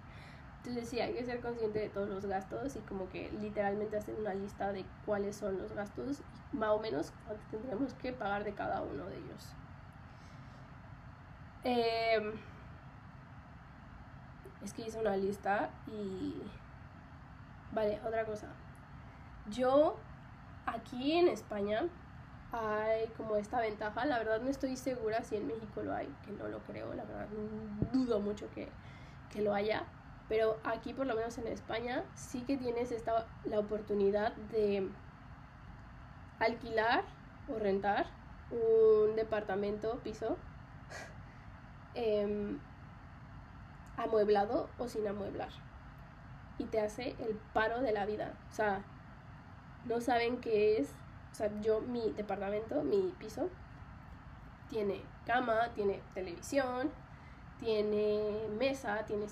Entonces 0.68 0.90
sí, 0.90 1.00
hay 1.00 1.14
que 1.14 1.24
ser 1.24 1.40
consciente 1.40 1.78
de 1.78 1.88
todos 1.88 2.10
los 2.10 2.26
gastos 2.26 2.76
y 2.76 2.80
como 2.80 3.08
que 3.08 3.32
literalmente 3.40 3.96
hacer 3.96 4.14
una 4.16 4.34
lista 4.34 4.70
de 4.70 4.84
cuáles 5.06 5.34
son 5.34 5.56
los 5.56 5.72
gastos 5.72 6.20
más 6.52 6.68
o 6.68 6.78
menos 6.78 7.10
cuánto 7.24 7.42
tendremos 7.50 7.94
que 7.94 8.12
pagar 8.12 8.44
de 8.44 8.52
cada 8.52 8.82
uno 8.82 9.06
de 9.06 9.16
ellos. 9.16 9.54
Em, 11.64 12.34
es 14.62 14.74
que 14.74 14.82
hice 14.82 14.98
una 15.00 15.16
lista 15.16 15.70
y... 15.86 16.34
Vale, 17.72 17.98
otra 18.06 18.26
cosa. 18.26 18.48
Yo 19.50 19.96
aquí 20.66 21.12
en 21.12 21.28
España 21.28 21.86
hay 22.52 23.06
como 23.16 23.36
esta 23.36 23.58
ventaja, 23.60 24.04
la 24.04 24.18
verdad 24.18 24.42
no 24.42 24.50
estoy 24.50 24.76
segura 24.76 25.24
si 25.24 25.36
en 25.36 25.46
México 25.46 25.82
lo 25.82 25.94
hay, 25.94 26.14
que 26.26 26.32
no 26.32 26.46
lo 26.48 26.58
creo, 26.60 26.92
la 26.92 27.04
verdad 27.04 27.26
dudo 27.92 28.20
mucho 28.20 28.50
que, 28.50 28.68
que 29.30 29.40
lo 29.42 29.54
haya, 29.54 29.84
pero 30.28 30.58
aquí, 30.64 30.92
por 30.92 31.06
lo 31.06 31.14
menos 31.14 31.38
en 31.38 31.46
España, 31.46 32.04
sí 32.14 32.42
que 32.42 32.56
tienes 32.56 32.92
esta, 32.92 33.26
la 33.44 33.58
oportunidad 33.58 34.32
de 34.52 34.88
alquilar 36.38 37.04
o 37.48 37.58
rentar 37.58 38.06
un 38.50 39.16
departamento, 39.16 39.98
piso, 40.00 40.36
em, 41.94 42.58
amueblado 43.96 44.68
o 44.78 44.86
sin 44.86 45.06
amueblar. 45.08 45.50
Y 46.58 46.64
te 46.64 46.80
hace 46.80 47.16
el 47.20 47.36
paro 47.54 47.80
de 47.80 47.92
la 47.92 48.04
vida. 48.04 48.34
O 48.50 48.54
sea, 48.54 48.82
no 49.86 50.00
saben 50.00 50.40
qué 50.40 50.78
es. 50.78 50.90
O 51.32 51.34
sea, 51.34 51.50
yo, 51.60 51.80
mi 51.80 52.12
departamento, 52.12 52.82
mi 52.82 53.14
piso, 53.18 53.48
tiene 54.68 55.02
cama, 55.24 55.70
tiene 55.74 56.02
televisión, 56.14 56.90
tiene 57.58 58.48
mesa, 58.58 59.04
tiene 59.06 59.26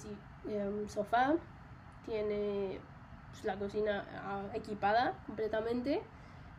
un 0.47 0.88
sofá, 0.88 1.34
tiene 2.05 2.80
pues, 3.30 3.44
la 3.44 3.59
cocina 3.59 4.05
ah, 4.24 4.44
equipada 4.55 5.14
completamente, 5.26 6.01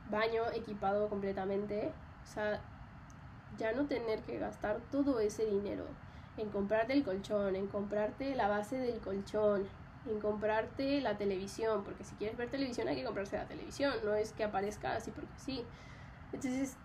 baño 0.10 0.44
equipado 0.54 1.10
completamente, 1.10 1.92
o 2.24 2.34
sea, 2.34 2.60
ya 3.58 3.72
no 3.72 3.86
tener 3.88 4.24
que 4.24 4.38
gastar 4.40 4.80
todo 4.92 5.20
ese 5.20 5.46
dinero 5.46 5.86
en 6.38 6.50
comprarte 6.50 6.94
el 6.94 7.04
colchón, 7.04 7.56
en 7.56 7.68
comprarte 7.68 8.36
la 8.36 8.48
base 8.48 8.78
del 8.78 9.00
colchón, 9.02 9.68
en 10.06 10.20
comprarte 10.20 11.02
la 11.02 11.18
televisión, 11.18 11.84
porque 11.84 12.04
si 12.04 12.16
quieres 12.16 12.38
ver 12.38 12.50
televisión 12.50 12.88
hay 12.88 12.96
que 12.96 13.04
comprarse 13.04 13.38
la 13.38 13.48
televisión, 13.48 13.94
no 14.04 14.14
es 14.14 14.32
que 14.34 14.44
aparezca 14.44 14.96
así 14.96 15.12
porque 15.12 15.34
sí. 15.38 15.66
Entonces 16.32 16.78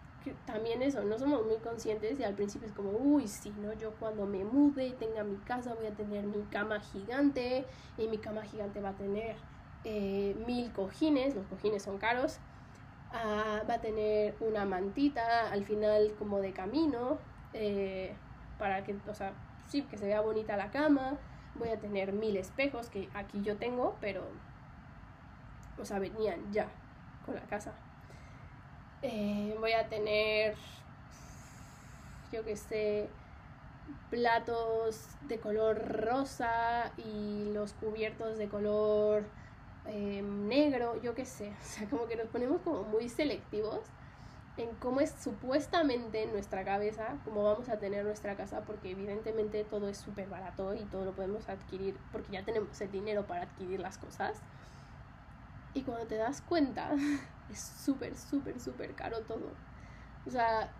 también 0.46 0.82
eso, 0.82 1.02
no 1.04 1.18
somos 1.18 1.44
muy 1.44 1.58
conscientes 1.58 2.18
y 2.18 2.24
al 2.24 2.34
principio 2.34 2.68
es 2.68 2.74
como, 2.74 2.90
uy, 2.90 3.28
sí, 3.28 3.52
¿no? 3.58 3.72
Yo 3.74 3.92
cuando 3.96 4.26
me 4.26 4.44
mude 4.44 4.86
y 4.86 4.92
tenga 4.92 5.24
mi 5.24 5.36
casa 5.38 5.74
voy 5.74 5.86
a 5.86 5.94
tener 5.94 6.24
mi 6.26 6.42
cama 6.44 6.80
gigante 6.80 7.66
y 7.98 8.08
mi 8.08 8.18
cama 8.18 8.42
gigante 8.42 8.80
va 8.80 8.90
a 8.90 8.96
tener 8.96 9.36
eh, 9.84 10.34
mil 10.46 10.72
cojines, 10.72 11.34
los 11.34 11.46
cojines 11.46 11.82
son 11.82 11.98
caros, 11.98 12.38
ah, 13.12 13.62
va 13.68 13.74
a 13.74 13.80
tener 13.80 14.36
una 14.40 14.64
mantita 14.64 15.50
al 15.50 15.64
final 15.64 16.14
como 16.18 16.40
de 16.40 16.52
camino 16.52 17.18
eh, 17.52 18.14
para 18.58 18.84
que, 18.84 18.96
o 19.08 19.14
sea, 19.14 19.32
sí, 19.68 19.82
que 19.82 19.98
se 19.98 20.06
vea 20.06 20.20
bonita 20.20 20.56
la 20.56 20.70
cama, 20.70 21.18
voy 21.54 21.70
a 21.70 21.80
tener 21.80 22.12
mil 22.12 22.36
espejos 22.36 22.88
que 22.88 23.08
aquí 23.14 23.42
yo 23.42 23.56
tengo, 23.56 23.96
pero, 24.00 24.22
o 25.78 25.84
sea, 25.84 25.98
venían 25.98 26.52
ya 26.52 26.68
con 27.26 27.34
la 27.34 27.42
casa. 27.42 27.72
Eh, 29.02 29.56
voy 29.58 29.72
a 29.72 29.88
tener, 29.88 30.54
yo 32.32 32.44
que 32.44 32.56
sé, 32.56 33.08
platos 34.10 35.08
de 35.28 35.38
color 35.40 35.78
rosa 36.04 36.92
y 36.96 37.50
los 37.52 37.72
cubiertos 37.74 38.38
de 38.38 38.48
color 38.48 39.24
em, 39.86 40.48
negro, 40.48 41.00
yo 41.02 41.14
que 41.14 41.24
sé. 41.26 41.52
O 41.60 41.64
sea, 41.64 41.88
como 41.88 42.06
que 42.06 42.16
nos 42.16 42.28
ponemos 42.28 42.60
como 42.62 42.84
muy 42.84 43.08
selectivos 43.08 43.80
en 44.56 44.74
cómo 44.76 45.00
es 45.00 45.10
supuestamente 45.22 46.22
en 46.24 46.32
nuestra 46.32 46.64
cabeza, 46.64 47.16
cómo 47.24 47.42
vamos 47.44 47.68
a 47.70 47.78
tener 47.78 48.04
nuestra 48.04 48.36
casa, 48.36 48.62
porque 48.66 48.90
evidentemente 48.90 49.64
todo 49.64 49.88
es 49.88 49.96
súper 49.98 50.28
barato 50.28 50.74
y 50.74 50.84
todo 50.86 51.04
lo 51.06 51.12
podemos 51.14 51.48
adquirir 51.48 51.96
porque 52.12 52.32
ya 52.32 52.44
tenemos 52.44 52.80
el 52.80 52.90
dinero 52.92 53.26
para 53.26 53.42
adquirir 53.44 53.80
las 53.80 53.98
cosas. 53.98 54.42
Y 55.74 55.82
cuando 55.82 56.06
te 56.06 56.16
das 56.16 56.40
cuenta, 56.42 56.90
es 57.50 57.60
súper, 57.60 58.16
súper, 58.16 58.60
súper 58.60 58.94
caro 58.94 59.20
todo. 59.20 59.52
O 60.26 60.30
sea, 60.30 60.70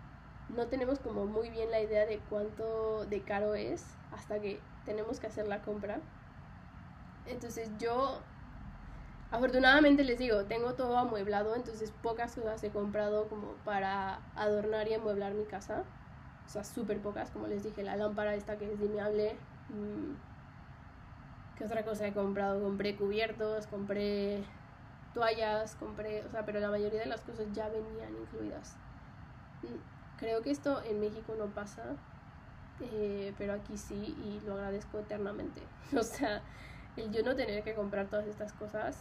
no 0.49 0.67
tenemos 0.67 0.99
como 0.99 1.25
muy 1.25 1.49
bien 1.49 1.71
la 1.71 1.81
idea 1.81 2.05
de 2.05 2.19
cuánto 2.29 3.05
de 3.05 3.21
caro 3.21 3.55
es 3.55 3.85
hasta 4.11 4.39
que 4.39 4.59
tenemos 4.85 5.19
que 5.19 5.27
hacer 5.27 5.47
la 5.47 5.61
compra. 5.61 5.99
Entonces 7.25 7.69
yo, 7.79 8.21
afortunadamente 9.31 10.03
les 10.03 10.19
digo, 10.19 10.45
tengo 10.45 10.73
todo 10.73 10.97
amueblado, 10.97 11.55
entonces 11.55 11.91
pocas 12.01 12.35
cosas 12.35 12.63
he 12.63 12.69
comprado 12.69 13.27
como 13.29 13.53
para 13.65 14.19
adornar 14.35 14.87
y 14.87 14.93
amueblar 14.93 15.33
mi 15.33 15.45
casa. 15.45 15.83
O 16.45 16.49
sea, 16.49 16.63
súper 16.63 16.99
pocas, 17.01 17.31
como 17.31 17.47
les 17.47 17.63
dije, 17.63 17.83
la 17.83 17.95
lámpara 17.95 18.35
esta 18.35 18.57
que 18.57 18.71
es 18.71 18.79
dimeable. 18.79 19.37
Mm, 19.69 20.15
¿Qué 21.57 21.65
otra 21.65 21.83
cosa 21.85 22.05
he 22.07 22.13
comprado? 22.13 22.61
Compré 22.61 22.95
cubiertos, 22.97 23.67
compré 23.67 24.43
toallas, 25.13 25.75
compré, 25.75 26.25
o 26.25 26.29
sea, 26.29 26.45
pero 26.45 26.59
la 26.59 26.69
mayoría 26.69 26.99
de 26.99 27.05
las 27.05 27.21
cosas 27.21 27.47
ya 27.53 27.69
venían 27.69 28.15
incluidas. 28.15 28.75
Mm, 29.63 30.17
creo 30.17 30.41
que 30.41 30.51
esto 30.51 30.81
en 30.83 30.99
México 30.99 31.35
no 31.37 31.47
pasa, 31.47 31.83
eh, 32.81 33.33
pero 33.37 33.53
aquí 33.53 33.77
sí 33.77 34.15
y 34.23 34.45
lo 34.45 34.53
agradezco 34.53 34.99
eternamente. 34.99 35.61
O 35.97 36.03
sea, 36.03 36.41
el 36.97 37.11
yo 37.11 37.23
no 37.23 37.35
tener 37.35 37.63
que 37.63 37.75
comprar 37.75 38.07
todas 38.07 38.25
estas 38.27 38.53
cosas 38.53 38.97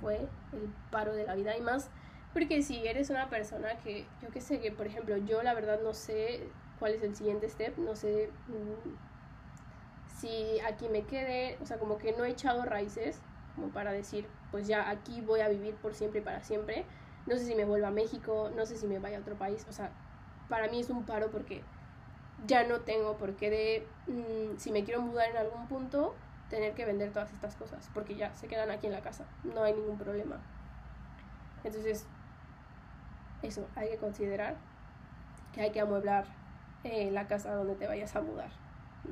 fue 0.00 0.16
el 0.52 0.72
paro 0.90 1.14
de 1.14 1.26
la 1.26 1.34
vida 1.34 1.56
y 1.56 1.60
más 1.60 1.88
porque 2.36 2.62
si 2.62 2.86
eres 2.86 3.08
una 3.08 3.30
persona 3.30 3.78
que, 3.78 4.04
yo 4.20 4.28
que 4.28 4.42
sé, 4.42 4.60
que 4.60 4.70
por 4.70 4.86
ejemplo 4.86 5.16
yo 5.16 5.42
la 5.42 5.54
verdad 5.54 5.80
no 5.82 5.94
sé 5.94 6.42
cuál 6.78 6.92
es 6.92 7.02
el 7.02 7.16
siguiente 7.16 7.48
step, 7.48 7.78
no 7.78 7.96
sé 7.96 8.28
mm, 8.48 10.18
si 10.18 10.60
aquí 10.60 10.90
me 10.90 11.04
quede, 11.04 11.56
o 11.62 11.64
sea, 11.64 11.78
como 11.78 11.96
que 11.96 12.12
no 12.12 12.26
he 12.26 12.30
echado 12.30 12.66
raíces, 12.66 13.22
como 13.56 13.70
para 13.70 13.90
decir, 13.92 14.28
pues 14.52 14.68
ya 14.68 14.88
aquí 14.88 15.20
voy 15.22 15.40
a 15.40 15.48
vivir 15.48 15.74
por 15.74 15.94
siempre 15.94 16.20
y 16.20 16.22
para 16.22 16.42
siempre. 16.42 16.84
No 17.26 17.36
sé 17.36 17.44
si 17.44 17.54
me 17.56 17.64
vuelva 17.64 17.88
a 17.88 17.90
México, 17.90 18.52
no 18.54 18.66
sé 18.66 18.76
si 18.76 18.86
me 18.86 19.00
vaya 19.00 19.18
a 19.18 19.20
otro 19.20 19.34
país, 19.34 19.66
o 19.68 19.72
sea, 19.72 19.90
para 20.48 20.68
mí 20.68 20.78
es 20.78 20.90
un 20.90 21.04
paro 21.04 21.30
porque 21.30 21.62
ya 22.46 22.64
no 22.64 22.80
tengo 22.80 23.16
por 23.16 23.34
qué 23.34 23.50
de, 23.50 23.88
mm, 24.06 24.58
si 24.58 24.70
me 24.70 24.84
quiero 24.84 25.00
mudar 25.00 25.30
en 25.30 25.38
algún 25.38 25.66
punto, 25.66 26.14
tener 26.50 26.74
que 26.74 26.84
vender 26.84 27.12
todas 27.12 27.32
estas 27.32 27.56
cosas, 27.56 27.90
porque 27.92 28.14
ya 28.14 28.32
se 28.34 28.46
quedan 28.46 28.70
aquí 28.70 28.86
en 28.86 28.92
la 28.92 29.00
casa, 29.00 29.24
no 29.42 29.62
hay 29.64 29.72
ningún 29.72 29.98
problema. 29.98 30.36
Entonces, 31.64 32.06
eso, 33.42 33.66
hay 33.74 33.90
que 33.90 33.96
considerar 33.96 34.56
que 35.52 35.62
hay 35.62 35.72
que 35.72 35.80
amueblar 35.80 36.26
eh, 36.84 37.10
la 37.10 37.26
casa 37.26 37.54
donde 37.54 37.74
te 37.74 37.86
vayas 37.86 38.14
a 38.14 38.20
mudar. 38.20 38.50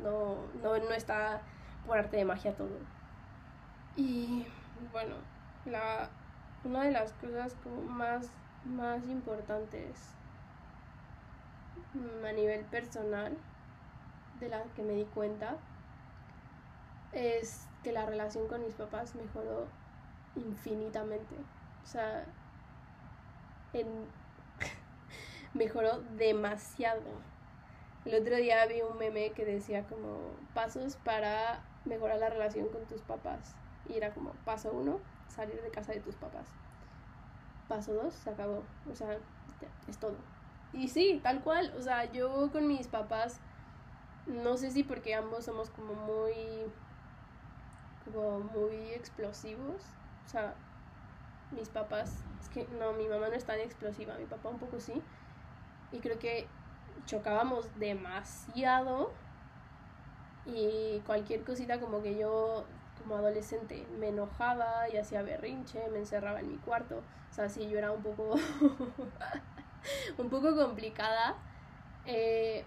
No, 0.03 0.37
no, 0.63 0.79
no 0.79 0.91
está 0.91 1.41
por 1.87 1.99
arte 1.99 2.17
de 2.17 2.25
magia 2.25 2.55
todo. 2.55 2.79
Y 3.97 4.47
bueno, 4.93 5.15
la, 5.67 6.09
una 6.65 6.83
de 6.85 6.91
las 6.91 7.13
cosas 7.13 7.55
como 7.63 7.83
más, 7.83 8.29
más 8.65 9.05
importantes 9.09 9.97
mm, 11.95 12.25
a 12.25 12.33
nivel 12.33 12.65
personal 12.65 13.37
de 14.41 14.49
la 14.49 14.63
que 14.75 14.83
me 14.83 14.95
di 14.95 15.05
cuenta 15.05 15.57
es 17.13 17.69
que 17.85 17.93
la 17.93 18.07
relación 18.07 18.49
con 18.49 18.63
mis 18.63 18.75
papás 18.75 19.15
mejoró 19.15 19.69
infinitamente. 20.35 21.37
O 21.85 21.87
sea, 21.87 22.27
mejoró 25.55 26.01
demasiado. 26.17 27.03
El 28.05 28.21
otro 28.21 28.37
día 28.37 28.67
vi 28.67 28.83
un 28.83 28.99
meme 28.99 29.31
que 29.33 29.45
decía 29.45 29.87
como 29.87 30.33
pasos 30.53 30.97
para 30.97 31.63
mejorar 31.85 32.19
la 32.19 32.31
relación 32.31 32.69
con 32.69 32.85
tus 32.87 33.01
papás. 33.03 33.55
Y 33.89 33.97
era 33.97 34.13
como 34.13 34.33
paso 34.45 34.73
uno, 34.73 34.99
salir 35.29 35.61
de 35.61 35.71
casa 35.71 35.93
de 35.93 36.01
tus 36.01 36.15
papás. 36.17 36.47
Paso 37.69 37.95
dos, 37.95 38.15
se 38.15 38.31
acabó. 38.31 38.63
O 38.91 38.95
sea, 38.95 39.19
es 39.89 39.99
todo. 39.99 40.17
Y 40.73 40.89
sí, 40.89 41.21
tal 41.23 41.43
cual. 41.43 41.73
O 41.79 41.83
sea, 41.83 42.11
yo 42.13 42.51
con 42.53 42.67
mis 42.67 42.89
papás, 42.89 43.39
no 44.27 44.57
sé 44.57 44.71
si 44.71 44.83
porque 44.83 45.15
ambos 45.15 45.45
somos 45.45 45.71
como 45.71 45.95
muy, 45.95 46.35
como 48.05 48.41
muy 48.41 48.93
explosivos. 48.93 49.83
O 50.27 50.29
sea, 50.29 50.55
mis 51.51 51.69
papás, 51.69 52.13
es 52.41 52.49
que 52.49 52.67
no, 52.79 52.93
mi 52.93 53.09
mamá 53.09 53.29
no 53.29 53.35
es 53.35 53.45
tan 53.45 53.61
explosiva, 53.61 54.17
mi 54.19 54.27
papá 54.27 54.49
un 54.49 54.59
poco 54.59 54.81
sí. 54.81 55.03
Y 55.93 56.01
creo 56.01 56.19
que 56.19 56.47
chocábamos 57.07 57.79
demasiado 57.79 59.13
y 60.47 61.01
cualquier 61.07 61.45
cosita 61.45 61.81
como 61.81 62.03
que 62.03 62.17
yo 62.17 62.67
como 63.05 63.17
adolescente 63.17 63.87
me 63.99 64.09
enojaba 64.09 64.89
y 64.89 64.97
hacía 64.97 65.23
berrinche, 65.23 65.89
me 65.91 65.99
encerraba 65.99 66.41
en 66.41 66.49
mi 66.49 66.57
cuarto, 66.59 66.99
o 66.99 67.35
sea, 67.35 67.49
sí, 67.49 67.69
yo 67.69 67.79
era 67.79 67.93
un 67.93 68.03
poco 68.03 68.35
un 70.19 70.31
poco 70.31 70.57
complicada. 70.57 71.37
Eh, 72.07 72.65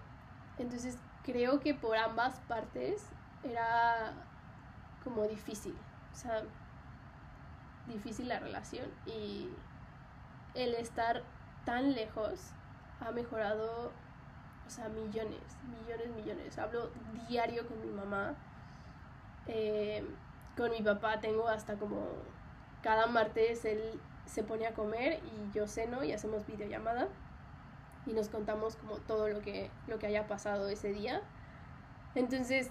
entonces 0.58 0.96
creo 1.24 1.60
que 1.60 1.74
por 1.74 1.96
ambas 1.96 2.40
partes 2.48 3.04
era 3.42 4.14
como 5.04 5.26
difícil, 5.26 5.74
o 6.12 6.16
sea, 6.16 6.42
difícil 7.86 8.28
la 8.28 8.38
relación 8.38 8.86
y 9.06 9.48
el 10.54 10.74
estar 10.74 11.22
tan 11.64 11.94
lejos 11.94 12.52
ha 13.00 13.10
mejorado 13.10 13.92
o 14.68 14.70
sea, 14.70 14.88
millones, 14.90 15.40
millones, 15.62 16.10
millones. 16.14 16.58
Hablo 16.58 16.90
diario 17.26 17.66
con 17.66 17.80
mi 17.80 17.90
mamá. 17.90 18.34
Eh, 19.46 20.04
con 20.58 20.72
mi 20.72 20.82
papá 20.82 21.20
tengo 21.20 21.48
hasta 21.48 21.76
como 21.76 22.04
cada 22.82 23.06
martes 23.06 23.64
él 23.64 24.00
se 24.26 24.42
pone 24.42 24.66
a 24.66 24.74
comer 24.74 25.20
y 25.24 25.56
yo 25.56 25.68
ceno 25.68 26.02
y 26.02 26.12
hacemos 26.12 26.44
videollamada 26.46 27.08
y 28.06 28.12
nos 28.12 28.28
contamos 28.28 28.74
como 28.74 28.96
todo 28.96 29.28
lo 29.28 29.40
que, 29.40 29.70
lo 29.86 29.98
que 29.98 30.08
haya 30.08 30.26
pasado 30.26 30.68
ese 30.68 30.92
día. 30.92 31.22
Entonces, 32.14 32.70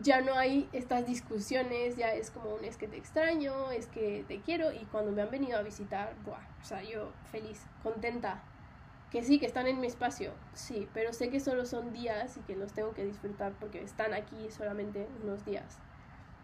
ya 0.00 0.22
no 0.22 0.34
hay 0.34 0.68
estas 0.72 1.06
discusiones, 1.06 1.96
ya 1.96 2.12
es 2.14 2.30
como 2.30 2.54
un 2.54 2.64
es 2.64 2.76
que 2.76 2.88
te 2.88 2.96
extraño, 2.96 3.70
es 3.70 3.86
que 3.86 4.24
te 4.26 4.40
quiero 4.40 4.72
y 4.72 4.86
cuando 4.86 5.12
me 5.12 5.22
han 5.22 5.30
venido 5.30 5.58
a 5.58 5.62
visitar, 5.62 6.14
buah, 6.24 6.46
o 6.62 6.64
sea, 6.64 6.82
yo 6.82 7.12
feliz, 7.30 7.60
contenta 7.82 8.42
que 9.14 9.22
sí, 9.22 9.38
que 9.38 9.46
están 9.46 9.68
en 9.68 9.78
mi 9.78 9.86
espacio, 9.86 10.32
sí, 10.54 10.88
pero 10.92 11.12
sé 11.12 11.30
que 11.30 11.38
solo 11.38 11.66
son 11.66 11.92
días 11.92 12.36
y 12.36 12.40
que 12.40 12.56
los 12.56 12.72
tengo 12.72 12.94
que 12.94 13.04
disfrutar 13.04 13.52
porque 13.60 13.80
están 13.80 14.12
aquí 14.12 14.50
solamente 14.50 15.06
unos 15.22 15.44
días. 15.44 15.78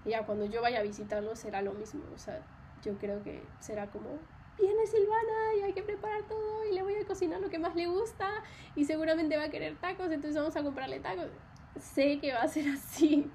Y 0.04 0.10
ya 0.10 0.24
cuando 0.24 0.44
yo 0.44 0.62
vaya 0.62 0.78
a 0.78 0.82
visitarlos 0.84 1.40
será 1.40 1.62
lo 1.62 1.72
mismo, 1.72 2.04
o 2.14 2.16
sea, 2.18 2.40
yo 2.84 2.96
creo 2.98 3.24
que 3.24 3.42
será 3.58 3.88
como, 3.88 4.20
viene 4.56 4.86
Silvana 4.86 5.56
y 5.58 5.62
hay 5.62 5.72
que 5.72 5.82
preparar 5.82 6.22
todo 6.28 6.64
y 6.64 6.72
le 6.72 6.84
voy 6.84 6.94
a 6.94 7.04
cocinar 7.04 7.40
lo 7.40 7.50
que 7.50 7.58
más 7.58 7.74
le 7.74 7.88
gusta 7.88 8.30
y 8.76 8.84
seguramente 8.84 9.36
va 9.36 9.46
a 9.46 9.50
querer 9.50 9.76
tacos, 9.78 10.12
entonces 10.12 10.36
vamos 10.36 10.54
a 10.54 10.62
comprarle 10.62 11.00
tacos. 11.00 11.32
Sé 11.76 12.20
que 12.20 12.32
va 12.32 12.42
a 12.42 12.46
ser 12.46 12.68
así. 12.72 13.28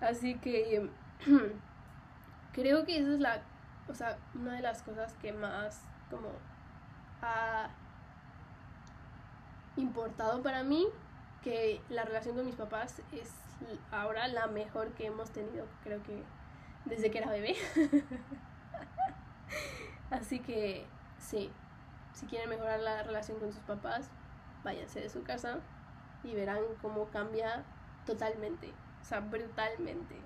Así 0.00 0.36
que 0.36 0.88
creo 2.54 2.86
que 2.86 2.96
esa 2.96 3.12
es 3.12 3.20
la, 3.20 3.42
o 3.88 3.94
sea, 3.94 4.16
una 4.34 4.54
de 4.54 4.62
las 4.62 4.82
cosas 4.82 5.12
que 5.20 5.34
más 5.34 5.82
como 6.08 6.30
ha 7.20 7.68
importado 9.76 10.42
para 10.42 10.62
mí 10.62 10.86
que 11.42 11.80
la 11.88 12.04
relación 12.04 12.36
con 12.36 12.46
mis 12.46 12.54
papás 12.54 13.02
es 13.12 13.30
ahora 13.90 14.28
la 14.28 14.46
mejor 14.46 14.92
que 14.92 15.06
hemos 15.06 15.30
tenido, 15.30 15.66
creo 15.82 16.02
que 16.02 16.22
desde 16.84 17.10
que 17.10 17.18
era 17.18 17.30
bebé. 17.30 17.56
Así 20.10 20.40
que 20.40 20.86
sí, 21.18 21.50
si 22.12 22.26
quieren 22.26 22.48
mejorar 22.48 22.80
la 22.80 23.02
relación 23.02 23.38
con 23.38 23.52
sus 23.52 23.62
papás, 23.62 24.08
váyanse 24.62 25.00
de 25.00 25.08
su 25.08 25.22
casa 25.22 25.58
y 26.22 26.34
verán 26.34 26.62
cómo 26.80 27.06
cambia 27.06 27.64
totalmente, 28.06 28.72
o 29.02 29.04
sea, 29.04 29.20
brutalmente. 29.20 30.16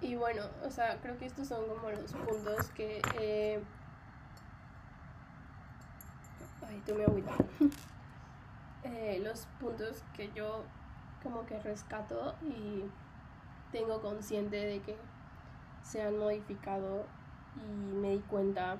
Y 0.00 0.14
bueno, 0.14 0.42
o 0.64 0.70
sea, 0.70 1.00
creo 1.00 1.18
que 1.18 1.26
estos 1.26 1.48
son 1.48 1.66
como 1.66 1.90
los 1.90 2.12
puntos 2.12 2.68
que 2.70 3.02
eh, 3.18 3.60
Ay, 6.68 6.82
tú 6.86 6.94
me. 6.94 7.04
Eh, 8.84 9.20
los 9.22 9.46
puntos 9.60 10.04
que 10.16 10.30
yo 10.34 10.62
como 11.22 11.44
que 11.44 11.58
rescato 11.58 12.36
y 12.40 12.84
tengo 13.72 14.00
consciente 14.00 14.56
de 14.56 14.80
que 14.80 14.96
se 15.82 16.00
han 16.00 16.16
modificado 16.16 17.04
y 17.56 17.96
me 17.96 18.10
di 18.12 18.20
cuenta 18.20 18.76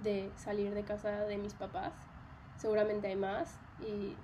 de 0.00 0.30
salir 0.36 0.74
de 0.74 0.82
casa 0.82 1.08
de 1.24 1.38
mis 1.38 1.54
papás. 1.54 1.92
Seguramente 2.56 3.06
hay 3.06 3.16
más 3.16 3.56
y 3.80 4.16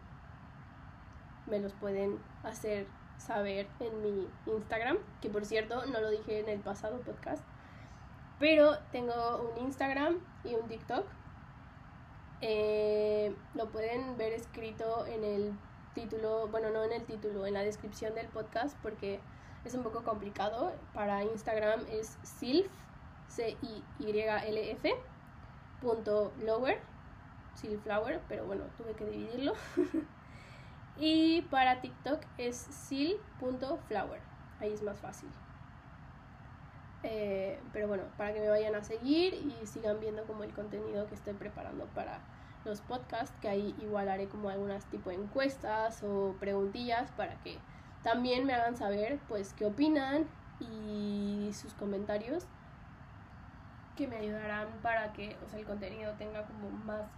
me 1.48 1.60
los 1.60 1.72
pueden 1.74 2.18
hacer 2.42 2.86
saber 3.18 3.68
en 3.80 4.02
mi 4.02 4.28
Instagram, 4.46 4.98
que 5.20 5.30
por 5.30 5.44
cierto 5.44 5.86
no 5.86 6.00
lo 6.00 6.10
dije 6.10 6.40
en 6.40 6.48
el 6.48 6.60
pasado 6.60 6.98
podcast, 7.00 7.44
pero 8.38 8.78
tengo 8.92 9.50
un 9.52 9.64
Instagram 9.64 10.18
y 10.44 10.54
un 10.54 10.68
TikTok 10.68 11.06
eh, 12.40 13.34
lo 13.54 13.70
pueden 13.70 14.16
ver 14.16 14.32
escrito 14.32 15.06
en 15.06 15.24
el 15.24 15.52
título, 15.92 16.48
bueno, 16.48 16.70
no 16.70 16.84
en 16.84 16.92
el 16.92 17.04
título, 17.04 17.46
en 17.46 17.54
la 17.54 17.62
descripción 17.62 18.14
del 18.14 18.28
podcast 18.28 18.76
porque 18.82 19.20
es 19.64 19.74
un 19.74 19.82
poco 19.82 20.04
complicado. 20.04 20.72
Para 20.92 21.24
Instagram 21.24 21.86
es 21.88 22.18
silf, 22.22 22.70
C-I-Y-L-F, 23.28 24.94
punto 25.80 26.32
lower, 26.38 26.80
silflower, 27.54 28.22
pero 28.28 28.46
bueno, 28.46 28.64
tuve 28.76 28.94
que 28.94 29.04
dividirlo. 29.04 29.54
y 30.96 31.42
para 31.42 31.80
TikTok 31.80 32.24
es 32.36 32.56
sil.flower, 32.70 34.22
ahí 34.60 34.72
es 34.72 34.82
más 34.82 35.00
fácil. 35.00 35.47
Eh, 37.02 37.60
pero 37.72 37.86
bueno, 37.86 38.04
para 38.16 38.32
que 38.32 38.40
me 38.40 38.48
vayan 38.48 38.74
a 38.74 38.82
seguir 38.82 39.34
y 39.34 39.66
sigan 39.66 40.00
viendo 40.00 40.24
como 40.26 40.42
el 40.42 40.52
contenido 40.52 41.06
que 41.06 41.14
estoy 41.14 41.34
preparando 41.34 41.86
para 41.94 42.20
los 42.64 42.80
podcasts, 42.80 43.34
que 43.40 43.48
ahí 43.48 43.74
igual 43.78 44.08
haré 44.08 44.28
como 44.28 44.50
algunas 44.50 44.84
tipo 44.86 45.10
de 45.10 45.16
encuestas 45.16 46.02
o 46.02 46.34
preguntillas 46.40 47.10
para 47.12 47.34
que 47.42 47.58
también 48.02 48.46
me 48.46 48.54
hagan 48.54 48.76
saber 48.76 49.20
pues 49.28 49.52
qué 49.54 49.64
opinan 49.64 50.26
y 50.60 51.52
sus 51.54 51.72
comentarios 51.74 52.46
que 53.96 54.06
me 54.06 54.16
ayudarán 54.16 54.68
para 54.82 55.12
que 55.12 55.36
o 55.44 55.48
sea, 55.48 55.58
el 55.58 55.66
contenido 55.66 56.14
tenga 56.14 56.46
como 56.46 56.70
más 56.70 57.10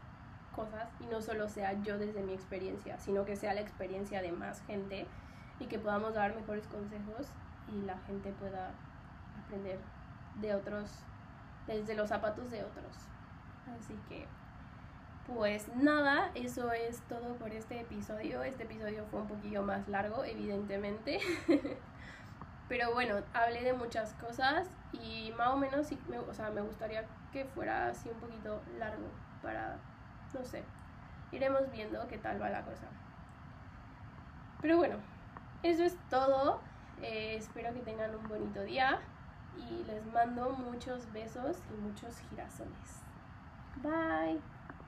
cosas 0.51 0.89
y 1.01 1.07
no 1.07 1.22
solo 1.22 1.49
sea 1.49 1.81
yo 1.83 1.99
desde 1.99 2.22
mi 2.22 2.35
experiencia, 2.35 2.99
sino 2.99 3.24
que 3.24 3.37
sea 3.37 3.55
la 3.55 3.61
experiencia 3.61 4.20
de 4.22 4.33
más 4.33 4.62
gente 4.62 5.07
y 5.59 5.66
que 5.66 5.78
podamos 5.78 6.14
dar 6.14 6.35
mejores 6.35 6.66
consejos 6.66 7.26
y 7.66 7.83
la 7.83 7.99
gente 7.99 8.33
pueda 8.33 8.72
de 9.59 10.55
otros, 10.55 10.90
desde 11.66 11.94
los 11.94 12.09
zapatos 12.09 12.51
de 12.51 12.64
otros. 12.64 12.96
Así 13.78 13.94
que, 14.09 14.26
pues 15.26 15.68
nada, 15.76 16.30
eso 16.34 16.72
es 16.72 17.01
todo 17.03 17.34
por 17.36 17.53
este 17.53 17.80
episodio. 17.80 18.42
Este 18.42 18.64
episodio 18.64 19.05
fue 19.11 19.20
un 19.20 19.28
poquillo 19.28 19.62
más 19.62 19.86
largo, 19.88 20.24
evidentemente. 20.24 21.20
Pero 22.68 22.92
bueno, 22.92 23.16
hablé 23.34 23.62
de 23.62 23.72
muchas 23.72 24.14
cosas 24.14 24.70
y 24.92 25.32
más 25.36 25.48
o 25.48 25.57
menos 25.57 25.86
sí, 25.88 25.98
me, 26.09 26.18
o 26.18 26.32
sea, 26.32 26.51
me 26.51 26.61
gustaría 26.61 27.05
que 27.32 27.44
fuera 27.44 27.88
así 27.88 28.09
un 28.09 28.20
poquito 28.20 28.61
largo 28.78 29.09
para, 29.42 29.76
no 30.32 30.44
sé, 30.44 30.62
iremos 31.32 31.68
viendo 31.72 32.07
qué 32.07 32.18
tal 32.18 32.40
va 32.40 32.48
la 32.48 32.64
cosa. 32.64 32.86
Pero 34.61 34.76
bueno, 34.76 34.96
eso 35.62 35.82
es 35.82 35.96
todo. 36.09 36.61
Eh, 37.03 37.34
espero 37.36 37.72
que 37.72 37.80
tengan 37.80 38.14
un 38.14 38.28
bonito 38.28 38.62
día 38.62 39.01
y 39.53 39.84
les 39.84 40.07
mando 40.07 40.53
muchos 40.53 41.12
besos 41.12 41.62
y 41.68 41.76
muchos 41.76 42.18
girasoles. 42.18 43.05
Bye. 43.76 44.42